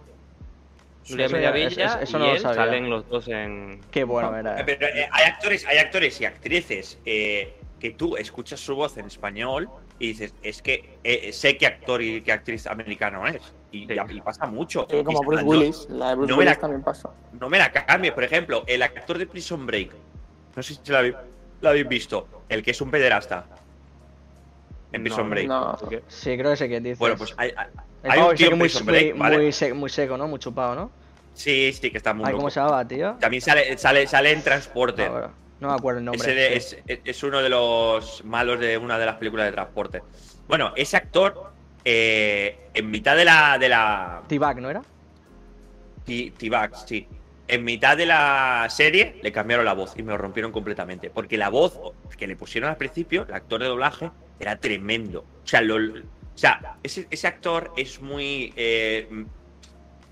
[1.09, 2.55] Nuria ya- Mediavilla eso- eso y no lo él sabía.
[2.65, 3.81] salen los dos en.
[3.91, 4.59] Qué bueno era.
[4.59, 8.97] Eh, Pero eh, hay actores, hay actores y actrices eh, que tú escuchas su voz
[8.97, 13.41] en español y dices, es que eh, sé qué actor y qué actriz americano es.
[13.73, 13.95] Y, Sí.
[14.11, 14.85] y pasa mucho.
[14.87, 15.87] Sí, como Bruce no- Willis.
[15.89, 17.09] La de Bruce no me Willis la- también pasa.
[17.39, 19.91] No me la cambies, por ejemplo, el actor de Prison Break.
[20.55, 21.15] No sé si la, habéis-
[21.59, 22.27] la habéis visto.
[22.47, 23.45] El que es un pederasta.
[24.91, 25.47] En Prison No, Break.
[25.47, 25.77] No.
[26.07, 26.99] Sí, creo que sé qué dices.
[26.99, 29.37] Bueno, pues hay, un tío en muy, Prison muy, Break, ¿vale?
[29.37, 30.27] muy, se- muy seco, ¿no?
[30.27, 30.91] Muy chupado, ¿no?
[31.33, 32.35] Sí, sí, que está muy Ay.
[32.35, 33.15] ¿cómo se llamaba, tío?
[33.19, 35.07] También sale, sale, sale en Transporter.
[35.07, 35.31] Ah, bueno,
[35.61, 36.21] no me acuerdo el nombre.
[36.21, 36.75] Ese de- sí.
[36.85, 40.03] es, es uno de los malos de una de las películas de transporte.
[40.47, 41.52] Bueno, ese actor,
[41.85, 43.57] eh, en mitad de la.
[43.59, 44.23] de la.
[44.27, 44.81] T-Bag, ¿no era?
[46.05, 47.07] T-Bag, sí.
[47.47, 51.09] En mitad de la serie le cambiaron la voz y me lo rompieron completamente.
[51.09, 51.77] Porque la voz
[52.17, 55.25] que le pusieron al principio, el actor de doblaje, era tremendo.
[55.43, 58.53] O sea, lo- o sea ese, ese actor es muy.
[58.55, 59.07] eh,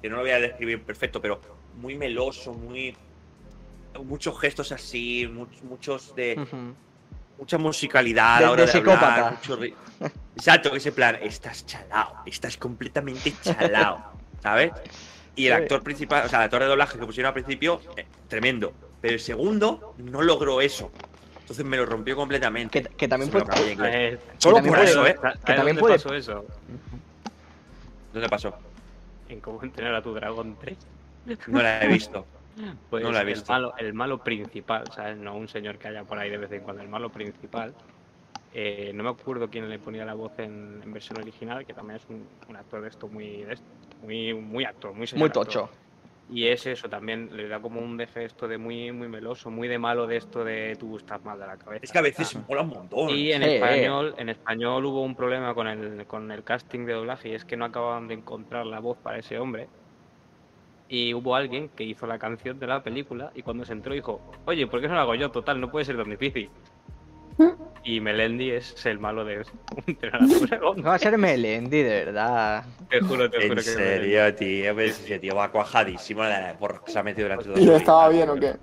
[0.01, 1.39] que no lo voy a describir perfecto, pero
[1.77, 2.95] muy meloso, muy.
[4.05, 6.35] Muchos gestos así, much- muchos de.
[7.37, 9.31] Mucha musicalidad a De- la hora de de, hablar, psicópata.
[9.31, 9.73] mucho ri-
[10.35, 14.03] Exacto, que ese plan, estás chalao, estás completamente chalao,
[14.41, 14.71] ¿sabes?
[15.35, 18.05] Y el actor principal, o sea, el actor de doblaje que pusieron al principio, eh,
[18.27, 18.73] tremendo.
[19.01, 20.91] Pero el segundo no logró eso.
[21.39, 22.81] Entonces me lo rompió completamente.
[22.83, 23.45] Que, que también puede.
[23.83, 25.17] Eh, Solo también por puede- eso, ¿eh?
[25.21, 26.45] ¿sabes que también dónde puede- pasó eso?
[28.13, 28.53] ¿Dónde pasó?
[29.29, 30.77] En cómo entrenar a tu dragón 3.
[31.47, 32.25] No la he visto.
[32.89, 33.51] Pues No la he el visto.
[33.53, 35.17] malo, el malo principal, ¿sabes?
[35.17, 37.75] No un señor que haya por ahí de vez en cuando, el malo principal.
[38.53, 41.97] eh, no me acuerdo quién le ponía la voz en, en versión original, que también
[41.97, 43.67] es un, un actor de esto muy, de esto,
[44.01, 45.45] muy, muy actor, muy señor Muy actor.
[45.45, 45.69] tocho.
[46.27, 49.67] Y es eso, también le da como un deje esto de muy, muy meloso, muy
[49.67, 51.79] de malo de esto de tú estás mal de la cabeza.
[51.83, 53.09] Es que a veces mola un montón.
[53.11, 53.47] Y en Sí.
[53.49, 57.43] español, en español hubo un problema con el, con el casting de doblaje y es
[57.45, 59.69] que no acababan de encontrar la voz para ese hombre.
[60.93, 64.19] Y hubo alguien que hizo la canción de la película y cuando se entró dijo,
[64.43, 65.31] oye, ¿por qué no lo hago yo?
[65.31, 66.49] Total, no puede ser tan difícil.
[67.83, 69.37] Y Melendi es el malo de,
[70.01, 70.83] la Dragón.
[70.85, 72.63] Va a ser Melendi, de verdad.
[72.89, 74.75] Te juro, te juro En que serio, tío.
[74.75, 77.71] Pues ese tío va cuajadísimo la porra que se ha metido durante todo ¿Y el
[77.71, 78.53] estaba bien o qué?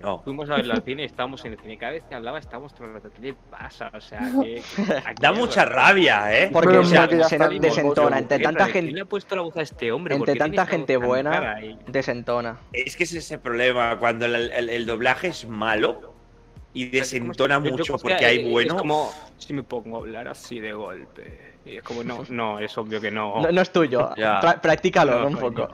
[0.00, 0.20] No.
[0.22, 1.76] Fuimos a verlo al cine y estábamos en el cine.
[1.76, 3.90] Cada vez que hablaba estábamos todo el rato, ¿qué le pasa?
[3.94, 4.62] O sea, que...
[5.20, 6.48] Da mucha rabia, ¿eh?
[6.52, 8.18] Porque o sea, se nos desentona.
[8.18, 10.16] Entre ¿Quién tanta le gente, ha puesto la voz a este hombre?
[10.16, 11.56] ¿Por entre tanta gente buena,
[11.86, 12.58] desentona.
[12.72, 13.98] Es que es ese problema.
[13.98, 16.14] Cuando el, el- el doblaje es malo
[16.72, 18.74] y desentona mucho porque hay bueno.
[18.74, 21.52] Es como si me pongo a hablar así de golpe.
[21.66, 23.40] Y es como, no, no, es obvio que no.
[23.42, 24.10] No, no es tuyo.
[24.62, 25.26] Practícalo, No.
[25.28, 25.68] Un coño.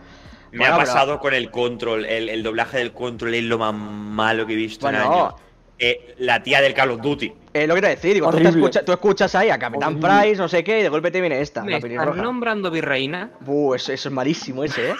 [0.52, 2.04] Me Bueno, ha pero- pasado con el control.
[2.04, 5.34] El, el doblaje del control es lo más malo que he visto en Bueno, años.
[5.80, 7.32] Eh, la tía del Call of Duty.
[7.52, 10.20] Es lo que te decir, digo, tú, te escuchas, tú escuchas ahí a Capitán Horrible.
[10.22, 13.30] Price, no sé qué, y de golpe te viene esta, ¿Me la están nombrando virreina?
[13.40, 14.94] Buh, eso, eso es malísimo ese, ¿eh?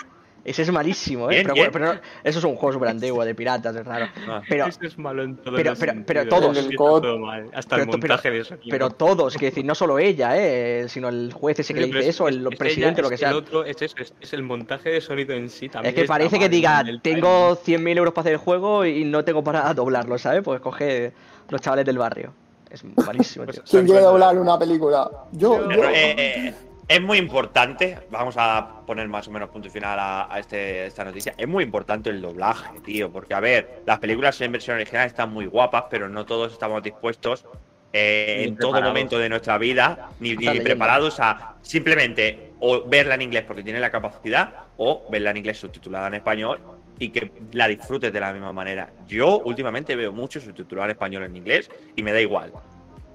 [0.44, 1.34] Ese es malísimo, ¿eh?
[1.34, 1.70] Bien, pero, bien.
[1.72, 4.06] bueno, pero eso es un juego súper antiguo de piratas, es raro.
[4.28, 4.40] Ah.
[4.48, 6.56] Pero, Eso es malo en todo pero- pero- pero todos.
[6.56, 8.66] El todo mal, Hasta pero, el pero- montaje de sonido.
[8.70, 10.86] pero todos, quiero decir, no solo ella, ¿eh?
[10.88, 13.08] Sino el juez ese que le dice es- eso, es- el es presidente, ella, lo
[13.08, 13.30] que es sea.
[13.30, 15.94] El otro es eso, es, es el montaje de sonido en sí también.
[15.94, 19.44] Es que parece que diga, tengo 100.000 euros para hacer el juego y no tengo
[19.44, 20.42] para doblarlo, ¿sabes?
[20.42, 21.12] Pues coge
[21.50, 22.32] los chavales del barrio.
[22.70, 23.64] Es malísimo, Pues tío.
[23.70, 25.10] ¿Quién quiere doblar una película?
[25.32, 25.84] Yo, yo.
[25.84, 26.54] Eh, eh,
[26.88, 30.86] es muy importante, vamos a poner más o menos punto y final a, a este,
[30.86, 31.34] esta noticia.
[31.36, 35.30] Es muy importante el doblaje, tío, porque a ver, las películas en versión original están
[35.30, 37.44] muy guapas, pero no todos estamos dispuestos
[37.92, 43.22] eh, en todo momento de nuestra vida, ni, ni preparados a simplemente o verla en
[43.22, 46.60] inglés porque tiene la capacidad, o verla en inglés subtitulada en español
[46.98, 48.90] y que la disfrutes de la misma manera.
[49.06, 52.52] Yo últimamente veo mucho subtitulado en español en inglés y me da igual.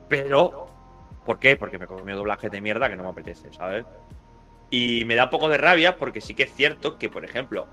[0.08, 0.63] Pero,
[1.26, 1.56] ¿por qué?
[1.56, 3.86] Porque me comió doblajes de mierda que no me apetece, ¿sabes?
[4.70, 7.68] Y me da un poco de rabia porque sí que es cierto que, por ejemplo,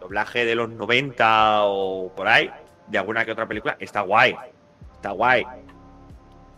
[0.00, 2.50] doblaje de los 90 o por ahí,
[2.86, 4.36] de alguna que otra película, está guay.
[4.94, 5.44] Está guay.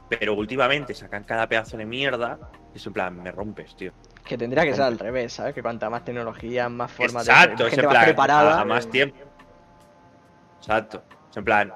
[0.09, 2.39] Pero últimamente sacan cada pedazo de mierda
[2.75, 3.93] y es en plan, me rompes, tío.
[4.25, 5.55] Que tendría que ser al revés, ¿sabes?
[5.55, 8.61] Que cuanta más tecnología, más formas Exacto, de es gente en más plan, preparada.
[8.61, 9.17] a más tiempo.
[10.59, 11.03] Exacto.
[11.31, 11.73] Es en plan,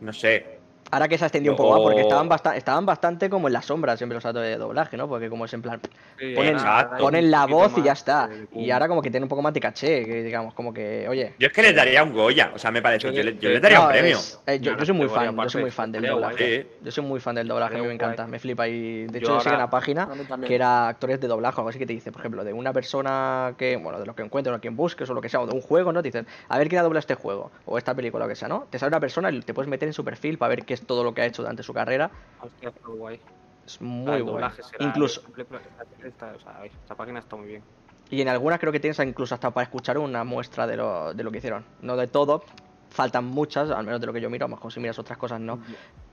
[0.00, 0.59] no sé,
[0.92, 3.52] Ahora que se ha extendido un poco más, porque estaban, basta- estaban bastante como en
[3.52, 5.08] la sombra siempre los actores de doblaje, ¿no?
[5.08, 5.80] Porque como es en plan,
[6.18, 6.56] Sí, ponen,
[6.98, 8.26] ponen la voz y ya está.
[8.26, 11.06] de- Y ahora como que tiene un poco más de caché, que digamos, como que,
[11.08, 11.34] oye...
[11.38, 13.06] Yo es que les daría un Goya, o sea, me parece.
[13.06, 14.16] Yo Yo, le- yo les daría no, un premio.
[14.18, 16.66] es- eh, yo, yo soy muy fan, yo soy muy fan del doblaje.
[16.82, 18.66] Yo soy muy fan del doblaje, a mí me encanta, me flipa.
[18.68, 20.08] Y de hecho yo ahora- una página
[20.46, 22.72] que era actores de doblaje o algo así que te dice, por ejemplo, de una
[22.72, 25.40] persona que, bueno, de lo que encuentres o a quien busques o lo que sea,
[25.40, 26.02] o de un juego, ¿no?
[26.02, 28.36] Te dicen, a ver quién ha doblado este juego o esta película o lo que
[28.36, 28.66] sea, ¿no?
[28.70, 30.86] Te sale una persona y te puedes meter en su perfil para ver qué es
[30.86, 32.10] todo lo que ha hecho durante su carrera.
[32.42, 33.20] Hostia, está guay.
[33.66, 34.50] Es muy bueno.
[34.80, 35.22] Incluso,
[36.04, 37.62] esta o sea, página está muy bien.
[38.10, 41.22] y en algunas creo que tienes incluso hasta para escuchar una muestra de lo, de
[41.22, 41.64] lo que hicieron.
[41.82, 42.42] No de todo,
[42.88, 45.16] faltan muchas, al menos de lo que yo miro, a lo mejor si miras otras
[45.18, 45.60] cosas no.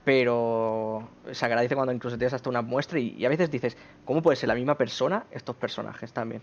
[0.04, 4.22] Pero se agradece cuando incluso tienes hasta una muestra y, y a veces dices, ¿cómo
[4.22, 6.40] puede ser la misma persona estos personajes también?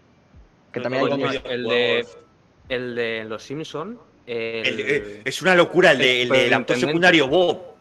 [0.72, 2.06] Que No, también no, el de
[2.68, 7.28] el de Los Simpson el, El- eh, es una locura el, de, el actor secundario
[7.28, 7.75] Bob.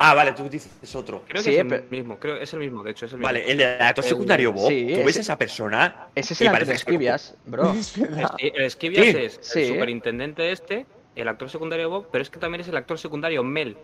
[0.00, 1.22] Ah, vale, tú dices otro.
[1.26, 3.18] creo que Sí, es el pero- mismo creo es el mismo de hecho es el
[3.18, 4.68] mismo Vale, el del actor El- secundario Bob.
[4.68, 6.06] sí, ¿Tú ves ese- a esa persona?
[6.14, 7.72] Ese es el parece Antonio Esquivias, bro.
[7.78, 8.30] Es verdad.
[8.38, 9.16] El- Esquivias Sí.
[9.16, 9.60] es Sí.
[9.62, 13.42] el superintendente este el actor secundario Bob pero es que también es el actor secundario
[13.42, 13.76] Mel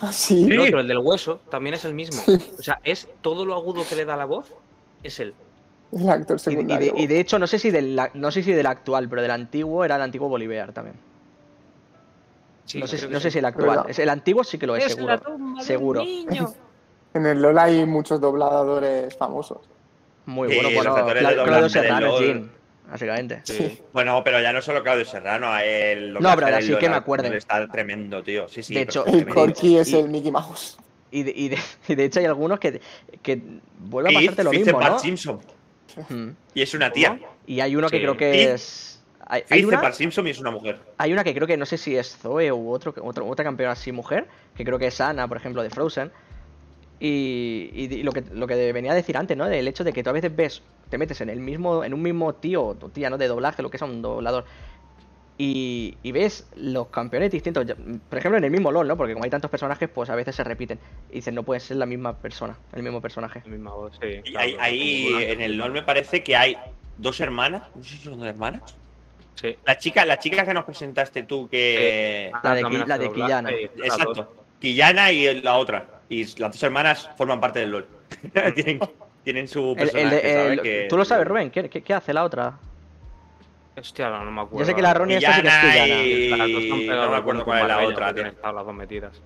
[0.00, 0.46] Ah, sí.
[0.50, 2.20] el otro el del hueso también es el mismo
[2.58, 4.52] o sea es todo lo agudo que le da la voz
[5.04, 5.32] es él
[5.92, 6.92] El actor Y, y secundario.
[6.94, 9.20] de, y de hecho, no sé si del, la- no sé si del actual, pero
[9.22, 10.96] del antiguo era el antiguo Bolivar también.
[12.64, 13.32] Sí, no sé, si- que no sé sí.
[13.34, 13.84] si el actual.
[13.96, 15.20] El antiguo sí que lo es, Es seguro.
[15.60, 16.04] Seguro.
[17.14, 19.58] En el LOL hay muchos dobladores famosos.
[20.24, 21.08] Muy Sí, bueno, los bueno.
[21.20, 22.16] Cla- Claudio Serrano.
[22.18, 22.50] Jin,
[22.90, 23.40] básicamente.
[23.44, 23.78] Sí.
[23.92, 27.30] Bueno, pero ya no solo Claudio Serrano, el No, pero ahora sí que me acuerdo.
[27.34, 28.48] Está tremendo, tío.
[28.48, 28.72] Sí, sí.
[28.74, 29.26] De hecho, El.
[29.26, 30.78] Corky es Y- el Mickey Mouse.
[31.10, 31.58] Y de, y, de,
[31.88, 32.80] y de hecho hay algunos que,
[33.20, 33.42] que
[33.78, 34.98] vuelve a pasarte lo mismo, ¿no?
[34.98, 35.40] Simpson.
[36.08, 36.28] Mm.
[36.54, 37.18] Y es una tía.
[37.46, 38.91] Y hay uno que creo que es...
[39.26, 40.78] Hay, hay una, Bart Simpson y es una mujer.
[40.98, 43.72] hay una que creo que no sé si es Zoe u otro, otro- otra campeona
[43.72, 46.10] así mujer, que creo que es Ana, por ejemplo, de Frozen.
[47.00, 49.46] Y, y- y lo que lo que venía a decir antes, ¿no?
[49.46, 52.02] Del hecho de que tú a veces ves, te metes en el mismo, en un
[52.02, 53.18] mismo tío o tía, ¿no?
[53.18, 54.44] De doblaje, lo que es un doblador.
[55.38, 57.64] y, y ves los campeones distintos.
[58.08, 58.96] Por ejemplo, en el mismo LOL, ¿no?
[58.96, 60.78] Porque como hay tantos personajes, pues a veces se repiten.
[61.10, 63.40] Y dices, no puede ser la misma persona, el mismo personaje.
[63.44, 64.20] La misma voz, sí.
[64.24, 66.56] Y claro, ahí, ahí en el LOL me parece que hay
[66.98, 67.64] dos hermanas.
[67.74, 68.76] No sé si son dos hermanas.
[69.34, 69.56] Sí.
[69.64, 72.30] La chica, la chica que nos presentaste tú, que.
[72.42, 73.50] La de también Ki- la de Quillana.
[73.50, 74.36] Exacto.
[74.60, 75.86] Quillana y la otra.
[76.08, 77.86] Y las dos hermanas forman parte del LOL.
[78.54, 78.80] tienen,
[79.24, 80.52] tienen su El- el personaje, ¿sabes?
[80.52, 81.50] el- Que- ¿Tú lo sabes, Rubén?
[81.50, 82.58] ¿Qué, qué, qué hace la otra?
[83.76, 84.58] Hostia, no, no me acuerdo.
[84.58, 87.44] Yo sé que la Ronnie esta sí que es Quillana y- no me el acuerdo
[87.44, 89.22] cuál es la otra, tienen las dos metidas.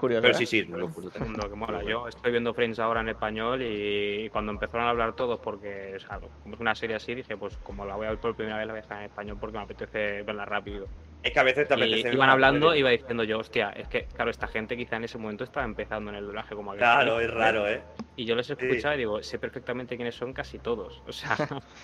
[0.00, 0.22] Curioso.
[0.22, 0.38] Pero ¿eh?
[0.38, 1.10] sí, sí, no lo juro.
[1.36, 1.82] Lo que mola.
[1.82, 6.00] Yo estoy viendo Friends ahora en español y cuando empezaron a hablar todos, porque o
[6.00, 8.56] sea, como es una serie así, dije, pues como la voy a ver por primera
[8.56, 10.86] vez, la voy a dejar en español porque me apetece verla rápido.
[11.22, 12.14] Es que a veces te Y apetece.
[12.14, 15.18] iban hablando, ver- iba diciendo yo, hostia, es que, claro, esta gente quizá en ese
[15.18, 17.82] momento estaba empezando en el doblaje como aquel Claro, que- es raro, ¿eh?
[18.16, 21.02] Y yo les escuchaba y digo, sé perfectamente quiénes son casi todos.
[21.06, 21.36] O sea,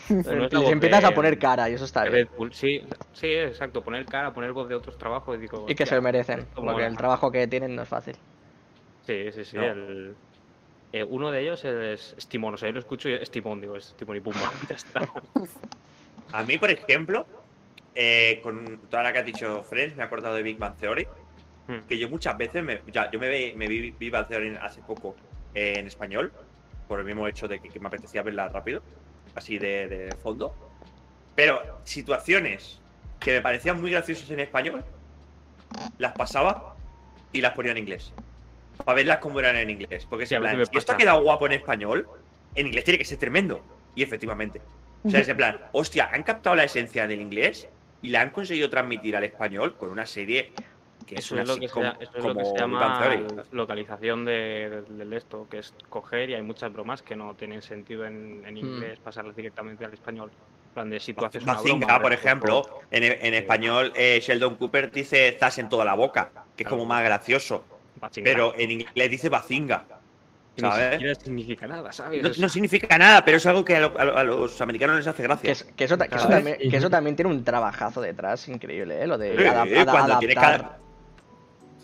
[0.52, 2.28] no empiezas a poner cara y eso está bien.
[2.52, 2.82] Sí,
[3.12, 5.66] sí, exacto, poner cara, poner voz de otros trabajos y digo.
[5.68, 8.16] Y que se lo merecen, porque el trabajo que tienen no es fácil.
[9.06, 9.56] Sí, sí, sí.
[9.56, 9.64] No.
[9.64, 10.14] el-
[10.92, 13.76] eh, uno de ellos es Timón, o sea, yo lo escucho y es Timón, digo,
[13.76, 14.40] es Timón y Pumba.
[14.70, 15.02] Ya está.
[16.32, 17.26] A mí, por ejemplo,
[17.96, 21.06] eh, con toda la que has dicho Friends, me he acordado de Big Bang Theory.
[21.66, 21.80] Hmm.
[21.88, 25.16] Que yo muchas veces, me, ya, yo me, me vi Big Bang Theory hace poco
[25.54, 26.32] eh, en español,
[26.86, 28.82] por el mismo hecho de que, que me apetecía verla rápido,
[29.34, 30.54] así de, de fondo.
[31.34, 32.80] Pero situaciones
[33.18, 34.84] que me parecían muy graciosas en español,
[35.98, 36.76] las pasaba
[37.32, 38.12] y las ponía en inglés.
[38.84, 40.06] Para verlas como eran en inglés.
[40.08, 42.06] Porque Sí, veces me si esto ha quedado guapo en español,
[42.54, 43.64] en inglés tiene que ser tremendo.
[43.94, 44.60] Y efectivamente.
[45.02, 47.68] O sea, es en plan, hostia, han captado la esencia del inglés
[48.02, 50.52] y la han conseguido transmitir al español con una serie
[51.06, 53.44] que es Eso una es lo que, se, sitcom eso es lo que se llama
[53.52, 57.62] localización de, de- de esto, que es coger y hay muchas bromas que no tienen
[57.62, 60.30] sentido en, en inglés, pasarlas directamente al español.
[60.68, 64.18] En plan de si tú haces una Bazinga, broma por ejemplo, en, en español eh,
[64.20, 67.64] Sheldon Cooper dice estás en toda la boca, que es como más gracioso.
[68.00, 68.24] Bazinga.
[68.30, 69.86] Pero en inglés dice bazinga.
[70.56, 72.38] Que ni significa nada, ¿sabes?
[72.38, 75.06] No, significa nada, pero es algo que a, lo- a lo- a los americanos les
[75.06, 75.52] hace Que, gracia.
[75.52, 79.06] es- que eso, que, eso también, que eso también tiene un trabajazo detrás increíble, ¿eh?
[79.06, 80.60] Lo de Sí, adap- ada- cuando tiene adaptar.
[80.62, 80.78] cada-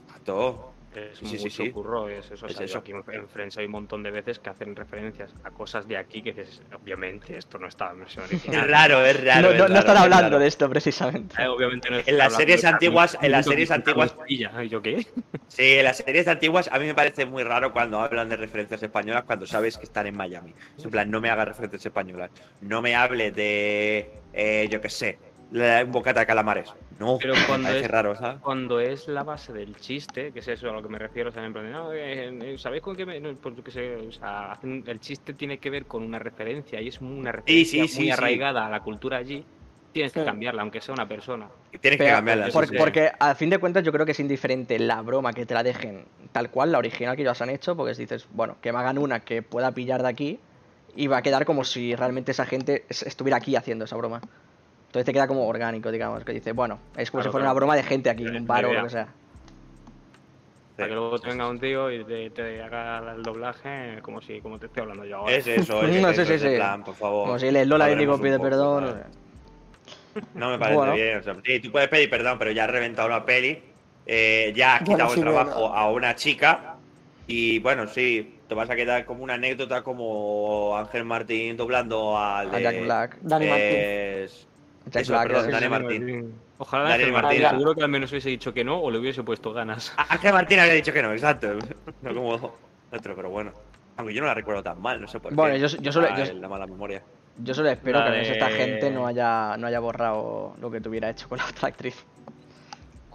[0.06, 0.71] Exacto.
[0.94, 1.70] Es Sí, sí, mucho sí.
[1.70, 2.44] curro, es eso.
[2.44, 2.78] o Es sea, yo eso.
[2.78, 5.96] Aquí en en Friends hay un montón de veces que hacen referencias a cosas de
[5.96, 8.68] aquí que dices, obviamente esto no estaba en versión Es original.
[8.68, 9.48] raro, es raro.
[9.48, 10.38] no, es no- no raro, están es hablando raro.
[10.38, 11.42] de esto precisamente.
[11.42, 14.64] Eh, obviamente no En las series hablando de antiguas- en las series antiguas- de pilla.
[14.64, 15.06] ¿Y yo qué?
[15.48, 18.82] Sí, en las series antiguas a mí me parece muy raro cuando hablan de referencias
[18.82, 20.54] españolas cuando sabes que están en Miami.
[20.82, 22.30] En plan, no me hagas referencias españolas.
[22.62, 25.18] No me hables de, eh, yo qué sé,
[25.52, 26.72] la- un bocata de calamares.
[26.98, 28.40] No, Pero cuando parece es- raro, ¿sabes?
[28.40, 31.32] Cuando es la base del chiste, que es eso a lo que me refiero, o
[31.32, 33.20] sea, en plan, de, no, eh, eh, ¿sabéis con qué me.?
[33.20, 37.00] No, pues o sea, hacen- el chiste tiene que ver con una referencia y es
[37.00, 38.10] una referencia sí, muy sí.
[38.10, 39.44] arraigada a la cultura allí.
[39.92, 40.24] Tienes que Sí.
[40.26, 41.48] cambiarla, aunque sea una persona.
[41.80, 42.46] Tienes que cambiarla.
[42.46, 42.76] sí, por- sí.
[42.78, 45.62] porque a fin de cuentas yo creo que es indiferente la broma que te la
[45.62, 48.78] dejen tal cual, la original que ellos han hecho, porque si dices, bueno, que me
[48.78, 50.40] hagan una que pueda pillar de aquí
[50.96, 54.22] y va a quedar como si realmente esa gente es- estuviera aquí haciendo esa broma.
[54.92, 57.52] Entonces te queda como orgánico, digamos, que dices, bueno, es como Claro, si fuera claro.
[57.52, 59.08] una broma de gente aquí, en un bar o lo que sea.
[60.76, 64.42] Para que luego te venga un tío y te, te haga el doblaje como si
[64.42, 65.34] como te estoy hablando yo ahora.
[65.34, 66.56] Es eso, es No, eso, sí, sí, es sí.
[66.56, 67.24] plan, por favor.
[67.26, 68.84] Como si el Lola y digo pide poco, perdón.
[68.84, 70.24] ¿vale?
[70.34, 70.92] No me parece Bueno.
[70.94, 71.18] bien.
[71.18, 73.62] O sea, sí, tú puedes pedir perdón, pero ya has reventado la peli.
[74.04, 75.74] eh, ya has Bueno, quitado sí, el trabajo bueno.
[75.74, 76.74] a una chica.
[77.26, 82.54] Y bueno, sí, te vas a quedar como una anécdota como Ángel Martín doblando al
[82.54, 83.18] A Jack Black.
[83.22, 83.78] Dani Martín.
[84.86, 85.70] Es- Jack eso, Black, perdón, sí, Dani sí.
[85.70, 86.34] Martín.
[86.58, 87.58] Ojalá Ángel Martín, Martín.
[87.58, 89.92] seguro que al menos hubiese dicho que no o le hubiese puesto ganas.
[89.96, 91.48] Ángel Martín había dicho que no, exacto.
[92.02, 93.52] No como otro, pero bueno.
[93.96, 95.36] Aunque yo no la recuerdo tan mal, no sé por qué.
[95.36, 97.02] Bueno, yo- yo solo- Ah, yo- La mala memoria.
[97.38, 100.70] Yo solo espero La que al menos esta gente no haya, no haya borrado lo
[100.70, 102.04] que tuviera hecho con la otra actriz.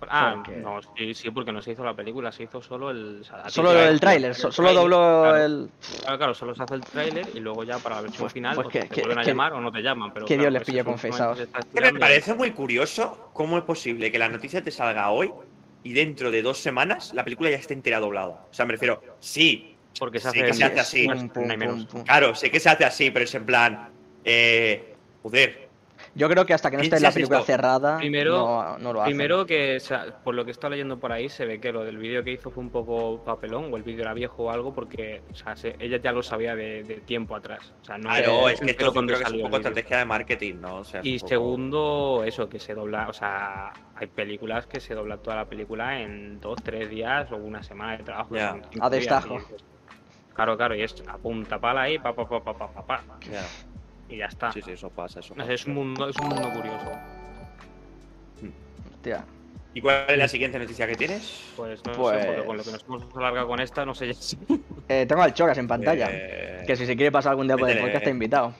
[0.10, 3.22] Ah, Porque- no, sí, sí, porque no se hizo la película, se hizo solo el.
[3.22, 5.38] o sea, Solo el tráiler, so- solo dobló claro.
[5.38, 5.69] el...
[6.02, 8.56] Claro, claro, solo se hace el tráiler y luego ya para la versión Pues- final
[8.56, 10.14] pues o que- te que- vuelven a que- llamar o no te llaman.
[10.14, 11.40] Pero que claro, Dios les pille confesados.
[11.74, 15.32] me parece muy curioso cómo es posible que la noticia te salga hoy
[15.84, 18.45] y dentro de dos semanas la película ya esté entera doblada.
[18.49, 21.07] O sea, me refiero, sí, Porque se hace, que se hace así.
[21.07, 22.03] Pum, pum, pum.
[22.03, 23.90] claro, sé que se hace así, pero es en plan,
[24.24, 24.94] eh,
[25.24, 25.66] joder,
[26.18, 28.94] Yo creo que hasta que no ¿Quién esté la hace película cerrada, Primero- no, no
[28.94, 29.11] lo hacen.
[29.11, 31.84] Primero que, o sea, por lo que está leyendo por ahí, se ve que lo
[31.84, 34.73] del vídeo que hizo fue un poco papelón, o el vídeo era viejo o algo,
[34.73, 37.72] porque o sea, se- ella ya lo sabía de, de tiempo atrás.
[37.81, 39.98] O sea, no claro, se es que esto cuando creo que es un poco estrategia
[39.99, 40.76] de marketing, ¿no?
[40.77, 44.80] O sea, es Y poco- segundo, eso, que se dobla, o sea, hay películas que
[44.80, 48.35] se dobla toda la película en dos, tres días o una semana de trabajo.
[48.72, 49.35] Cinco A días, destajo.
[49.35, 49.68] y
[50.34, 53.03] Claro, claro, y es a punta pala ahí, pa, pa, pa, pa, pa, pa, pa,
[53.22, 53.44] Ya,
[54.09, 54.51] y ya está.
[54.51, 56.91] Sí, sí, eso pasa, eso es un mundo, es un mundo curioso.
[58.93, 59.25] Hostia.
[59.73, 61.43] ¿Y cuál es la siguiente noticia que tienes?
[61.55, 64.07] Pues no Pues- sé, porque con lo que nos hemos alargado con esta, no sé
[64.07, 64.38] ya si-
[64.89, 66.07] Eh, tengo al Chocas en pantalla.
[66.11, 68.53] Eh, Que si se quiere pasar algún día por el podcast está invitado.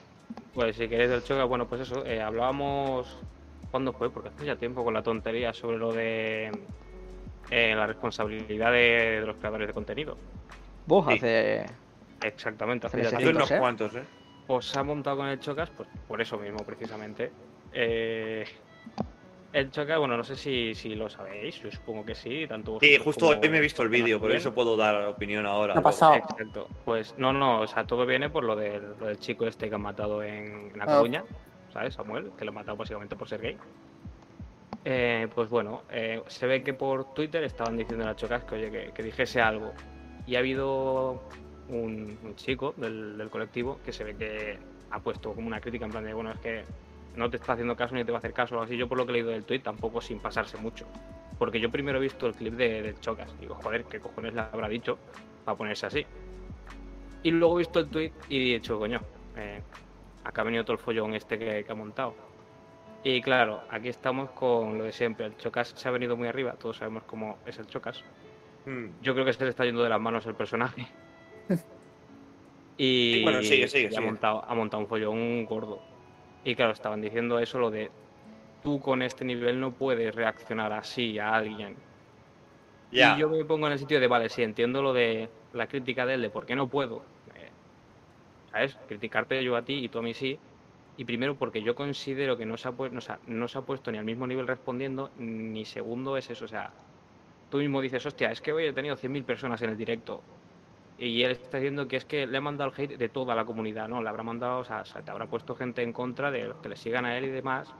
[0.54, 3.18] Pues si queréis del choque, bueno, pues eso, eh, hablábamos.
[3.70, 4.10] ¿Cuándo fue?
[4.10, 6.50] Porque hace ya tiempo con la tontería sobre lo de
[7.50, 10.16] eh, la responsabilidad de, de los creadores de contenido.
[10.86, 11.14] Vos Sí.
[11.14, 11.66] hace.
[12.22, 13.36] Exactamente, hace Hace ya hace tiempo.
[13.38, 13.58] unos ¿eh?
[13.58, 14.02] cuantos, ¿eh?
[14.48, 17.30] Pues se ha montado con el Chocas, pues por eso mismo, precisamente.
[17.72, 18.46] Eh,
[19.52, 22.96] el Chocas, bueno, no sé si, si lo sabéis, yo supongo que sí, tanto Sí,
[22.96, 25.74] justo como hoy me he visto el vídeo, por eso puedo dar opinión ahora.
[25.74, 26.14] ¿Qué ha pasado?
[26.14, 26.66] Exacto.
[26.86, 29.74] Pues no, no, o sea, todo viene por lo del, lo del chico este que
[29.74, 30.96] han matado en, en La Ah.
[30.96, 31.24] Coruña,
[31.72, 31.92] ¿sabes?
[31.94, 33.58] Samuel, que lo han matado básicamente por ser gay.
[34.86, 38.70] Eh, pues bueno, eh, se ve que por Twitter estaban diciendo a Chocas que, oye,
[38.70, 39.74] que, que dijese algo.
[40.26, 41.22] Y ha habido
[41.68, 44.58] un, un chico del, del colectivo que se ve que
[44.90, 46.64] ha puesto como una crítica en plan de, bueno, es que
[47.16, 48.76] no te está haciendo caso ni te va a hacer caso o así.
[48.76, 50.86] Yo por lo que he leído del tweet tampoco sin pasarse mucho.
[51.38, 53.38] Porque yo primero he visto el clip de, del Chocas.
[53.40, 54.98] Digo, joder, ¿qué cojones le habrá dicho
[55.44, 56.06] para ponerse así?
[57.22, 59.00] Y luego he visto el tweet y he dicho, coño,
[59.36, 59.60] eh,
[60.24, 62.14] acá ha venido todo el follón este que, que ha montado.
[63.04, 65.26] Y claro, aquí estamos con lo de siempre.
[65.26, 68.02] El Chocas se ha venido muy arriba, todos sabemos cómo es el Chocas.
[68.66, 68.86] Mm.
[69.02, 70.86] Yo creo que se le está yendo de las manos el personaje.
[72.76, 75.82] Y Sí, bueno, sigue, sigue, y ha, montado, ha montado un follón gordo.
[76.44, 77.90] Y claro, estaban diciendo eso, lo de
[78.62, 81.76] tú con este nivel no puedes reaccionar así a alguien.
[82.90, 86.04] Y yo me pongo en el sitio de, vale, sí, entiendo lo de la crítica
[86.06, 87.02] de él, de por qué no puedo.
[87.34, 87.50] eh,
[88.50, 88.78] ¿Sabes?
[88.88, 90.38] Criticarte yo a ti y tú a mí sí.
[90.96, 93.62] Y primero porque yo considero que no se, ha no, se ha- no se ha
[93.62, 96.44] puesto ni al mismo nivel respondiendo, ni segundo es eso.
[96.46, 96.72] O sea,
[97.50, 100.24] tú mismo dices, hostia, es que hoy he tenido 100.000 personas en el directo.
[100.98, 103.44] Y él está diciendo que es que le ha mandado el hate de toda la
[103.44, 104.02] comunidad, ¿no?
[104.02, 106.68] Le habrá mandado, o sea, se te habrá puesto gente en contra de los que
[106.68, 107.72] le sigan a él y demás.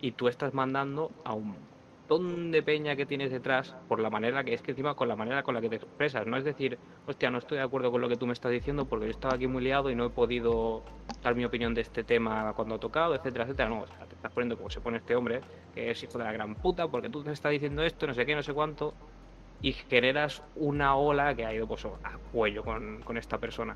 [0.00, 1.54] Y tú estás mandando a un
[2.08, 5.16] montón de peña que tienes detrás por la manera que es que encima con la
[5.16, 6.26] manera con la que te expresas.
[6.26, 8.84] No es decir, hostia, no estoy de acuerdo con lo que tú me estás diciendo
[8.84, 10.82] porque yo estaba aquí muy liado y no he podido
[11.22, 13.70] dar mi opinión de este tema cuando ha tocado, etcétera, etcétera.
[13.70, 15.40] No, o sea, te estás poniendo como se pone este hombre,
[15.74, 18.26] que es hijo de la gran puta, porque tú te estás diciendo esto, no sé
[18.26, 18.92] qué, no sé cuánto,
[19.64, 23.74] y generas una ola que ha ido pues a cuello con, con esta persona.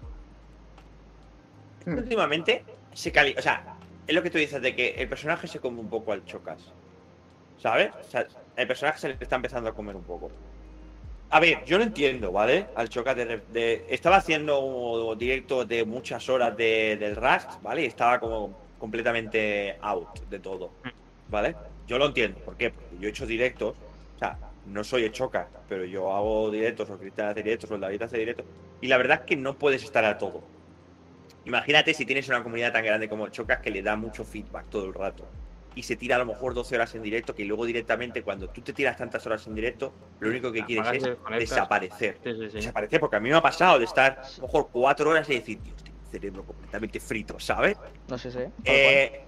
[1.86, 2.62] Últimamente
[2.92, 3.34] se cali...
[3.38, 6.12] O sea, es lo que tú dices de que el personaje se come un poco
[6.12, 6.58] al chocas.
[7.56, 7.90] ¿Sabes?
[8.06, 10.30] O sea, el personaje se le está empezando a comer un poco.
[11.30, 12.66] A ver, yo lo entiendo, ¿vale?
[12.74, 17.84] Al chocas de, de- Estaba haciendo un directo de muchas horas de, del Rust, ¿vale?
[17.84, 20.70] Y estaba como completamente out de todo,
[21.30, 21.56] ¿vale?
[21.86, 22.38] Yo lo entiendo.
[22.40, 22.72] ¿Por qué?
[22.72, 23.74] Porque yo he hecho directos.
[24.16, 24.36] O sea,
[24.68, 28.02] no soy el chocas, pero yo hago directos, o Cristian hace directos, o el David
[28.02, 28.46] hace directos.
[28.80, 30.42] Y la verdad es que no puedes estar a todo.
[31.44, 34.68] Imagínate si tienes una comunidad tan grande como el Chocas que le da mucho feedback
[34.68, 35.26] todo el rato.
[35.74, 38.60] Y se tira a lo mejor 12 horas en directo, que luego directamente cuando tú
[38.60, 42.18] te tiras tantas horas en directo, lo único que quieres es desaparecer.
[42.22, 42.56] Sí, sí, sí.
[42.56, 45.34] Desaparecer, porque a mí me ha pasado de estar a lo mejor 4 horas y
[45.34, 47.78] decir, Dios, tengo el cerebro completamente frito, ¿sabes?
[48.08, 48.52] No sé cual.
[48.64, 49.27] Eh,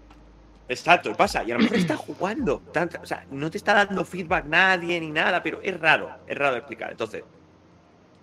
[0.71, 1.45] exacto, y pasa.
[1.45, 2.63] Y a lo mejor está jugando.
[3.03, 6.57] o sea, no te está dando feedback nadie ni nada, pero es raro, es raro
[6.57, 6.91] explicar.
[6.93, 7.25] Entonces,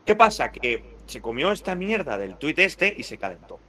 [0.05, 0.51] ¿qué pasa?
[0.51, 3.59] Que se comió esta mierda del tuit este y se calentó.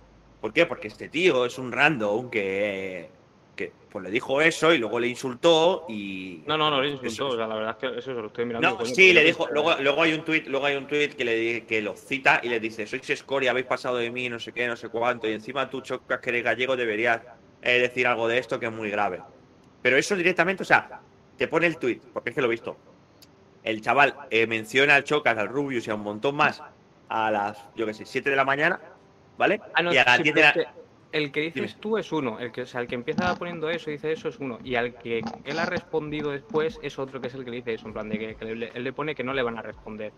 [0.40, 0.66] ¿Por qué?
[0.66, 3.10] Porque este tío es un random que,
[3.56, 6.44] que pues le dijo eso y luego le insultó y.
[6.46, 7.28] No, no, no, le insultó.
[7.28, 8.78] O sea, la verdad es que eso se lo estoy mirando.
[8.78, 11.66] No, sí, le dijo, luego, luego hay un tuit, luego hay un tuit que le
[11.66, 14.68] que lo cita y le dice, sois escoria, habéis pasado de mí, no sé qué,
[14.68, 17.20] no sé cuánto, y encima tú chocas que eres gallego, deberías
[17.62, 19.26] eh, decir algo de esto que es muy grave.
[19.80, 20.94] Pero eso directamente, o sea,
[21.36, 22.82] te pone el tuit, porque es que lo he visto.
[23.62, 26.64] El chaval eh, menciona al Chocas, al Rubius y a un montón más
[27.08, 28.82] a las, yo qué sé, 7 de la mañana,
[29.36, 29.64] ¿vale?
[29.72, 30.50] Ah, no, y a las sí, 10 de pero la...
[30.50, 30.66] es que
[31.12, 31.78] el que dices Dime.
[31.78, 34.40] tú es uno, el que, o sea, el que empieza poniendo eso, dice eso es
[34.40, 37.56] uno, y al que él ha respondido después es otro que es el que le
[37.58, 39.58] dice eso, en plan de que, que le- él le pone que no le van
[39.58, 40.14] a responder.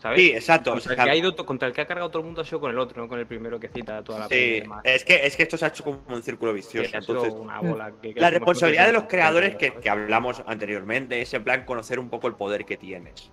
[0.00, 0.18] ¿Sabes?
[0.20, 0.70] Sí, exacto.
[0.70, 2.40] o Contra, sea, el que ha ido, contra el que ha cargado todo el mundo
[2.40, 5.04] ha sido con el otro, no con el primero que cita toda la sí, es
[5.04, 6.88] que, es que esto se ha hecho como un círculo vicioso.
[6.96, 10.42] ha sido Entonces, una bola que- que La responsabilidad de los creadores que, que hablamos
[10.46, 13.30] anteriormente es en plan conocer un poco el poder que tienes.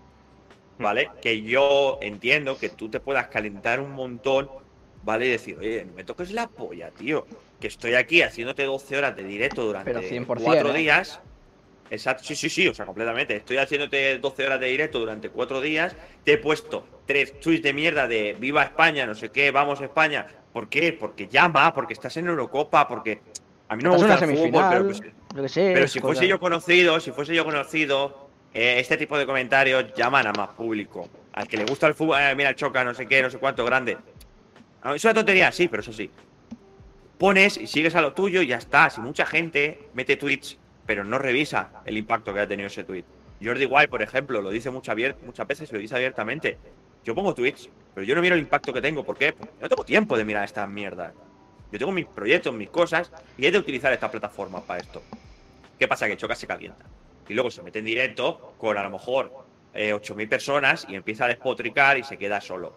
[0.79, 1.09] ¿Vale?
[1.21, 4.49] Que yo entiendo que tú te puedas calentar un montón,
[5.03, 5.25] ¿vale?
[5.25, 7.25] Y decir, oye, no me toques la polla, tío.
[7.59, 10.77] Que estoy aquí haciéndote 12 horas de directo durante Pero 100%, 4 ¿eh?
[10.77, 11.19] días.
[11.89, 13.37] Exacto, sí, sí, sí, o sea, completamente.
[13.37, 15.95] Estoy haciéndote 12 horas de directo durante 4 días.
[16.23, 20.27] Te he puesto tres tweets de mierda de Viva España, no sé qué, vamos España.
[20.51, 20.93] ¿Por qué?
[20.93, 23.21] Porque llama, porque estás en Eurocopa, porque
[23.69, 25.71] a mí no me gusta el fútbol, pero pues, que sé.
[25.73, 30.27] pero si fuese yo conocido, si fuese yo conocido, eh, este tipo de comentarios llaman
[30.27, 31.07] a más público.
[31.33, 33.63] Al que le gusta el fútbol, eh, mira, choca, no sé qué, no sé cuánto,
[33.65, 33.97] grande.
[34.95, 36.09] Es una tontería, sí, pero eso sí.
[37.17, 38.89] Pones y sigues a lo tuyo y ya está.
[38.89, 40.57] Si mucha gente mete tweets
[40.87, 43.03] pero no revisa el impacto que ha tenido ese tweet.
[43.43, 46.57] Jordi Wild, por ejemplo, lo dice muchas, veces, lo dice abiertamente.
[47.03, 49.03] Yo pongo tweets, pero yo no miro el impacto que tengo.
[49.03, 49.33] ¿Por qué?
[49.33, 51.13] Porque no tengo tiempo de mirar estas mierdas.
[51.71, 55.03] Yo tengo mis proyectos, mis cosas, y he de utilizar esta plataforma para esto.
[55.77, 56.07] ¿Qué pasa?
[56.07, 56.85] Que Choca se calienta.
[57.27, 59.31] Y luego se mete en directo con a lo mejor
[59.73, 62.73] eh, 8.000 personas y empieza a despotricar y se queda solo.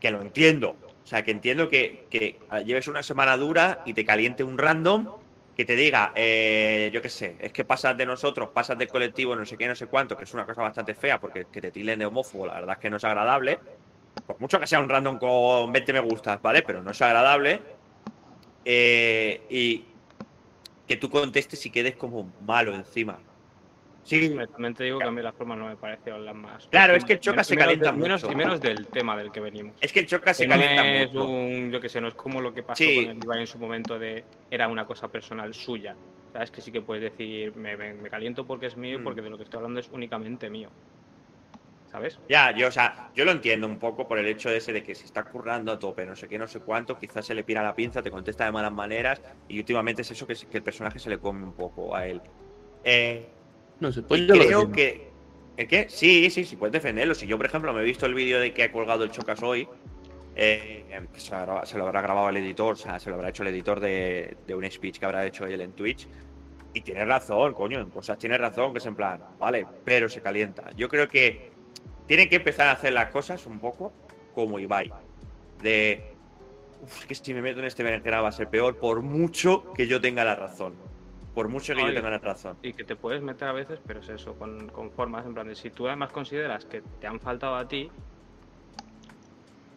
[0.00, 0.76] Que lo entiendo.
[1.04, 5.06] O sea, que entiendo que, que lleves una semana dura y te caliente un random
[5.56, 9.34] que te diga, eh, yo qué sé, es que pasas de nosotros, pasas del colectivo,
[9.34, 11.70] no sé qué, no sé cuánto, que es una cosa bastante fea porque que te
[11.70, 13.58] tilen de homófobo, la verdad es que no es agradable.
[14.26, 16.62] Por mucho que sea un random con 20 me gustas, ¿vale?
[16.62, 17.62] Pero no es agradable.
[18.66, 19.84] Eh, y
[20.86, 23.18] que tú contestes y quedes como malo encima.
[24.06, 26.68] Sí, también te digo que a mí las formas no me parecen las más.
[26.68, 28.32] Claro, es que el choca se calienta menos, mucho.
[28.32, 29.74] Y menos del tema del que venimos.
[29.80, 31.24] Es que el choca se calienta no es mucho.
[31.24, 33.04] un, yo que sé, no es como lo que pasó Sí.
[33.04, 35.96] con el Ibai en su momento de era una cosa personal suya.
[36.32, 39.04] Sabes que sí que puedes decir, me, me- me caliento porque es mío, y Mm.
[39.04, 40.70] porque de lo que estoy hablando es únicamente mío.
[41.90, 42.18] ¿Sabes?
[42.28, 44.82] Ya, yo, o sea, yo lo entiendo un poco por el hecho de ese de
[44.82, 47.42] que se está currando a tope, no sé qué, no sé cuánto, quizás se le
[47.42, 50.62] pira la pinza, te contesta de malas maneras, y últimamente es eso que, que el
[50.62, 52.20] personaje se le come un poco a él.
[52.84, 53.26] Eh,
[53.80, 55.10] No sé, pues yo creo que.
[55.56, 55.86] ¿El qué?
[55.88, 57.14] Sí, sí, sí, puedes defenderlo.
[57.14, 59.42] Si yo, por ejemplo, me he visto el vídeo de que ha colgado el Chocas
[59.42, 59.66] hoy,
[60.34, 63.16] eh, que se, lo habrá- se lo habrá grabado el editor, o sea, se lo
[63.16, 66.06] habrá hecho el editor de, de un speech que habrá hecho él en Twitch.
[66.74, 70.20] Y tiene razón, coño, en cosas tiene razón, que es en plan, vale, pero se
[70.20, 70.70] calienta.
[70.76, 71.50] Yo creo que
[72.06, 73.94] tienen que empezar a hacer las cosas un poco
[74.34, 74.92] como Ibai.
[75.62, 76.12] De,
[76.82, 79.72] "Uf, es que si me meto en este berenjena va a ser peor, por mucho
[79.72, 80.74] que yo tenga la razón.
[81.36, 81.96] Por mucho que yo Oye.
[81.96, 82.56] tenga la razón.
[82.62, 85.46] Y que te puedes meter a veces, pero es eso, con, con formas, en plan
[85.46, 87.90] de si tú además consideras que te han faltado a ti,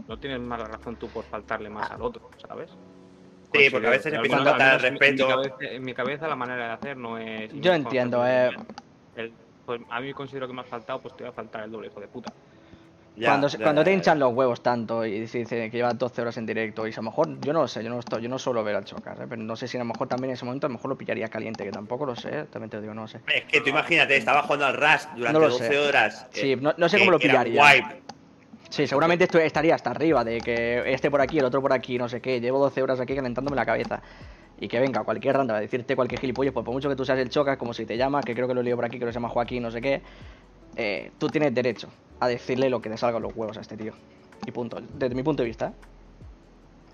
[0.07, 2.71] no tienes más razón tú por faltarle más al otro, ¿sabes?
[3.51, 5.23] Sí, porque a veces Considero, empieza a faltar al menos respeto.
[5.23, 7.51] En mi, cabeza, en mi cabeza la manera de hacer no es...
[7.53, 8.51] Yo entiendo, eh.
[9.17, 9.33] El-
[9.65, 11.87] pues a mí considero que me has faltado, pues te voy a faltar el doble,
[11.87, 12.31] hijo de puta.
[13.15, 15.97] Ya, cuando se- ya, cuando te hinchan los huevos tanto y se dice que llevas
[15.97, 18.21] 12 horas en directo y a lo mejor, yo no lo sé, yo no estoy,
[18.21, 19.25] yo no suelo ver al Chocas, ¿eh?
[19.27, 20.97] pero no sé si a lo mejor también en ese momento a lo mejor lo
[20.97, 23.19] pillaría caliente, que tampoco lo sé, también te lo digo, no lo sé.
[23.33, 25.77] Es que tú imagínate, estaba jugando al Rush durante No lo 12 sé.
[25.79, 26.27] horas.
[26.31, 27.63] Sí, eh, no, no sé cómo lo pillaría.
[28.69, 31.97] Sí, seguramente esto estaría hasta arriba de que este por aquí, el otro por aquí,
[31.97, 34.01] no sé qué, llevo 12 horas aquí calentándome la cabeza.
[34.57, 37.17] Y que venga cualquier random a decirte cualquier gilipollas, pues por mucho que tú seas
[37.17, 39.11] el Chocas, como si te llamas, que creo que lo lío por aquí, que se
[39.11, 40.01] llama Joaquín, no sé qué,
[40.75, 41.87] eh, tú tienes derecho
[42.19, 43.93] a decirle lo que te salga los huevos a este tío.
[44.45, 45.67] Y punto, desde mi punto de vista.
[45.67, 45.71] ¿eh?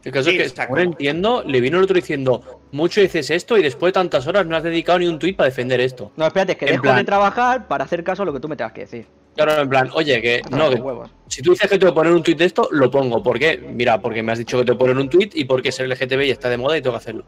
[0.04, 3.58] El caso Sí, es que, según entiendo, le vino el otro diciendo, mucho dices esto
[3.58, 6.12] y después de tantas horas no has dedicado ni un tuit para defender esto.
[6.16, 8.40] No, espérate, es que En dejo plan- de trabajar para hacer caso a lo que
[8.40, 9.08] tú me tengas que decir.
[9.36, 11.10] Claro, en plan, oye, que no, que huevos.
[11.28, 13.22] si tú dices que te voy a poner un tuit de esto, lo pongo.
[13.24, 13.58] ¿Por qué?
[13.58, 15.88] Mira, porque me has dicho que te voy a poner un tuit y porque ser
[15.88, 17.24] LGTBI está de moda y tengo que hacerlo.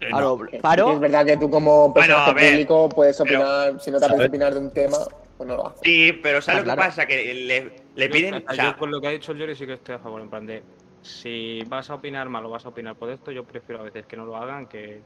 [0.00, 0.92] Eh, A no.
[0.92, 4.28] Es verdad que tú como personaje ver, público puedes pero- opinar, si no te apetece
[4.28, 4.98] opinar de un tema,
[5.36, 5.74] pues no lo.
[5.82, 7.06] Sí, pero ¿sabes Ah, lo que pasa?
[7.06, 8.44] Que le, le piden.
[8.48, 10.20] o sea, yo con lo que ha dicho el Yori sí que estoy a favor,
[10.22, 10.62] en plan de
[11.02, 14.06] si vas a opinar mal o vas a opinar por esto, yo prefiero a veces
[14.06, 15.02] que no lo hagan que,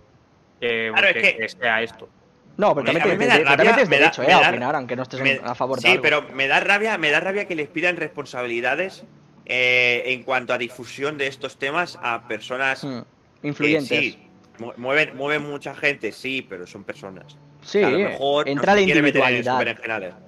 [0.60, 2.08] que, Claro, es que- sea esto.
[2.56, 4.32] no, pero Me- también, me da te- rabia, también tienes me da- derecho me eh,
[4.32, 6.02] a da- opinar, aunque no estés me- a favor de sí, algo.
[6.02, 9.04] pero me da rabia, me da rabia que les pidan responsabilidades
[9.52, 13.00] eh, en cuanto a difusión de estos temas a personas Hmm,
[13.42, 13.88] que Influyentes.
[13.88, 17.36] sí, mu- mueven, mueven mucha gente, sí, pero son personas.
[17.62, 19.60] Sí, Que a lo mejor no entra se la individualidad.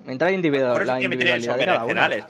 [0.07, 1.87] Entra la, individualidad de cada uno.
[1.87, 2.25] berenjenales.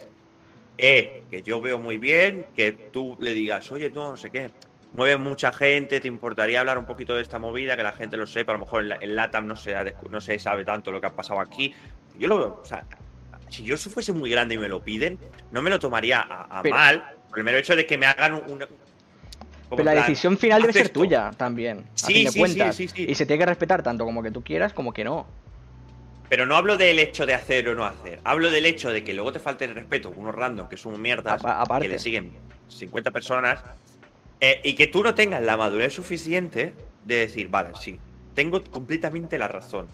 [0.78, 4.50] Eh, que yo veo muy bien que tú le digas, oye, tú no sé qué,
[4.94, 8.26] mueve mucha gente, te importaría hablar un poquito de esta movida, que la gente lo
[8.26, 9.74] sepa, a lo mejor en, la- en LATAM no se,
[10.10, 11.74] no se sabe tanto lo que ha pasado aquí.
[12.18, 12.84] Yo lo veo, o sea,
[13.48, 15.18] si yo fuese muy grande y me lo piden,
[15.50, 18.06] no me lo tomaría a, a Pero- mal, por el mero hecho de que me
[18.06, 18.64] hagan un...
[19.76, 21.00] Pero la plan, decisión final debe ser esto.
[21.00, 22.76] tuya también, a Sí, fin de sí, sí, cuentas.
[22.76, 23.06] sí, sí.
[23.08, 25.26] Y se tiene que respetar tanto como que tú quieras como que no.
[26.28, 28.20] Pero no hablo del hecho de hacer o no hacer.
[28.24, 31.42] Hablo del hecho de que luego te falte el respeto unos random que son mierdas,
[31.44, 31.86] aparte.
[31.86, 32.32] que le siguen
[32.68, 33.62] 50 personas,
[34.40, 36.74] eh, y que tú no tengas la madurez suficiente
[37.04, 37.98] de decir, vale, sí,
[38.34, 39.88] tengo completamente la razón.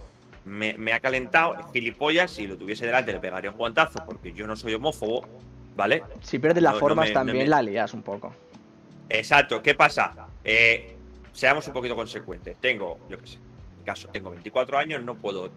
[0.44, 4.32] Me, me ha calentado, es gilipollas, si lo tuviese delante le pegaría un guantazo porque
[4.32, 5.26] yo no soy homófobo,
[5.76, 6.02] ¿vale?
[6.22, 8.32] Si pierdes las No, no formas no también me- la lías un poco.
[9.08, 10.28] Exacto, ¿qué pasa?
[10.44, 10.96] Eh,
[11.32, 12.56] seamos un poquito consecuentes.
[12.60, 15.50] Tengo, yo qué sé, en mi caso, tengo 24 años, no puedo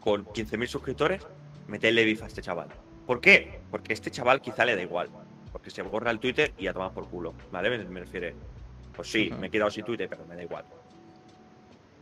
[0.00, 1.26] con 15.000 suscriptores
[1.66, 2.68] meterle bif a este chaval.
[3.06, 3.60] ¿Por qué?
[3.70, 5.08] Porque este chaval quizá le da igual.
[5.52, 7.34] Porque se borra el Twitter y a tomar por culo.
[7.50, 7.70] ¿Vale?
[7.70, 8.34] Me, me refiere.
[8.94, 10.64] Pues sí, me he quedado sin Twitter, pero me da igual.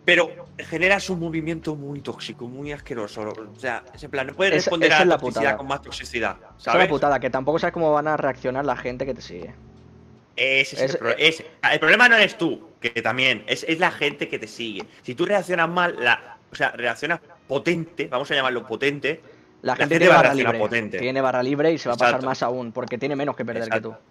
[0.04, 3.22] Pero generas un movimiento muy tóxico, muy asqueroso.
[3.22, 5.56] O sea, ese plan, no puedes responder esa a la toxicidad putada.
[5.56, 6.36] con más toxicidad.
[6.36, 6.82] Esa es ¿Sabes?
[6.82, 9.54] la putada, que tampoco sabes cómo van a reaccionar la gente que te sigue.
[10.36, 13.78] Ese es Es- el, pro- ese- el problema no eres tú, que también, es, es
[13.78, 14.84] la gente que te sigue.
[15.02, 19.20] Si tú reaccionas mal, la o sea, reacciona potente, vamos a llamarlo potente.
[19.62, 20.58] La La gente tiene va barra libre.
[20.58, 20.98] potente.
[20.98, 23.64] Tiene barra libre y se va a pasar más aún, porque tiene menos que perder
[23.64, 23.90] Exacto.
[23.92, 24.02] que tú.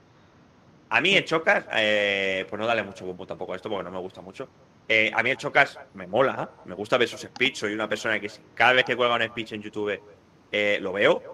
[0.90, 3.92] A mí el Chocas, eh, pues no dale mucho bombo tampoco a esto porque no
[3.92, 4.48] me gusta mucho.
[4.88, 7.56] Eh, a mí el Chocas me mola, me gusta ver sus speech.
[7.56, 10.00] Soy una persona que cada vez que cuelga un speech en YouTube
[10.52, 11.33] eh, lo veo.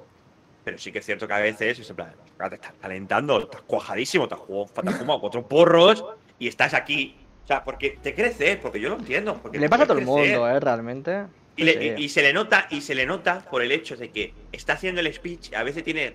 [0.69, 3.39] Pero sí que es cierto que a veces es en plan, "Chocas, te estás calentando,
[3.39, 6.05] estás cuajadísimo, te has, jugado, te has fumado cuatro porros
[6.37, 7.17] y estás aquí.
[7.43, 9.33] O sea, porque te crece, porque yo lo entiendo.
[9.41, 10.59] Porque Le pasa a todo el mundo, ¿eh?
[10.59, 11.25] Realmente.
[11.55, 11.93] Y, le- Sí.
[11.97, 14.73] y- y se le nota, y se le nota por el hecho de que está
[14.73, 16.13] haciendo el speech, a veces tiene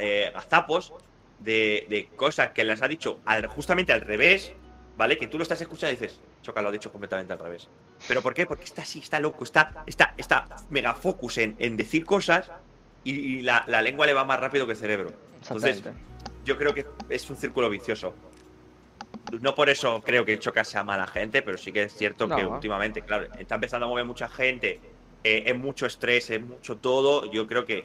[0.00, 0.92] eh, gazapos
[1.38, 4.52] de, de cosas que las ha dicho al- justamente al revés,
[4.98, 5.16] ¿vale?
[5.16, 7.68] Que tú lo estás escuchando y dices, Choca lo ha dicho completamente al revés.
[8.06, 8.44] ¿Pero por qué?
[8.46, 12.50] Porque está así, está loco, está, está, está mega focus en, en decir cosas
[13.10, 15.12] y, y la, la lengua le va más rápido que el cerebro.
[15.34, 15.76] Entonces,
[16.44, 18.14] yo creo que es un círculo vicioso.
[19.40, 22.42] No por eso creo que Choca sea mala gente, pero sí que es cierto que
[22.54, 24.80] últimamente, claro, está empezando a mover mucha gente,
[25.24, 27.30] eh, es mucho estrés, es mucho todo.
[27.30, 27.82] Yo creo que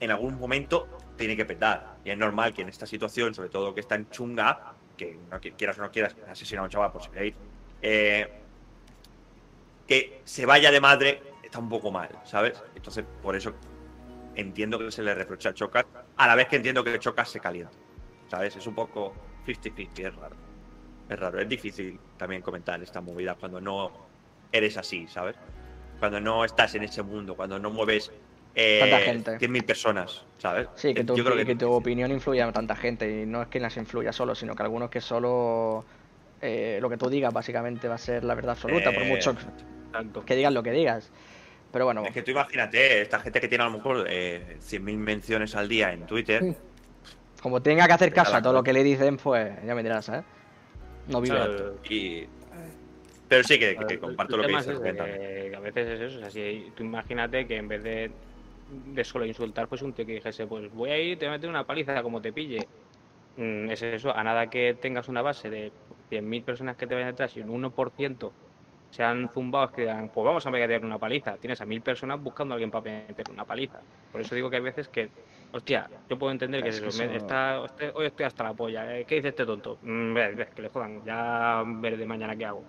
[0.00, 1.98] en algún momento tiene que petar.
[2.04, 5.40] Y es normal que en esta situación, sobre todo que está en chunga, que no
[5.40, 7.34] qui- quieras o no quieras asesinar a un chaval por si veis,
[7.80, 8.28] eh,
[9.86, 12.60] que se vaya de madre está un poco mal, ¿sabes?
[12.74, 13.52] Entonces, por eso
[14.34, 15.86] entiendo que se le reprocha a Chocas,
[16.16, 17.72] a la vez que entiendo que Chocas se calienta.
[18.28, 18.56] ¿Sabes?
[18.56, 19.14] Es un poco
[19.46, 20.36] 50-50, es raro.
[21.08, 23.92] Es raro, es difícil también comentar esta movida cuando no
[24.50, 25.36] eres así, ¿sabes?
[25.98, 28.10] Cuando no estás en ese mundo, cuando no mueves
[28.54, 29.38] eh, Tanta gente.
[29.38, 30.68] 100.000 personas, ¿sabes?
[30.74, 33.26] Sí, que Eh, tu, yo creo que que, tu opinión influya a tanta gente y
[33.26, 35.84] no es que las influya solo, sino que algunos que solo
[36.40, 39.34] eh, lo que tú digas básicamente va a ser la verdad absoluta, por Eh, mucho
[39.90, 40.24] Tanto.
[40.24, 41.10] que digas lo que digas.
[41.72, 44.96] Pero bueno, Es que tú imagínate, esta gente que tiene a lo mejor eh, 100.000
[44.98, 46.54] menciones al día en Twitter,
[47.42, 50.08] como tenga que hacer caso a todo lo que le dicen, pues ya me dirás,
[50.10, 50.22] ¿eh?
[51.08, 51.34] No vive.
[51.34, 52.26] Claro, y...
[53.26, 54.78] Pero sí que, comparto lo que dices.
[54.78, 56.18] que, que a veces es eso.
[56.18, 58.10] O sea, si tú imagínate que en vez de,
[58.94, 61.38] de solo insultar, pues un tío que dijese, pues voy a ir, te voy a
[61.38, 62.68] meter una paliza como te pille.
[63.38, 65.72] Mm, es eso, a nada que tengas una base de
[66.10, 68.30] 100.000 personas que te vayan detrás y un 1%
[68.92, 71.38] sean zumbados que digan, pues vamos a meter una paliza.
[71.38, 73.80] Tienes a 1.000 personas buscando a alguien para meter una paliza.
[74.12, 75.10] Por eso digo que hay veces que,
[75.52, 78.44] hostia, yo puedo entender que Es que eso, me- eso- está- este- hoy estoy hasta
[78.44, 78.98] la polla.
[78.98, 79.04] ¿eh?
[79.06, 79.78] ¿Qué dice este tonto?
[79.80, 82.64] Mm, ve, ve, que le jodan, ya veré de mañana qué hago.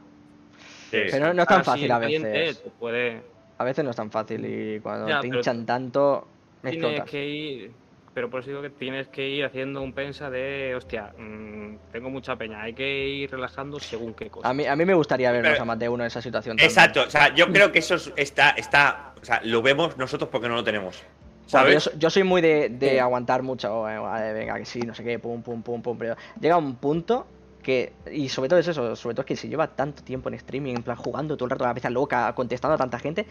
[0.92, 2.64] Sí, Pero no es tan fácil a veces.
[2.64, 3.22] te puede,
[3.58, 6.28] A veces no es tan fácil y cuando Ya, te hinchan tanto,
[6.62, 7.12] tienes explotas.
[7.12, 7.72] que ir,
[8.14, 12.10] pero por eso digo que tienes que ir haciendo un pensa de, hostia, mm, tengo
[12.10, 14.48] mucha peña, hay que ir relajando según qué cosa.
[14.48, 16.58] A mí, a mí me gustaría vernos Pero- a más de uno en esa situación.
[16.58, 16.70] también.
[16.70, 20.30] Exacto, o sea, yo creo que eso es- está, está, o sea, lo vemos nosotros
[20.32, 20.98] porque no lo tenemos.
[21.00, 21.84] Yo, ¿Sabes?
[21.84, 22.98] so- yo soy muy de, de Sí.
[23.00, 26.16] aguantar mucho, eh, vale, venga, que sí, no sé qué, pum, pum, pum, pum, pero
[26.40, 27.28] llega un punto
[27.62, 30.36] que, y sobre todo es eso, sobre todo es que si lleva tanto tiempo en
[30.36, 33.26] streaming, en plan jugando todo el rato a la cabeza loca, contestando a tanta gente,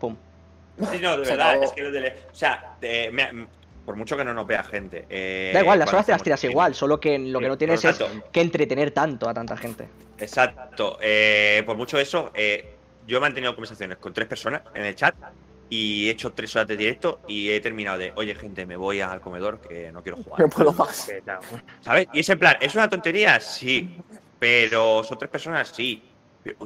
[0.00, 0.16] pum.
[0.90, 1.64] Sí, no, de Se verdad, acabó.
[1.64, 3.46] es que lo de, o sea, de- me-
[3.84, 5.06] por mucho que no nos vea gente.
[5.08, 7.82] eh, da igual, las horas te las tiras igual, solo que lo que no tienes
[7.84, 8.06] exacto.
[8.14, 9.88] es que entretener tanto a tanta gente.
[10.18, 10.98] Exacto.
[11.00, 12.74] eh, por mucho eso, eh,
[13.06, 15.14] yo he mantenido conversaciones con tres personas en el chat
[15.70, 19.00] y he hecho tres horas de directo y he terminado de, oye, gente, me voy
[19.00, 20.40] al comedor que no quiero jugar.
[20.40, 21.10] No puedo más.
[21.80, 22.08] ¿Sabes?
[22.12, 23.40] Y es en plan, ¿es una tontería?
[23.40, 23.96] Sí.
[24.38, 26.02] Pero son tres personas, sí.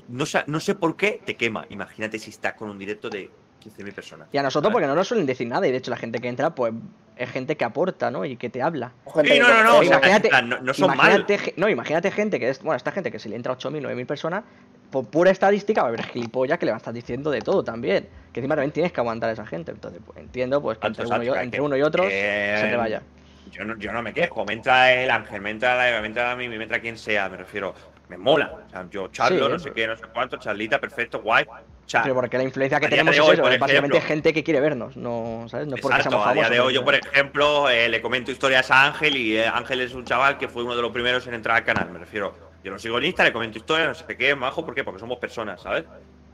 [0.08, 1.66] No, no sé por qué te quema.
[1.70, 3.30] Imagínate si estás con un directo de
[3.62, 4.28] 15.000 personas.
[4.32, 6.28] Y a nosotros porque no nos suelen decir nada, y de hecho la gente que
[6.28, 6.72] entra, pues
[7.16, 8.24] es gente que aporta, ¿no?
[8.24, 8.92] Y que te habla.
[9.14, 9.78] Gente Sí, no, no, no.
[9.78, 10.96] O sea, Imagínate- no, no son mal.
[10.96, 13.80] imagínate, ge- no, imagínate gente que es, bueno, esta gente que si le entra 8.000,
[13.82, 14.44] 9.000 personas,
[14.90, 17.62] por pura estadística va a haber gilipollas que le va a estar diciendo de todo
[17.64, 18.08] también.
[18.32, 19.72] Que encima también tienes que aguantar a esa gente.
[19.72, 22.76] Entonces, pues entiendo pues que entre, uno y, entre uno y otro que- se te
[22.76, 23.02] vaya.
[23.50, 24.44] Yo no, yo no me quejo.
[24.46, 26.96] Me entra el ángel, me entra la Eva, me entra a mí, me entra quien
[26.98, 27.28] sea.
[27.28, 27.74] Me refiero,
[28.08, 28.52] me mola.
[28.66, 31.44] O sea, yo charlo, Sí, no sé qué, no sé cuánto, charlita, perfecto, guay.
[31.92, 34.14] O sea, Pero porque la influencia que tenemos es hoy, eso, es básicamente ejemplo.
[34.14, 35.66] gente que quiere vernos, no, ¿sabes?
[35.66, 38.30] No es porque Exacto, seamos a día de hoy yo, por ejemplo, eh, le comento
[38.30, 41.26] historias a Ángel y eh, Ángel es un chaval que fue uno de los primeros
[41.26, 42.34] en entrar al canal, me refiero.
[42.64, 44.84] Yo lo sigo en Insta, le comento historias, no sé qué, majo, ¿por qué?
[44.84, 45.84] Porque somos personas, ¿sabes?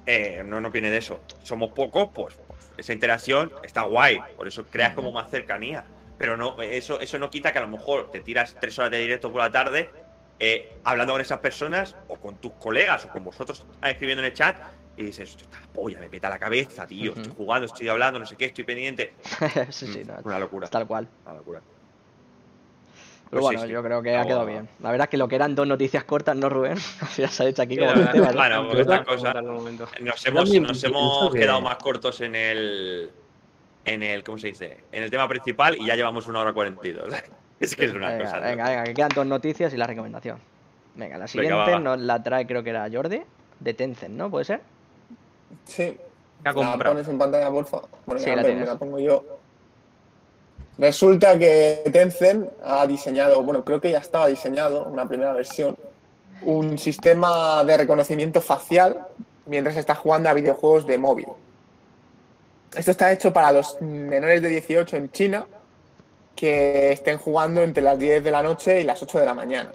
[0.07, 1.23] Eh, no, no viene de eso.
[1.43, 5.85] Somos pocos, pues, pues, esa interacción está guay, por eso creas como más cercanía.
[6.19, 8.99] Pero no, eso, eso no quita que a lo mejor te tiras tres horas de
[8.99, 9.91] directo por la tarde
[10.39, 14.35] eh, hablando con esas personas o con tus colegas o con vosotros escribiendo en el
[14.35, 14.57] chat
[14.99, 18.37] y dices, esta polla, me peta la cabeza, tío, estoy jugando, estoy hablando, no sé
[18.37, 19.15] qué, estoy pendiente.
[19.71, 20.69] sí, sí, no, Una locura.
[20.69, 21.09] tal cual.
[21.25, 21.61] Una locura.
[23.31, 23.73] Pero Pues bueno, sí, sí.
[23.75, 24.61] yo creo que ha quedado bueno.
[24.63, 24.69] bien.
[24.81, 26.79] La verdad es que lo que eran dos noticias cortas, ¿no, Rubén?
[27.17, 28.35] ya se ha hecho aquí Sí, como verdad, temas.
[28.35, 29.33] Bueno, vamos pues a otra cosa.
[30.01, 33.11] Nos hemos, nos quedado más cortos en el.
[33.85, 34.25] En el.
[34.25, 34.79] ¿Cómo se dice?
[34.93, 37.13] En el tema principal y ya llevamos una hora cuarenta y dos.
[37.61, 38.39] Es que es una venga, cosa.
[38.39, 40.39] venga, venga, que quedan dos noticias y la recomendación.
[40.95, 41.79] Venga, la siguiente va, va.
[41.81, 43.21] nos la trae, creo que era Jordi,
[43.59, 44.31] de Tencent, ¿no?
[44.31, 44.61] ¿Puede ser?
[45.65, 45.97] Sí.
[46.43, 47.81] ¿Qué ha La pones en pantalla, porfa.
[48.07, 49.25] Bueno, Sí, ya la me- la pongo yo.
[50.79, 55.77] Resulta que Tencent ha diseñado, bueno, creo que ya estaba diseñado, una primera versión,
[56.43, 59.05] un sistema de reconocimiento facial
[59.47, 61.27] mientras está jugando a videojuegos de móvil.
[62.77, 65.47] Esto está hecho para los menores de 18 en China
[66.37, 69.73] que estén jugando entre las 10 de la noche y las 8 de la mañana.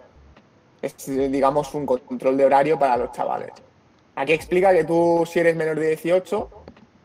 [0.81, 3.51] Es, digamos, un control de horario para los chavales.
[4.15, 6.49] Aquí explica que tú, si eres menor de 18,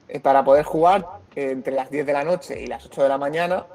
[0.09, 3.09] eh, para poder jugar eh, entre las 10 de la noche y las 8 de
[3.09, 3.67] la mañana,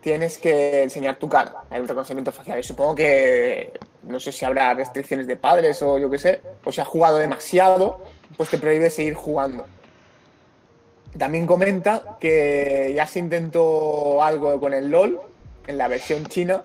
[0.00, 1.52] tienes que enseñar tu cara.
[1.68, 2.58] Hay un reconocimiento facial.
[2.58, 6.72] Y supongo que no sé si habrá restricciones de padres o yo qué sé, o
[6.72, 8.00] si has jugado demasiado,
[8.36, 9.66] pues te prohíbe seguir jugando.
[11.18, 15.20] También comenta que ya se intentó algo con el LOL
[15.66, 16.62] en la versión china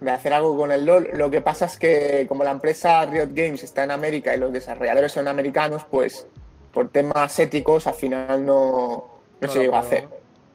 [0.00, 1.10] de hacer algo con el LOL.
[1.14, 4.52] Lo que pasa es que como la empresa Riot Games está en América y los
[4.52, 6.26] desarrolladores son americanos, pues
[6.72, 10.08] por temas éticos al final no, no, se llegó a hacer.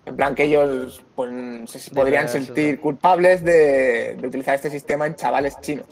[0.06, 1.32] En plan que ellos pues,
[1.70, 5.88] se podrían sentir culpables de, de utilizar este sistema en chavales chinos.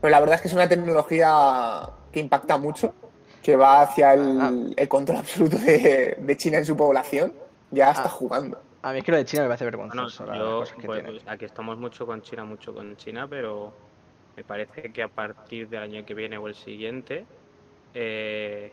[0.00, 2.94] Pero la verdad es que es una tecnología que impacta mucho,
[3.42, 4.52] que va hacia el, Ah.
[4.76, 7.32] el control absoluto de, de China en su población.
[7.70, 8.08] Ya está Ah.
[8.08, 8.60] jugando.
[8.86, 10.26] A mí es que lo de China me parece vergonzoso.
[10.26, 13.72] la- yo, que pues, aquí estamos mucho con China, mucho con China, pero
[14.36, 17.26] me parece que a partir del año que viene o el siguiente,
[17.94, 18.70] eh,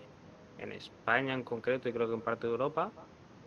[0.60, 2.92] en España en concreto y creo que en parte de Europa,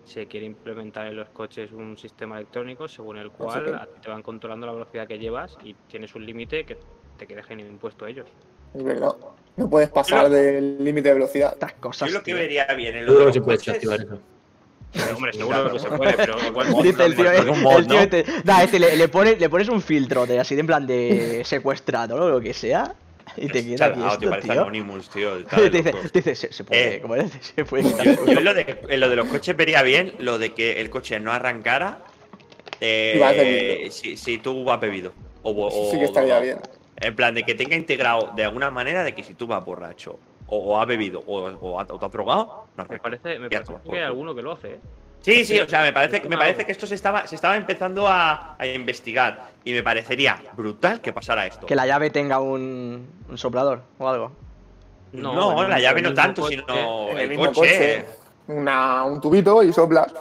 [0.04, 3.72] se quiere implementar en los coches un sistema electrónico según el cual sí.
[3.72, 6.76] a ti te van controlando la velocidad que llevas y tienes un límite que
[7.16, 8.26] te que dejen impuesto ellos.
[8.74, 9.14] Es verdad.
[9.54, 11.52] No puedes pasar del límite de velocidad.
[11.52, 12.08] Estas cosas.
[12.08, 12.36] Yo lo que tío.
[12.36, 14.08] vería bien en los puede coches-.
[14.92, 18.02] Pero, hombre, seguro que se puede, pero igual Dice el tío, mod, el tío ¿no?
[18.02, 18.24] este,
[18.62, 22.16] este le, le pones, le pones un filtro de así de en plan de secuestrado
[22.16, 22.94] o lo que sea
[23.36, 24.60] y te queda aquí esto, tío, parece tío.
[24.60, 25.36] Anonymous, tío.
[25.38, 27.30] está te dice, te dice, se, se puede, Eh, ¿cómo es?
[27.40, 30.38] Se puede quitar Yo, en, lo de, en lo de los coches vería bien lo
[30.38, 31.98] de que el coche no arrancara
[32.80, 35.12] eh, Si si, tú vas bebido.
[35.42, 36.58] O, sí que estaría bien.
[36.98, 40.18] En plan, de que tenga integrado de alguna manera de que si tú vas borracho
[40.48, 43.50] o, o has bebido o, o, has- o te has drogado, no Me parece, me
[43.50, 44.80] parece que hay alguno que lo hace, ¿eh?
[45.22, 48.06] Sí, sí, o sea, me parece, me parece que esto se estaba, se estaba empezando
[48.06, 51.66] a, a investigar y me parecería brutal que pasara esto.
[51.66, 54.30] Que la llave tenga un, un soplador o algo.
[55.12, 58.04] No, la llave no tanto, coche, sino el, el mismo coche.
[58.04, 58.06] coche,
[58.48, 60.12] una, un tubito y soplas.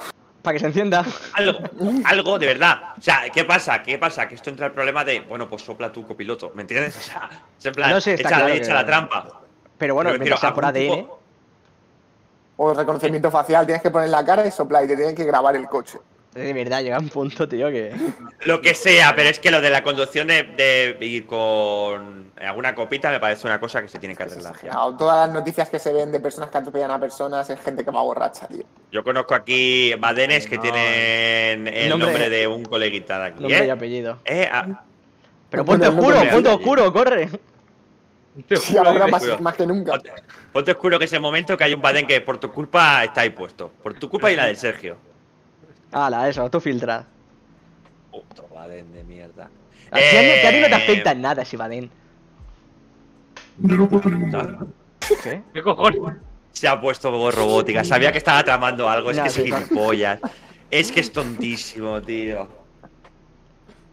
[0.42, 1.04] Para que se encienda.
[1.34, 1.60] Algo,
[2.06, 2.94] algo de verdad.
[2.98, 3.82] O sea, ¿qué pasa?
[3.84, 4.28] ¿Qué pasa?
[4.28, 6.96] Que esto entra el problema de, bueno, pues sopla tu copiloto, ¿me entiendes?
[6.98, 7.30] O sea,
[7.60, 9.42] es en plan, No sé, está echa, claro echa que- la trampa.
[9.78, 10.96] Pero bueno, Me mientras sea por ADN.
[10.96, 11.20] tipo-
[12.58, 15.56] O reconocimiento facial, tienes que poner la cara y soplar y te tienen que grabar
[15.56, 16.00] el coche.
[16.34, 17.94] De verdad, llega un punto, tío, que.
[18.46, 22.76] Lo que sea, pero es que lo de la conducción de, de ir con alguna
[22.76, 24.54] copita me parece una cosa que se tiene que arreglar.
[24.98, 27.92] Todas las noticias que se ven de personas que atropellan a personas es gente que
[27.92, 28.64] va borracha, tío.
[28.92, 30.62] Yo conozco aquí badenes que No.
[30.62, 33.40] tienen el Nombre- nombre de un coleguita de aquí.
[33.42, 33.72] Nombre y ¿eh?
[33.72, 34.18] apellido.
[34.26, 34.82] Eh, ah,
[35.50, 36.02] Pero Bueno, ponte no
[36.56, 37.30] oscuro, ponte
[38.36, 38.58] ponte ahí.
[38.58, 38.60] oscuro, corre.
[38.60, 39.08] Sí, ahora
[39.40, 39.92] más, que nunca.
[39.94, 40.12] ponte,
[40.54, 43.22] ponte oscuro que es el momento que hay un badén que por tu culpa está
[43.22, 43.72] ahí puesto.
[43.82, 44.98] Por tu culpa y la de Sergio.
[45.92, 47.06] Hala, eso, tú filtras.
[48.12, 49.50] Otro badén de mierda.
[49.92, 51.90] A ti, no te Eh, afecta en nada ese badén.
[53.58, 53.88] No No.
[53.88, 54.68] modelo.
[55.24, 55.42] ¿Qué?
[55.54, 56.00] ¿Qué cojones?
[56.52, 57.84] Se ha puesto robótica.
[57.84, 59.12] Sabía que estaba tramando algo.
[59.12, 60.20] Es que es gilipollas.
[60.72, 62.48] Es que es tontísimo, tío.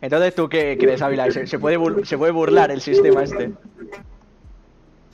[0.00, 1.30] Entonces, ¿tú qué crees, Ávila?
[1.30, 3.52] ¿Se, se puede ¿Se puede burlar el sistema este?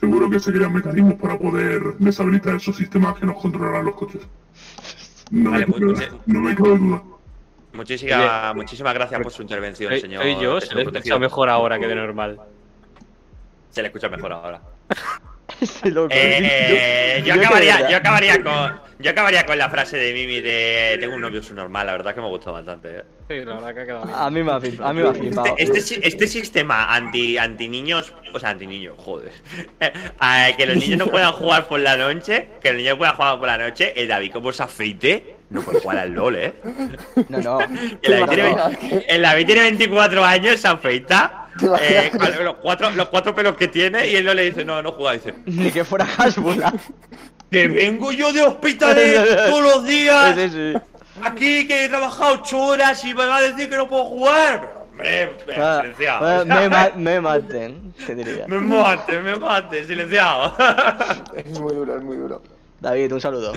[0.00, 4.22] Seguro que se crean mecanismos para poder deshabilitar esos sistemas que nos controlarán los coches.
[5.30, 7.02] No, Vale, me, pues, cabe- pues, no me cabe duda.
[7.72, 10.22] Muchísimas, muchísimas gracias por su intervención, Soy, señor.
[10.22, 12.40] soy yo, se le escucha mejor ahora que de normal.
[13.70, 14.60] Se le escucha mejor ahora.
[16.10, 21.14] Eh, yo, acabaría, yo, acabaría con, yo acabaría con la frase de Mimi de tengo
[21.14, 22.98] un novio subnormal, la verdad que me gustó bastante.
[22.98, 23.02] ¿eh?
[23.28, 24.16] Sí, la verdad que ha quedado bien.
[24.18, 24.88] A mí me ha flipado.
[24.88, 25.54] A mí me ha flipado.
[25.56, 29.32] Este, este, este sistema anti, anti niños, o sea, anti niños, joder.
[30.56, 33.46] Que los niños no puedan jugar por la noche, que los niños puedan jugar por
[33.46, 36.54] la noche, el David como se afeite, no puede jugar al LOL, eh.
[37.28, 37.60] No, no.
[38.02, 41.48] El David, tiene, el David tiene 24 años, se afeita.
[41.80, 44.82] eh, con los, cuatro, los cuatro pelos que tiene y él no le dice, no,
[44.82, 46.72] no juega, dice, Ni que fuera Hasbula.
[47.50, 50.34] que vengo yo de hospitales todos los días.
[50.36, 50.78] Sí, sí, sí.
[51.22, 54.74] Aquí que he trabajado ocho horas y me va a decir que no puedo jugar.
[54.90, 56.42] Hombre, Ah, silenciado.
[56.42, 58.46] eh, me, ma- me maten, te diría.
[58.48, 60.54] Me mate, me mate, silenciado.
[61.34, 62.42] Es muy duro, es muy duro.
[62.80, 63.52] David, un saludo.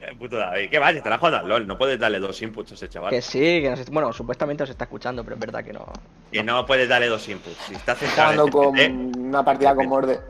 [0.00, 0.94] Eh, Puto David, ¿qué vas?
[0.94, 3.10] Estará jugando al LOL, no puedes darle dos inputs a ese chaval.
[3.10, 5.84] Que sí, que nos bueno, supuestamente os está escuchando, pero es verdad que no.
[6.30, 7.56] Que no puedes darle dos inputs.
[7.66, 10.20] Si está centrado Jugando con el una partida con Morde.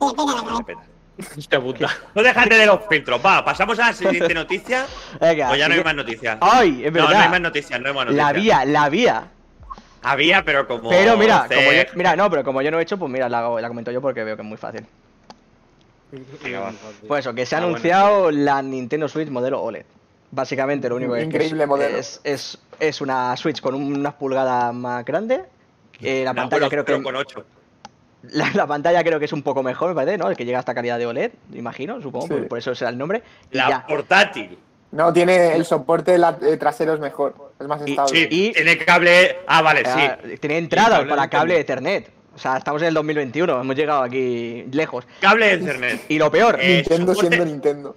[2.14, 3.20] No dejate de los filtros.
[3.24, 4.86] Va, pasamos a la siguiente noticia.
[5.20, 5.50] Venga.
[5.50, 6.36] O ya no hay más noticias.
[6.40, 6.82] ¡Ay!
[6.84, 8.26] Es No, no hay más noticias, no hay más noticias.
[8.26, 9.28] la vía, la vía.
[10.02, 10.90] Había, pero como.
[10.90, 13.42] Pero mira, como yo, mira, no, pero como yo no he hecho, pues mira, la,
[13.68, 14.84] comento yo porque veo que es muy fácil.
[17.08, 19.84] Pues eso, que se ha Ah, bueno, anunciado la Nintendo Switch modelo OLED.
[20.30, 21.96] Básicamente lo único que es que Increíble es, modelo.
[21.96, 25.40] Es, es, es una Switch con unas pulgadas más grandes.
[26.00, 27.44] eh, la No, pantalla pero- creo pero que con 8.
[28.32, 30.28] La, la pantalla creo que es un poco mejor, me parece, ¿no?
[30.28, 32.32] El que llega a esta calidad de OLED, imagino, supongo, Sí.
[32.34, 33.22] por, por eso será el nombre.
[33.50, 33.86] Y La ya.
[33.86, 34.58] portátil.
[34.92, 38.10] No, tiene el soporte la- eh, trasero es mejor, es más Y- estable.
[38.20, 39.38] Sí, Y- tiene cable.
[39.46, 40.36] Ah, vale, sea, sí.
[40.38, 42.10] Tiene entradas cable para de cable de Ethernet.
[42.34, 45.04] O sea, estamos en el 2021, hemos llegado aquí lejos.
[45.20, 46.00] Cable de Ethernet.
[46.08, 47.96] Y lo peor, Eh, Nintendo soporte- siendo Nintendo.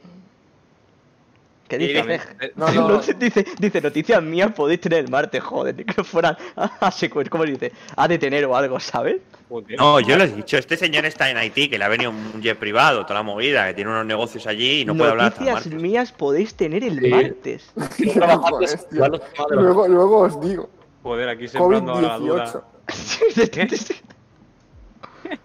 [1.67, 2.01] ¿Qué y dice?
[2.01, 2.51] dime.Cej?
[2.55, 2.97] No, no, no.
[3.19, 7.43] dice, dice, noticias mías podéis tener el martes, joder, ni que fueran a secuestrar, ¿cómo
[7.45, 7.71] dice?
[7.95, 9.17] A detener o algo, ¿sabes?
[9.77, 10.57] No, yo lo he dicho.
[10.57, 13.65] Este señor está en Haití, que le ha venido un jet privado, toda la movida,
[13.67, 17.09] que tiene unos negocios allí y no puede hablar noticias mías podéis tener el Sí.
[17.09, 17.73] martes.
[19.51, 20.69] Luego, luego os digo.
[21.03, 22.19] Joder, aquí sembrando ahora la COVID-18.
[22.27, 22.63] duda.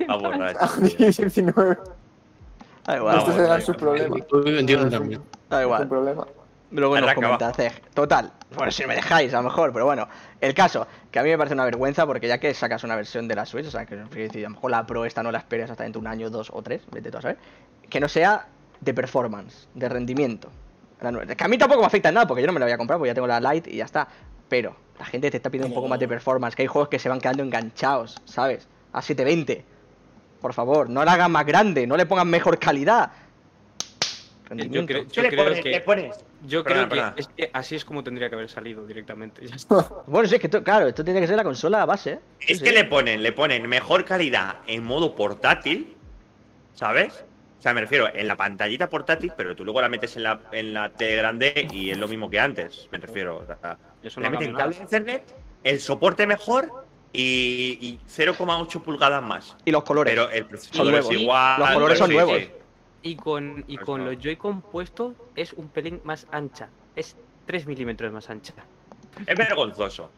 [0.08, 1.06] Va a borrar Ah, esto, tío.
[1.06, 1.76] 19.
[2.86, 3.62] Da igual, igual.
[3.76, 4.20] problemas.
[4.28, 5.22] COVID-21 también.
[5.48, 5.88] da igual.
[5.88, 6.26] problema.
[6.72, 7.82] Luego nos Arranca, comenta Zeg.
[7.92, 10.08] Total, bueno, si me dejáis, a lo mejor, pero bueno.
[10.40, 13.28] El caso, que a mí me parece una vergüenza porque ya que sacas una versión
[13.28, 15.70] de la Switch, o sea, que a lo mejor la Pro esta no la esperes
[15.70, 17.38] hasta dentro de un año, dos o tres, vete tú a saber.
[17.90, 18.46] Que no sea
[18.80, 20.50] de performance, de rendimiento.
[21.36, 22.78] Que a mí tampoco me afecta en nada porque yo no me la voy a
[22.78, 24.08] comprar porque ya tengo la Lite y ya está.
[24.48, 26.98] Pero la gente te está pidiendo un poco más de performance, que hay juegos que
[26.98, 28.68] se van quedando enganchados, ¿sabes?
[28.92, 29.64] A 720.
[30.42, 33.10] Por favor, no la hagan más grande, no le pongan mejor calidad.
[34.50, 36.22] Yo creo, ¿Qué yo le creo que, ¿Le pones?
[36.46, 37.14] yo Perdona, creo que, perdona.
[37.16, 39.46] es que así es como tendría que haber salido directamente.
[40.06, 42.18] Bueno, sí, es que esto- claro, esto tiene que ser la consola base, ¿eh?
[42.40, 42.64] Sí, Es sí.
[42.64, 45.96] que le ponen, le ponen mejor calidad en modo portátil,
[46.74, 47.24] ¿sabes?
[47.58, 50.40] O sea, me refiero en la pantallita portátil, pero tú luego la metes en la,
[50.50, 53.38] en la tele grande y es lo mismo que antes, me refiero.
[53.38, 55.22] O sea, le no meten cambia cable internet,
[55.62, 56.81] el soporte mejor
[57.12, 59.56] y, y 0,8 pulgadas más.
[59.64, 60.12] Y los colores.
[60.14, 61.14] Pero el Son procesador es nuevos.
[61.22, 61.60] igual.
[61.60, 62.38] Los colores son sí, nuevos.
[62.38, 62.50] sí.
[63.04, 66.68] Y con, y con los Joy-Con puestos es un pelín más ancha.
[66.94, 67.16] Es
[67.46, 68.54] 3 milímetros más ancha.
[69.26, 70.10] Es vergonzoso.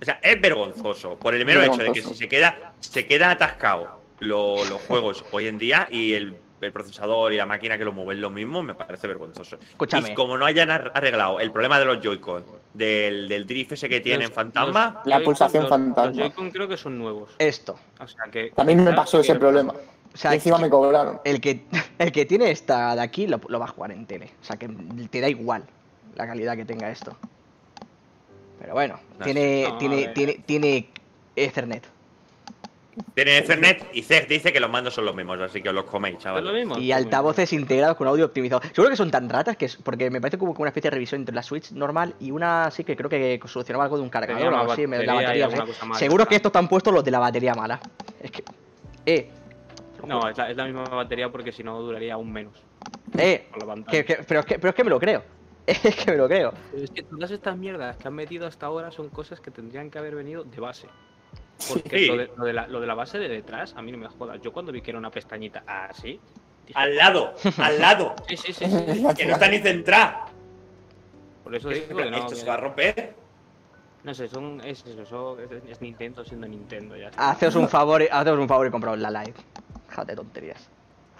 [0.00, 1.16] O sea, es vergonzoso.
[1.16, 5.24] Por el mero hecho de que si se queda, se queda atascado lo- los juegos
[5.32, 8.62] hoy en día y el, el procesador y la máquina que lo mueven lo mismo,
[8.62, 9.58] me parece vergonzoso.
[9.70, 10.12] Escúchame.
[10.12, 13.88] Y como no hayan ar- arreglado el problema de los Joy-Con, del, del drift ese
[13.88, 16.10] que tienen Los- fantasma, los La Joy-Con- pulsación los- fantasma.
[16.10, 17.34] Los Joy-Con creo que son nuevos.
[17.38, 17.78] Esto.
[18.00, 18.50] O sea que.
[18.50, 19.74] También me pasó ese que- problema.
[20.14, 21.20] O sea, Y encima me cobraron.
[21.24, 21.64] el que,
[21.98, 24.30] el que tiene esta de aquí lo, lo va a jugar en tele.
[24.40, 24.66] O sea, que
[25.10, 25.64] te da igual
[26.14, 27.14] la calidad que tenga esto.
[28.58, 29.66] Pero bueno, No tiene.
[29.68, 30.88] No, tiene, tiene, tiene
[31.36, 31.86] Ethernet.
[33.14, 35.84] Tiene Ethernet y Zeg dice que los mandos son los mismos, así que os los
[35.84, 36.52] coméis, ¿Es lo chavales.
[36.52, 36.78] mismo?
[36.78, 38.62] Y altavoces integrados con audio optimizado.
[38.72, 41.20] Seguro que son tan ratas que es, porque me parece como una especie de revisión
[41.22, 44.52] entre la Switch normal y una así que creo que solucionaba algo de un cargador
[44.52, 47.54] o algo así, la batería más, Seguro que estos están puestos los de la batería
[47.54, 47.80] mala.
[48.20, 48.42] Es que.
[49.04, 49.30] Eh.
[50.06, 52.54] No, es la, es la misma batería porque si no duraría aún menos.
[53.18, 53.48] Eh.
[53.90, 55.22] Que- que- pero, es que, pero es que me lo creo.
[55.66, 56.52] Es que me lo creo.
[56.70, 59.90] Pero es que todas estas mierdas que han metido hasta ahora son cosas que tendrían
[59.90, 60.86] que haber venido de base.
[61.68, 62.06] Porque Sí.
[62.06, 64.08] lo, de, lo de la, lo de la base de detrás, a mí no me
[64.08, 64.40] jodas.
[64.42, 66.20] Yo cuando vi que era una pestañita así.
[66.66, 69.06] dije, Al lado, al lado, Sí, sí, sí, sí.
[69.16, 70.26] que no está ni centrada.
[71.44, 72.16] Por eso digo que no.
[72.18, 73.14] Esto que- se va a romper.
[74.04, 76.96] No sé, son, es eso, eso- es, es Nintendo siendo Nintendo.
[76.96, 77.10] Ya.
[77.16, 79.34] Haceos un favor, y- haceos un favor y compraos la live.
[79.88, 80.68] Déjate de tonterías.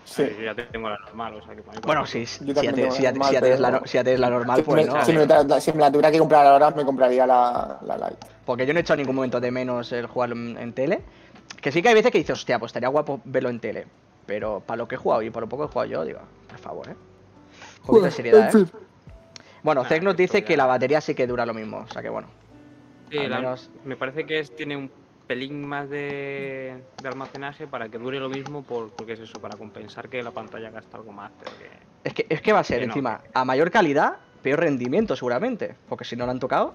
[0.06, 0.22] Sí.
[0.38, 2.72] Yo ya tengo la normal, o sea que para mí- Bueno, sí, si ya normal,
[2.72, 3.98] tienes la, si
[4.30, 5.04] normal, Si pues me, no.
[5.04, 8.26] si me la- si me la tuviera que comprar ahora, me compraría la, la Lite.
[8.44, 11.02] Porque yo no he hecho en ningún momento de menos el jugarlo en, en tele.
[11.60, 13.86] Que sí que hay veces que dices, hostia, pues estaría guapo verlo en tele.
[14.26, 16.20] Pero para lo que he jugado y por lo poco que he jugado yo, digo,
[16.48, 16.94] por favor, ¿eh?
[17.80, 18.64] Un poquito de seriedad, ¿eh?
[19.64, 21.78] Bueno, Zeg nos dice que la batería sí que dura lo mismo.
[21.78, 22.28] O sea que bueno.
[23.10, 24.90] Sí, al la- menos- me parece que es, tiene un
[25.26, 29.56] pelín más de, de almacenaje para que dure lo mismo, por, porque es eso, para
[29.56, 31.32] compensar que la pantalla gasta algo más.
[31.42, 31.68] Pero que...
[32.08, 32.92] Es que, es que va a ser Que no.
[32.92, 35.74] encima a mayor calidad, peor rendimiento seguramente.
[35.88, 36.74] Porque si no lo han tocado,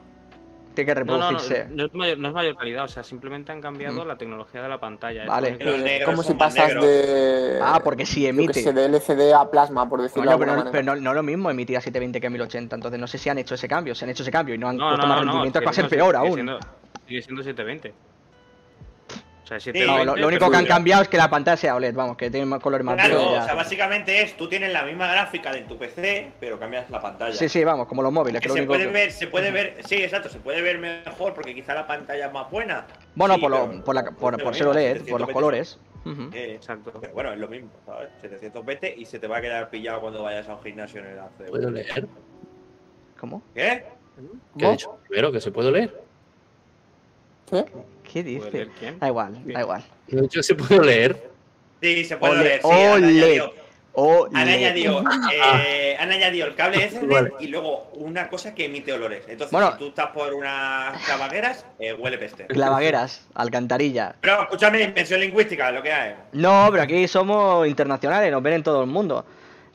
[0.74, 1.68] tiene que No, no, no, reproducirse.
[1.74, 4.08] no es, mayor, no es mayor calidad, o sea, simplemente han cambiado Mm.
[4.08, 5.24] la tecnología de la pantalla.
[5.24, 6.04] es Vale.
[6.06, 6.86] Como si pasas negros.
[6.86, 7.60] de.
[7.62, 8.62] Ah, porque si que emite.
[8.62, 11.78] sé, de LCD a plasma, por decirlo pero, no, pero no, no lo mismo emitir
[11.78, 13.96] a 720 que a 1080, entonces no sé si han hecho ese cambio.
[13.96, 15.60] Si han hecho ese cambio y no han No, puesto no, más no, no, rendimiento,
[15.60, 16.34] es que va a ser peor aún.
[16.34, 16.60] Siendo,
[17.08, 18.11] sigue siendo 720.
[19.52, 20.22] O sea, Sí, No, 720.
[20.22, 22.62] lo, único que han cambiado es que la pantalla sea OLED, vamos, que tiene más
[22.62, 26.32] colores más Claro, o sea, básicamente es, tú tienes la misma gráfica de tu PC,
[26.40, 27.36] pero cambias la pantalla.
[27.36, 29.28] Sí, sí, vamos, como los móviles, que Que lo se único puede que- ver, se
[29.28, 32.86] puede ver, sí, exacto, se puede ver mejor porque quizá la pantalla es más buena.
[33.16, 35.80] Bueno, Sí, por, lo- por, la- por, ser OLED, por 720 los colores.
[36.34, 36.94] Eh, Exacto.
[37.02, 38.08] pero bueno, es lo mismo, ¿sabes?
[38.22, 41.20] 720 y se te va a quedar pillado cuando vayas a un gimnasio en el
[41.20, 41.50] ACV.
[41.50, 42.08] ¿Puedo leer?
[43.20, 43.44] ¿Cómo?
[43.54, 43.84] ¿Qué?
[44.58, 44.98] ¿Qué he dicho?
[45.10, 46.02] Primero, que se puede leer.
[47.50, 47.66] ¿Qué?
[48.14, 48.52] ¿Qué ¿Puede dice?
[48.52, 49.00] leer quién?
[49.00, 49.84] Da igual, da igual.
[50.32, 51.32] Que se puede leer.
[51.82, 52.62] Sí, se puede Ole, leer.
[52.62, 53.04] Sí, han
[53.94, 54.30] ole.
[54.40, 57.32] han añadido, eh, han añadido el cable Ethernet Vale.
[57.40, 59.24] y luego una cosa que emite olores.
[59.28, 59.72] Entonces, Bueno.
[59.74, 62.46] si tú estás por unas clavagueras, eh, huele peste.
[62.48, 64.16] Clavagueras, alcantarilla.
[64.22, 66.16] Pero escúchame, invención lingüística, lo que hay.
[66.34, 69.26] No, pero aquí somos internacionales, nos ven en todo el mundo.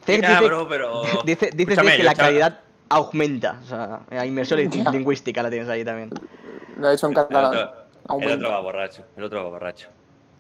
[0.06, 1.02] Dice, bro, pero.
[1.24, 3.58] dice, dice que yo la calidad aumenta.
[3.64, 6.10] O sea, la inmersión lingüística la tienes ahí también.
[6.78, 7.70] Lo he hecho en catalán.
[8.20, 9.04] El otro va borracho.
[9.16, 9.88] El otro va borracho.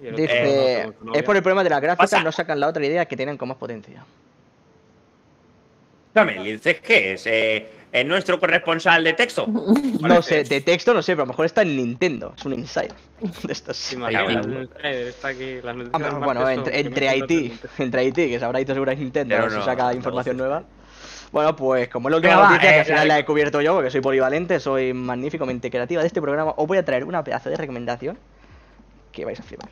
[0.00, 2.22] Otro Dice, no, es por el problema de las gráficas, Pasa.
[2.22, 4.04] no sacan la otra idea que tienen con más potencia.
[6.08, 7.26] Escúchame, Linces, ¿qué es?
[7.26, 9.46] Eh, ¿Es nuestro corresponsal de texto?
[10.00, 12.52] No sé, de texto no sé, pero a lo mejor está en Nintendo, es un
[12.52, 12.94] insider
[13.42, 13.96] de estos.
[15.92, 19.64] Ah, bueno, entre, entre Haití, entre Haití, que sabrá seguro es Nintendo, ver si no,
[19.64, 20.64] saca no, información no, nueva.
[21.32, 23.20] Bueno, pues como es la última Venga, va, noticia, que eh, al final la- la
[23.20, 26.84] he cubierto yo, porque soy polivalente, soy magníficamente creativa de este programa, os voy a
[26.84, 28.18] traer una pedazo de recomendación
[29.12, 29.68] que vais a flipar.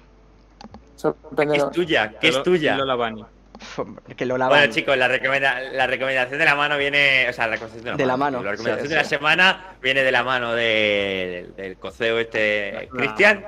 [1.36, 2.14] ¿Qué es tuya?
[2.20, 2.76] ¿Qué es Lola- tuya?
[2.76, 3.24] Lola Bunny.
[4.16, 4.58] Que lo lavan.
[4.58, 7.26] Bueno, chicos, la, recomenda- la recomendación de la mano viene.
[7.28, 10.10] O sea, la recomendación De la mano, La recomendación sí, de la semana viene de
[10.12, 13.44] la mano de- del, del coceo este Cristian.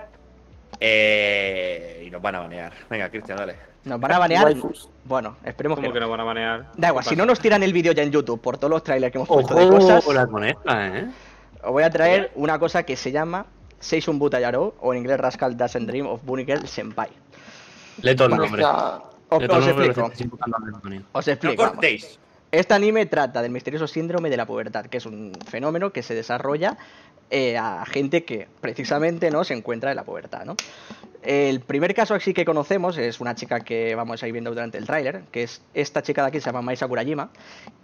[0.79, 2.73] Eh, y nos van a banear.
[2.89, 3.57] Venga, Cristian, dale.
[3.87, 4.45] Nos van a banear.
[4.45, 4.89] Waifus.
[5.05, 5.95] Bueno, esperemos que ¿Cómo no.
[5.95, 6.67] que no van a manear?
[6.77, 8.83] Da igual, ¿Qué si no nos tiran el vídeo ya en YouTube por todos los
[8.83, 11.07] trailers que hemos puesto de cosas, con la conecta, ¿eh?
[11.63, 13.47] os voy a traer una cosa que se llama
[13.79, 17.11] Seishun Butayaro, o en inglés Rascal Doesn't Dream of Bunny Girl Senpai.
[18.03, 18.65] Lee todo el nombre.
[19.29, 20.11] Os, explico,
[21.13, 21.57] os No explico.
[21.57, 22.19] cortéis.
[22.51, 26.15] Este anime trata del misterioso síndrome de la pubertad, que es un fenómeno que se
[26.15, 26.77] desarrolla
[27.31, 30.57] eh, a gente que precisamente no se encuentra en la pubertad, ¿no?
[31.27, 34.79] El primer caso así que conocemos es una chica que vamos a ir viendo durante
[34.79, 37.31] el tráiler, que es esta chica de aquí, se llama Mai Sakurajima,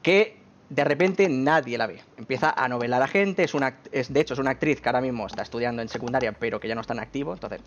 [0.00, 0.36] que
[0.68, 2.00] de repente nadie la ve.
[2.16, 5.26] Empieza a novelar a gente, es una, de hecho es una actriz que ahora mismo
[5.26, 7.60] está estudiando en secundaria, pero que ya no está en activo, entonces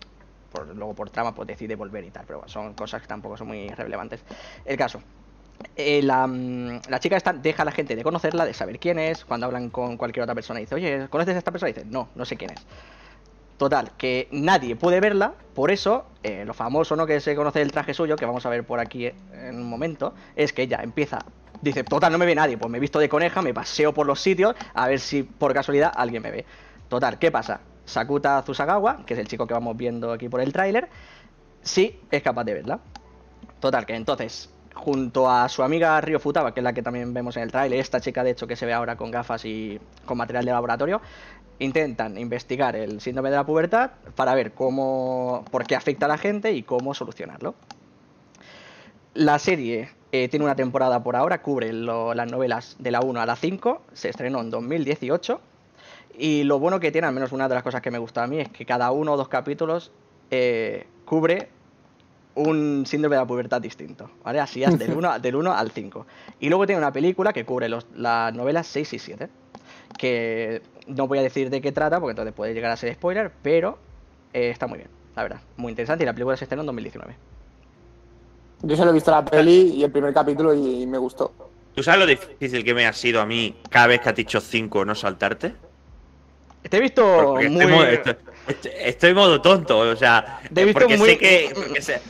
[0.50, 3.48] por- luego por trama pues decide volver y tal, pero son cosas que tampoco son
[3.48, 4.22] muy relevantes.
[4.64, 5.02] El caso,
[5.76, 8.98] eh, la, mm, la chica esta deja a la gente de conocerla, de saber quién
[8.98, 9.26] es.
[9.26, 11.68] Cuando hablan con cualquier otra persona, dice, oye, ¿conoces a esta persona?
[11.68, 12.64] Dice, no, no sé quién es.
[13.56, 17.06] Total, que nadie puede verla, por eso, eh, lo famoso ¿no?
[17.06, 20.12] que se conoce del traje suyo, que vamos a ver por aquí en un momento,
[20.34, 21.20] es que ella empieza,
[21.62, 24.06] dice, total, no me ve nadie, pues me he visto de coneja, me paseo por
[24.06, 26.44] los sitios, a ver si por casualidad alguien me ve.
[26.88, 27.60] Total, ¿qué pasa?
[27.86, 30.90] Sakuta Zusagawa, que es el chico que vamos viendo aquí por el tráiler,
[31.62, 32.80] sí es capaz de verla.
[33.60, 37.36] Total, que entonces, junto a su amiga Ryo Futaba, que es la que también vemos
[37.36, 40.18] en el tráiler, esta chica de hecho que se ve ahora con gafas y con
[40.18, 41.00] material de laboratorio,
[41.58, 46.18] intentan investigar el síndrome de la pubertad para ver cómo, por qué afecta a la
[46.18, 47.54] gente y cómo solucionarlo.
[49.14, 53.20] La serie eh, tiene una temporada por ahora, cubre lo- las novelas de la 1
[53.20, 55.40] a la 5, se estrenó en 2018
[56.18, 58.26] y lo bueno que tiene, al menos una de las cosas que me gusta a
[58.26, 59.90] mí, es que cada uno o dos capítulos
[60.30, 61.48] eh, cubre
[62.34, 64.40] un síndrome de la pubertad distinto, ¿vale?
[64.40, 66.06] Así es del 1, del 1 al 5.
[66.40, 69.28] Y luego tiene una película que cubre los, las novelas 6 y 7,
[69.98, 73.32] que no voy a decir de qué trata, porque entonces puede llegar a ser spoiler,
[73.42, 73.78] pero
[74.32, 75.40] eh, está muy bien, la verdad.
[75.56, 77.14] Muy interesante y la película se estrenó en 2019.
[78.62, 81.32] Yo solo he visto la peli y el primer capítulo y me gustó.
[81.74, 84.40] ¿Tú sabes lo difícil que me ha sido a mí cada vez que has dicho
[84.40, 85.52] 5 no saltarte?
[86.68, 87.62] Te he visto Porque muy...
[87.62, 88.16] estoy, modo, estoy,
[88.48, 92.00] estoy- estoy modo tonto, o sea, Te he visto porque muy- sé que porque sé,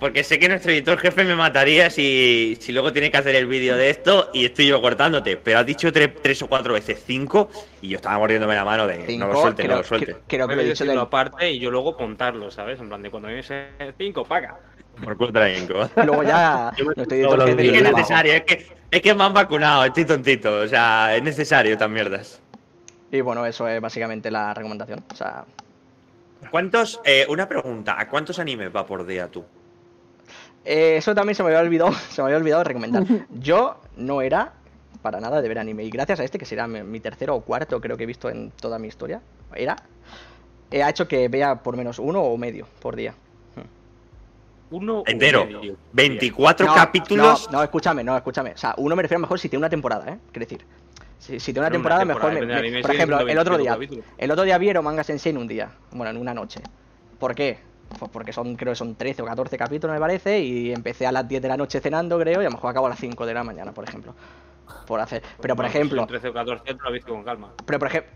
[0.00, 3.46] porque sé que nuestro editor jefe me mataría si, si luego tiene que hacer el
[3.46, 7.02] vídeo de esto y estoy yo cortándote, pero has dicho tres, tres o cuatro veces
[7.06, 7.50] cinco
[7.82, 10.06] y yo estaba mordiéndome la mano de Cinco, no lo suelte, creo, no lo suelte.
[10.06, 12.80] creo- creo que lo he dicho decirlo del- aparte y yo luego contarlo, ¿sabes?
[12.80, 13.68] En plan de cuando viene ese
[13.98, 14.58] 5, paga.
[15.04, 15.88] Por culpa de Inco.
[15.96, 19.24] Luego ya Yo me no estoy Es que es necesario, es que, es que me
[19.24, 22.40] han vacunado, estoy tontito, o sea, es necesario estas mierdas.
[23.12, 25.04] Y bueno, eso es básicamente la recomendación.
[25.12, 25.44] O sea,
[26.50, 29.44] ¿Cuántos, eh, una pregunta, ¿a cuántos animes va por día tú?
[30.64, 33.04] Eh, eso también se me había olvidado, se me había olvidado recomendar.
[33.30, 34.52] Yo no era
[35.02, 37.40] para nada de ver anime y gracias a este que será mi, mi tercero o
[37.40, 39.22] cuarto creo que he visto en toda mi historia,
[39.54, 39.76] era
[40.70, 43.14] eh, ha hecho que vea por menos uno o medio por día.
[44.72, 45.76] Uno Entero, uno medio.
[45.92, 47.48] 24 No, capítulos.
[47.50, 48.52] No, no, escúchame, no, escúchame.
[48.52, 50.18] O sea, uno me refiero mejor si tiene una temporada, ¿eh?
[50.30, 50.64] Quiero decir.
[51.18, 53.74] Si, si tiene una temporada, una mejor me- temporada, me- Por ejemplo, el otro día.
[53.76, 54.04] 25 capítulos.
[54.16, 55.72] El otro día vieron Manga Sensei en un día.
[55.90, 56.60] Bueno, en una noche.
[57.18, 57.58] ¿Por qué?
[57.98, 61.12] Pues porque son, creo que son 13 o 14 capítulos, me parece, y empecé a
[61.12, 63.26] las 10 de la noche cenando, creo, y a lo mejor acabo a las 5
[63.26, 64.14] de la mañana, por ejemplo.
[64.86, 65.22] Por hacer.
[65.40, 65.98] Pero por Bueno, ejemplo.
[66.00, 67.50] son 13 o 14, tú lo visto con calma.
[67.66, 68.12] Pero por ejemplo.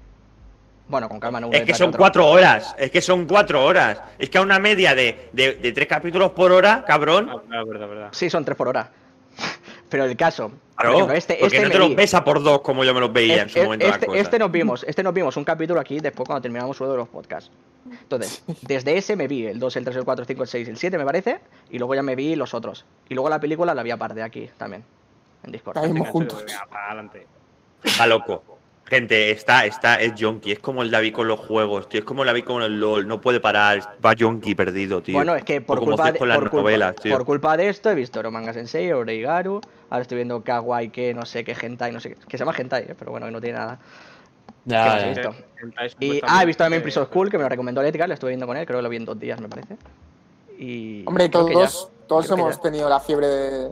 [0.87, 1.99] Bueno, con calma no Es que son otro.
[1.99, 2.75] cuatro horas.
[2.79, 4.01] Es que son cuatro horas.
[4.19, 7.31] Es que a una media de, de, de tres capítulos por hora, cabrón.
[7.31, 8.09] Ah, verdad, verdad, verdad.
[8.13, 8.91] Sí, son tres por hora.
[9.89, 10.49] Pero el caso.
[10.49, 12.85] por Claro, ejemplo, este, porque este no te los vi- ves a por dos como
[12.85, 13.87] yo me los veía en su este, momento.
[13.87, 14.19] la este, cosa.
[14.19, 17.09] este nos vimos, este nos vimos un capítulo aquí después cuando terminamos uno de los
[17.09, 17.51] podcasts.
[17.91, 20.69] Entonces, desde ese me vi el 2, el 3, el 4, el 5, el 6,
[20.69, 21.39] el 7 me parece,
[21.71, 22.85] y luego ya me vi los otros.
[23.09, 24.85] Y luego la película la vi aparte aquí también,
[25.45, 25.81] en Discord.
[25.81, 26.45] Venga, juntos.
[27.85, 28.43] Está loco.
[28.95, 30.53] Gente, está, está, es junkie.
[30.53, 31.99] Es como el David con los juegos, tío.
[31.99, 33.09] Es como el David con el LOL.
[33.09, 33.81] No puede parar.
[34.05, 35.15] Va junkie perdido, tío.
[35.17, 37.13] Bueno, es que por culpa, de, con las por, culpa, novelas, tío.
[37.17, 39.61] por culpa de esto he visto Romanga Sensei, Oreigaru,
[39.91, 42.55] ahora estoy viendo Kawaii, que no sé qué hentai, no sé qué, que se llama
[42.57, 43.79] hentai, eh, pero bueno, que no tiene nada.
[44.69, 45.29] ¿Qué más he Ya, ya.
[45.31, 45.97] visto?
[45.99, 48.47] Y, ah, he visto también Prison School, que me lo recomendó Edgar, lo estuve viendo
[48.47, 49.77] con él, creo que lo vi en dos días, me parece.
[50.57, 51.31] Y Hombre, ya.
[51.33, 53.71] todos, todos hemos tenido la fiebre de.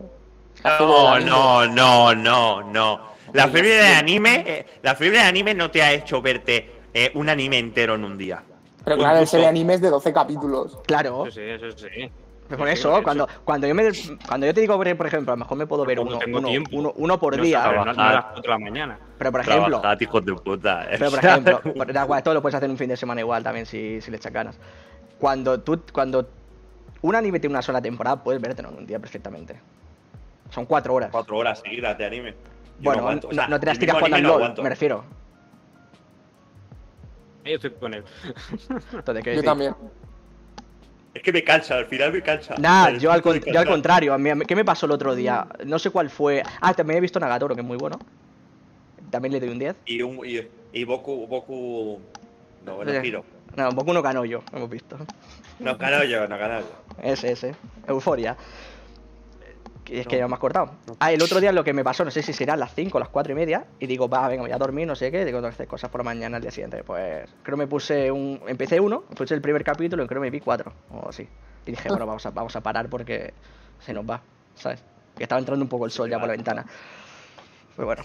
[0.64, 3.11] la fiebre No, no, no, no, no.
[3.32, 7.10] La fiebre de anime, eh, la fiebre de anime no te ha hecho verte eh,
[7.14, 8.42] un anime entero en un día.
[8.84, 10.78] Pero claro, ese de anime es de 12 capítulos.
[10.86, 12.10] Claro, sí, eso sí.
[12.48, 13.84] por Sí, eso, sí, cuando, cuando, yo me,
[14.26, 16.92] cuando yo te digo, por ejemplo, a lo mejor me puedo ver uno, uno, uno,
[16.96, 18.14] uno por No, día, no a Trabajar.
[18.14, 18.98] las 4 de la mañana.
[19.18, 20.84] pero por ejemplo, Trabajad, hijos de puta.
[20.90, 20.96] eh.
[20.98, 23.42] Pero por ejemplo, por- da igual, esto lo puedes hacer un fin de semana igual
[23.44, 24.58] también si, si le echas ganas.
[25.18, 26.28] Cuando tú, cuando
[27.02, 29.58] un anime tiene una sola temporada, puedes vértelo en un día perfectamente.
[30.50, 31.10] Son cuatro horas.
[31.12, 32.34] Cuatro horas seguidas de anime.
[32.78, 33.28] Yo bueno, no, aguanto.
[33.28, 34.62] O no, sea, no te las tiras jugando al LOL, aguanto.
[34.62, 35.04] me refiero.
[37.44, 38.04] Yo estoy con él.
[38.92, 39.44] Entonces, ¿qué Yo decir?
[39.44, 39.74] también.
[41.14, 42.54] Es que me cansa, al final me cansa.
[42.58, 44.14] Nah, yo al, con- yo contrario.
[44.14, 45.46] a mí- ¿Qué me pasó el otro día?
[45.66, 46.42] No sé cuál fue.
[46.60, 47.98] Ah, también he visto Nagatoro, que es muy bueno.
[49.10, 49.76] También le doy un 10.
[49.86, 50.40] Y, un, y,
[50.72, 52.00] y Boku, Boku.
[52.64, 53.00] No, bueno, Sí.
[53.02, 53.24] giro.
[53.56, 54.96] No, un poco no ganó yo, hemos visto.
[55.58, 56.66] No ganó yo, no ganó yo.
[57.02, 57.54] Ese, ese.
[57.86, 58.36] Euforia.
[59.92, 60.70] Que Es que ya me has cortado.
[61.00, 62.98] Ah, el otro día lo que me pasó, no sé si serán las 5 o
[62.98, 63.66] las 4 y media.
[63.78, 65.22] Y digo, va, venga, voy a dormir, no sé qué.
[65.26, 66.82] Digo, hacer cosas por la mañana al día siguiente.
[66.82, 68.40] Pues creo me puse un.
[68.46, 70.72] Empecé uno, puse el primer capítulo y creo me vi cuatro.
[70.90, 71.28] O así.
[71.66, 73.34] Y dije, bueno, vamos a, vamos a parar porque
[73.80, 74.22] se nos va,
[74.54, 74.82] ¿sabes?
[75.14, 76.64] Que estaba entrando un poco el sol ya por la ventana.
[77.76, 78.02] Pues bueno.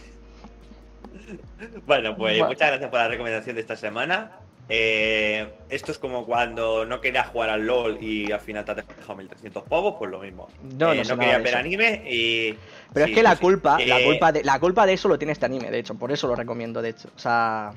[1.86, 2.48] Bueno, pues Bueno.
[2.48, 4.32] muchas gracias por la recomendación de esta semana.
[4.70, 8.78] Eh, esto es como cuando no querías jugar al LOL y al final te has
[8.88, 10.50] dejado 1300 pavos, pues lo mismo.
[10.78, 12.58] No, Eh, no nada querías de ver anime y.
[12.94, 13.42] Pero sí, es que la sí, sí.
[13.44, 15.96] culpa, la Eh, culpa de, la culpa de eso lo tiene este anime, de hecho,
[15.96, 17.10] por eso lo recomiendo, de hecho.
[17.16, 17.72] O sea,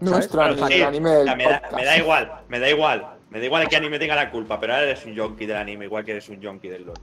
[0.00, 1.72] anime, sí, el anime o del sea, me, da, podcast.
[1.74, 3.06] me da igual, me da igual.
[3.30, 5.84] Me da igual que anime tenga la culpa, pero ahora eres un junkie del anime,
[5.84, 6.96] igual que eres un junkie del LOL.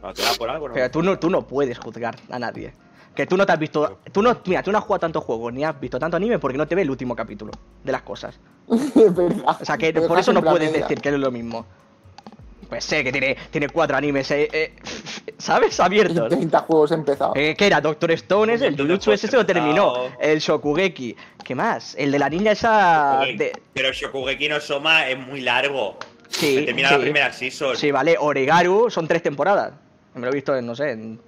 [0.00, 0.74] Cuando te da por algo, no.
[0.74, 2.74] pero tú no, tú no puedes juzgar a nadie.
[3.14, 3.98] Que tú no te has visto.
[4.10, 6.58] Tú no, mira, tú no has jugado tantos juegos ni has visto tanto anime porque
[6.58, 8.38] no te ve el último capítulo de las cosas.
[8.68, 9.56] Es verdad.
[9.60, 10.82] O sea que por eso no puedes media.
[10.82, 11.64] decir que es lo mismo.
[12.68, 14.74] Pues sé que tiene, tiene cuatro animes, eh, eh,
[15.38, 15.78] ¿sabes?
[15.78, 16.28] Abiertos.
[16.28, 17.32] 30 juegos he empezado.
[17.36, 17.80] Eh, ¿Qué era?
[17.80, 20.06] Doctor Stone, ese, el Jujutsu ese se lo terminó.
[20.18, 21.14] El Shokugeki.
[21.44, 21.94] ¿Qué más?
[21.96, 23.20] El de la niña esa.
[23.36, 23.52] De...
[23.74, 25.98] Pero Shokugeki no Soma es muy largo.
[26.28, 26.94] Sí, Se termina sí.
[26.94, 27.76] la primera season.
[27.76, 28.16] Sí, vale.
[28.18, 29.74] Oregaru son tres temporadas.
[30.14, 31.20] Me lo he visto en, no sé, en.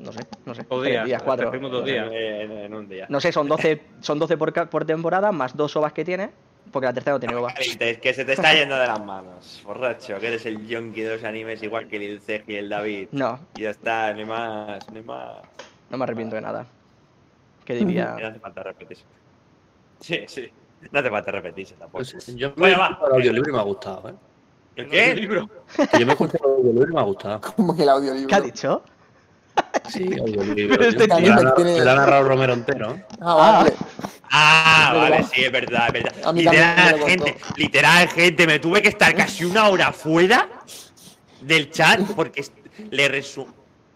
[0.00, 0.62] No sé, no sé.
[0.68, 1.50] Dos tres días, cuatro.
[1.50, 2.08] dos días.
[2.12, 3.06] En, en un día.
[3.08, 6.30] No sé, son 12, son 12 por, por temporada, más dos ovas que tiene.
[6.70, 7.54] Porque la tercera no tiene ovas.
[7.58, 11.14] Es que se te está yendo de las manos, borracho, que eres el junkie de
[11.16, 13.08] los animes igual que el Ceg y el David.
[13.12, 15.38] No, Y ya está, ni más, ni más.
[15.88, 16.66] no me arrepiento de nada.
[17.64, 18.16] ¿Qué diría?
[18.20, 19.04] No hace falta repetirse.
[20.00, 20.48] Sí, sí.
[20.92, 22.04] No hace falta repetirse tampoco.
[22.04, 23.00] Pues, yo me Bueno, he va.
[23.06, 24.14] el audiolibro y me ha gustado, ¿eh?
[24.76, 25.14] ¿El qué?
[25.14, 27.40] Que Yo me he escuchado el audiolibro y me ha gustado.
[27.56, 28.28] Como que el audiolibro.
[28.28, 28.82] ¿Qué ha dicho?
[29.88, 30.04] Sí,
[30.80, 32.94] este lo ha- narrado Romero entero.
[32.94, 33.04] ¿eh?
[33.20, 33.72] Ah, vale.
[34.30, 35.30] Ah, Es vale, verdad.
[35.32, 36.34] sí, es verdad, es verdad.
[36.34, 40.48] Literal, gente, literal, gente, me tuve que estar casi una hora fuera
[41.40, 42.44] del chat porque
[42.90, 43.54] le resumo.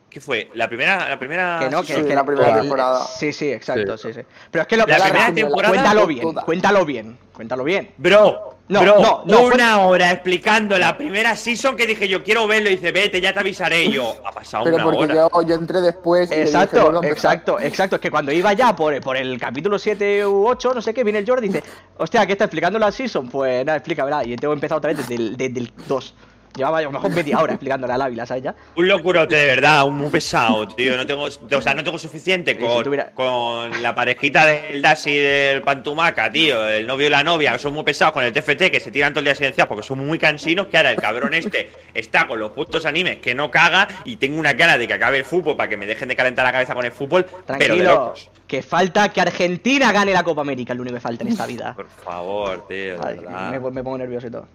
[0.09, 0.51] ¿Qué fue?
[0.55, 1.59] La primera, la primera.
[1.59, 3.07] Que no, que, Sí, que la primera temporada.
[3.07, 4.21] Sí, sí, exacto, sí, Sí.
[4.21, 4.27] sí.
[4.51, 7.91] Pero es que lo La que primera temporada Cuéntalo bien, cuéntalo bien, cuéntalo bien.
[7.97, 12.23] Bro, No, bro, no, no, fue- una hora explicando la primera season que dije yo
[12.25, 14.15] quiero verlo y dice vete, ya te avisaré y yo.
[14.25, 15.15] Ha pasado Pero una porque hora.
[15.15, 16.31] yo, yo entré después.
[16.31, 17.13] y dije, "Vuelve Exacto, empezar".
[17.13, 17.97] exacto, exacto.
[17.97, 21.05] Es que cuando iba ya por, por el capítulo 7 u 8, no sé qué,
[21.05, 21.65] viene el Jordi y dice,
[21.99, 23.29] hostia, ¿qué está explicando la season?
[23.29, 24.25] Pues nada, explica, ¿verdad?
[24.25, 26.15] Y tengo empezado otra vez desde el, desde el 2.
[26.55, 28.55] Llevaba a lo mejor media hora explicándole al Ávila, ¿sabes ya?
[28.77, 30.97] Un locurote de verdad, un muy pesado, tío.
[30.97, 35.11] No tengo, o sea, no tengo suficiente si con, tuviera- con la parejita del Dashi
[35.11, 36.69] y del Pantumaca, tío.
[36.69, 39.13] El novio y la novia, que son muy pesados con el TFT, que se tiran
[39.13, 40.67] todo el día silenciados porque son muy cansinos.
[40.67, 44.39] Que ahora el cabrón este está con los putos animes que no caga y tengo
[44.39, 46.75] una cara de que acabe el fútbol para que me dejen de calentar la cabeza
[46.75, 48.31] con el fútbol, pero de Tranquilo, locos.
[48.47, 51.73] que falta que Argentina gane la Copa América, lo único que falta en esta vida.
[51.75, 53.19] Por favor, tío, Ay,
[53.51, 54.47] me pongo nervioso y todo.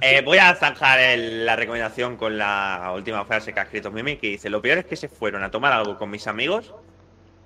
[0.00, 4.16] Eh, voy a zanjar el- la recomendación con la última frase que ha escrito Mimi,
[4.16, 6.74] que dice, lo peor es que se fueron a tomar algo con mis amigos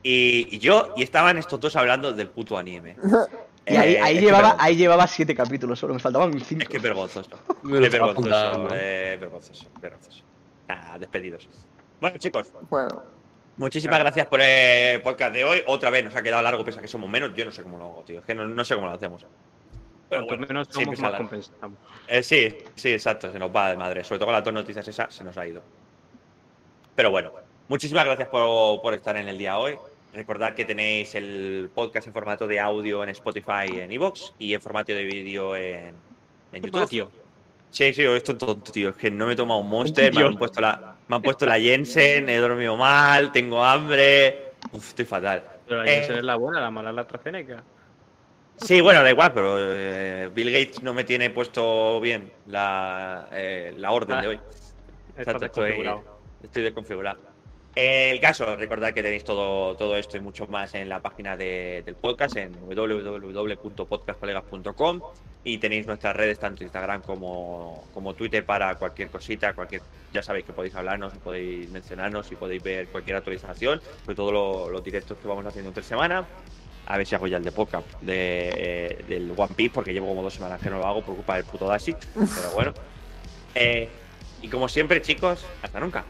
[0.06, 2.96] Y, y yo, y estaban estos dos hablando del puto anime.
[3.66, 6.62] Y ahí, Eh, ahí llevaba, ahí llevaba siete capítulos solo, me faltaban cinco.
[6.64, 7.30] Es que vergonzoso.
[7.64, 10.22] Es vergonzoso, eh, vergonzoso, vergonzoso.
[10.68, 11.48] Nada, despedidos.
[11.98, 13.02] Bueno, chicos, Bueno,
[13.56, 15.62] muchísimas gracias por el podcast de hoy.
[15.66, 17.32] Otra vez nos ha quedado largo, pese a que somos menos.
[17.34, 18.18] Yo no sé cómo lo hago, tío.
[18.18, 19.24] Es que no, no sé cómo lo hacemos.
[20.14, 21.78] Pero bueno, menos compensamos.
[22.08, 24.04] Eh, sí, sí, exacto, se nos va de madre.
[24.04, 25.62] Sobre todo con las dos noticias esas, se nos ha ido.
[26.94, 27.32] Pero bueno,
[27.68, 29.76] muchísimas gracias por, por estar en el día hoy.
[30.12, 34.54] Recordad que tenéis el podcast en formato de audio en Spotify y en Evox y
[34.54, 35.94] en formato de vídeo en,
[36.52, 36.88] en YouTube.
[36.88, 37.10] Tío,
[37.74, 38.90] Sí, sí, esto es tonto, tío.
[38.90, 41.44] Es que no me he tomado un monster, me han puesto la, me han puesto
[41.44, 44.52] la Jensen, he dormido mal, tengo hambre.
[44.70, 45.42] Uf, estoy fatal.
[45.66, 45.94] pero la Eh.
[45.96, 47.64] Jensen es la buena, la mala es la AstraZeneca.
[48.56, 53.74] Sí, bueno, da igual, pero eh, Bill Gates no me tiene puesto bien la, eh,
[53.76, 54.36] la orden de hoy.
[55.16, 56.04] Está Exacto, estoy, desconfigurado.
[56.42, 57.18] estoy desconfigurado.
[57.74, 61.82] El caso, recordad que tenéis todo, todo esto y mucho más en la página de-
[61.84, 65.00] del podcast en www.podcastcolegas.com
[65.42, 69.82] y tenéis nuestras redes tanto Instagram como, como Twitter para cualquier cosita, cualquier
[70.12, 74.68] ya sabéis que podéis hablarnos, podéis mencionarnos y podéis ver cualquier actualización, sobre todo lo-
[74.70, 76.24] los directos que vamos haciendo entre semana.
[76.86, 80.08] A ver si hago ya el de podcast de, eh, del One Piece, porque llevo
[80.08, 81.94] como dos semanas que no lo hago por culpa del puto Dashi.
[82.14, 82.74] Pero bueno.
[83.56, 83.88] Eh,
[84.42, 86.04] y como siempre, chicos, hasta nunca.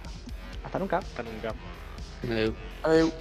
[0.64, 0.96] Hasta nunca.
[0.96, 1.54] Hasta nunca.
[2.26, 2.50] Eh,
[2.82, 3.12] adiós.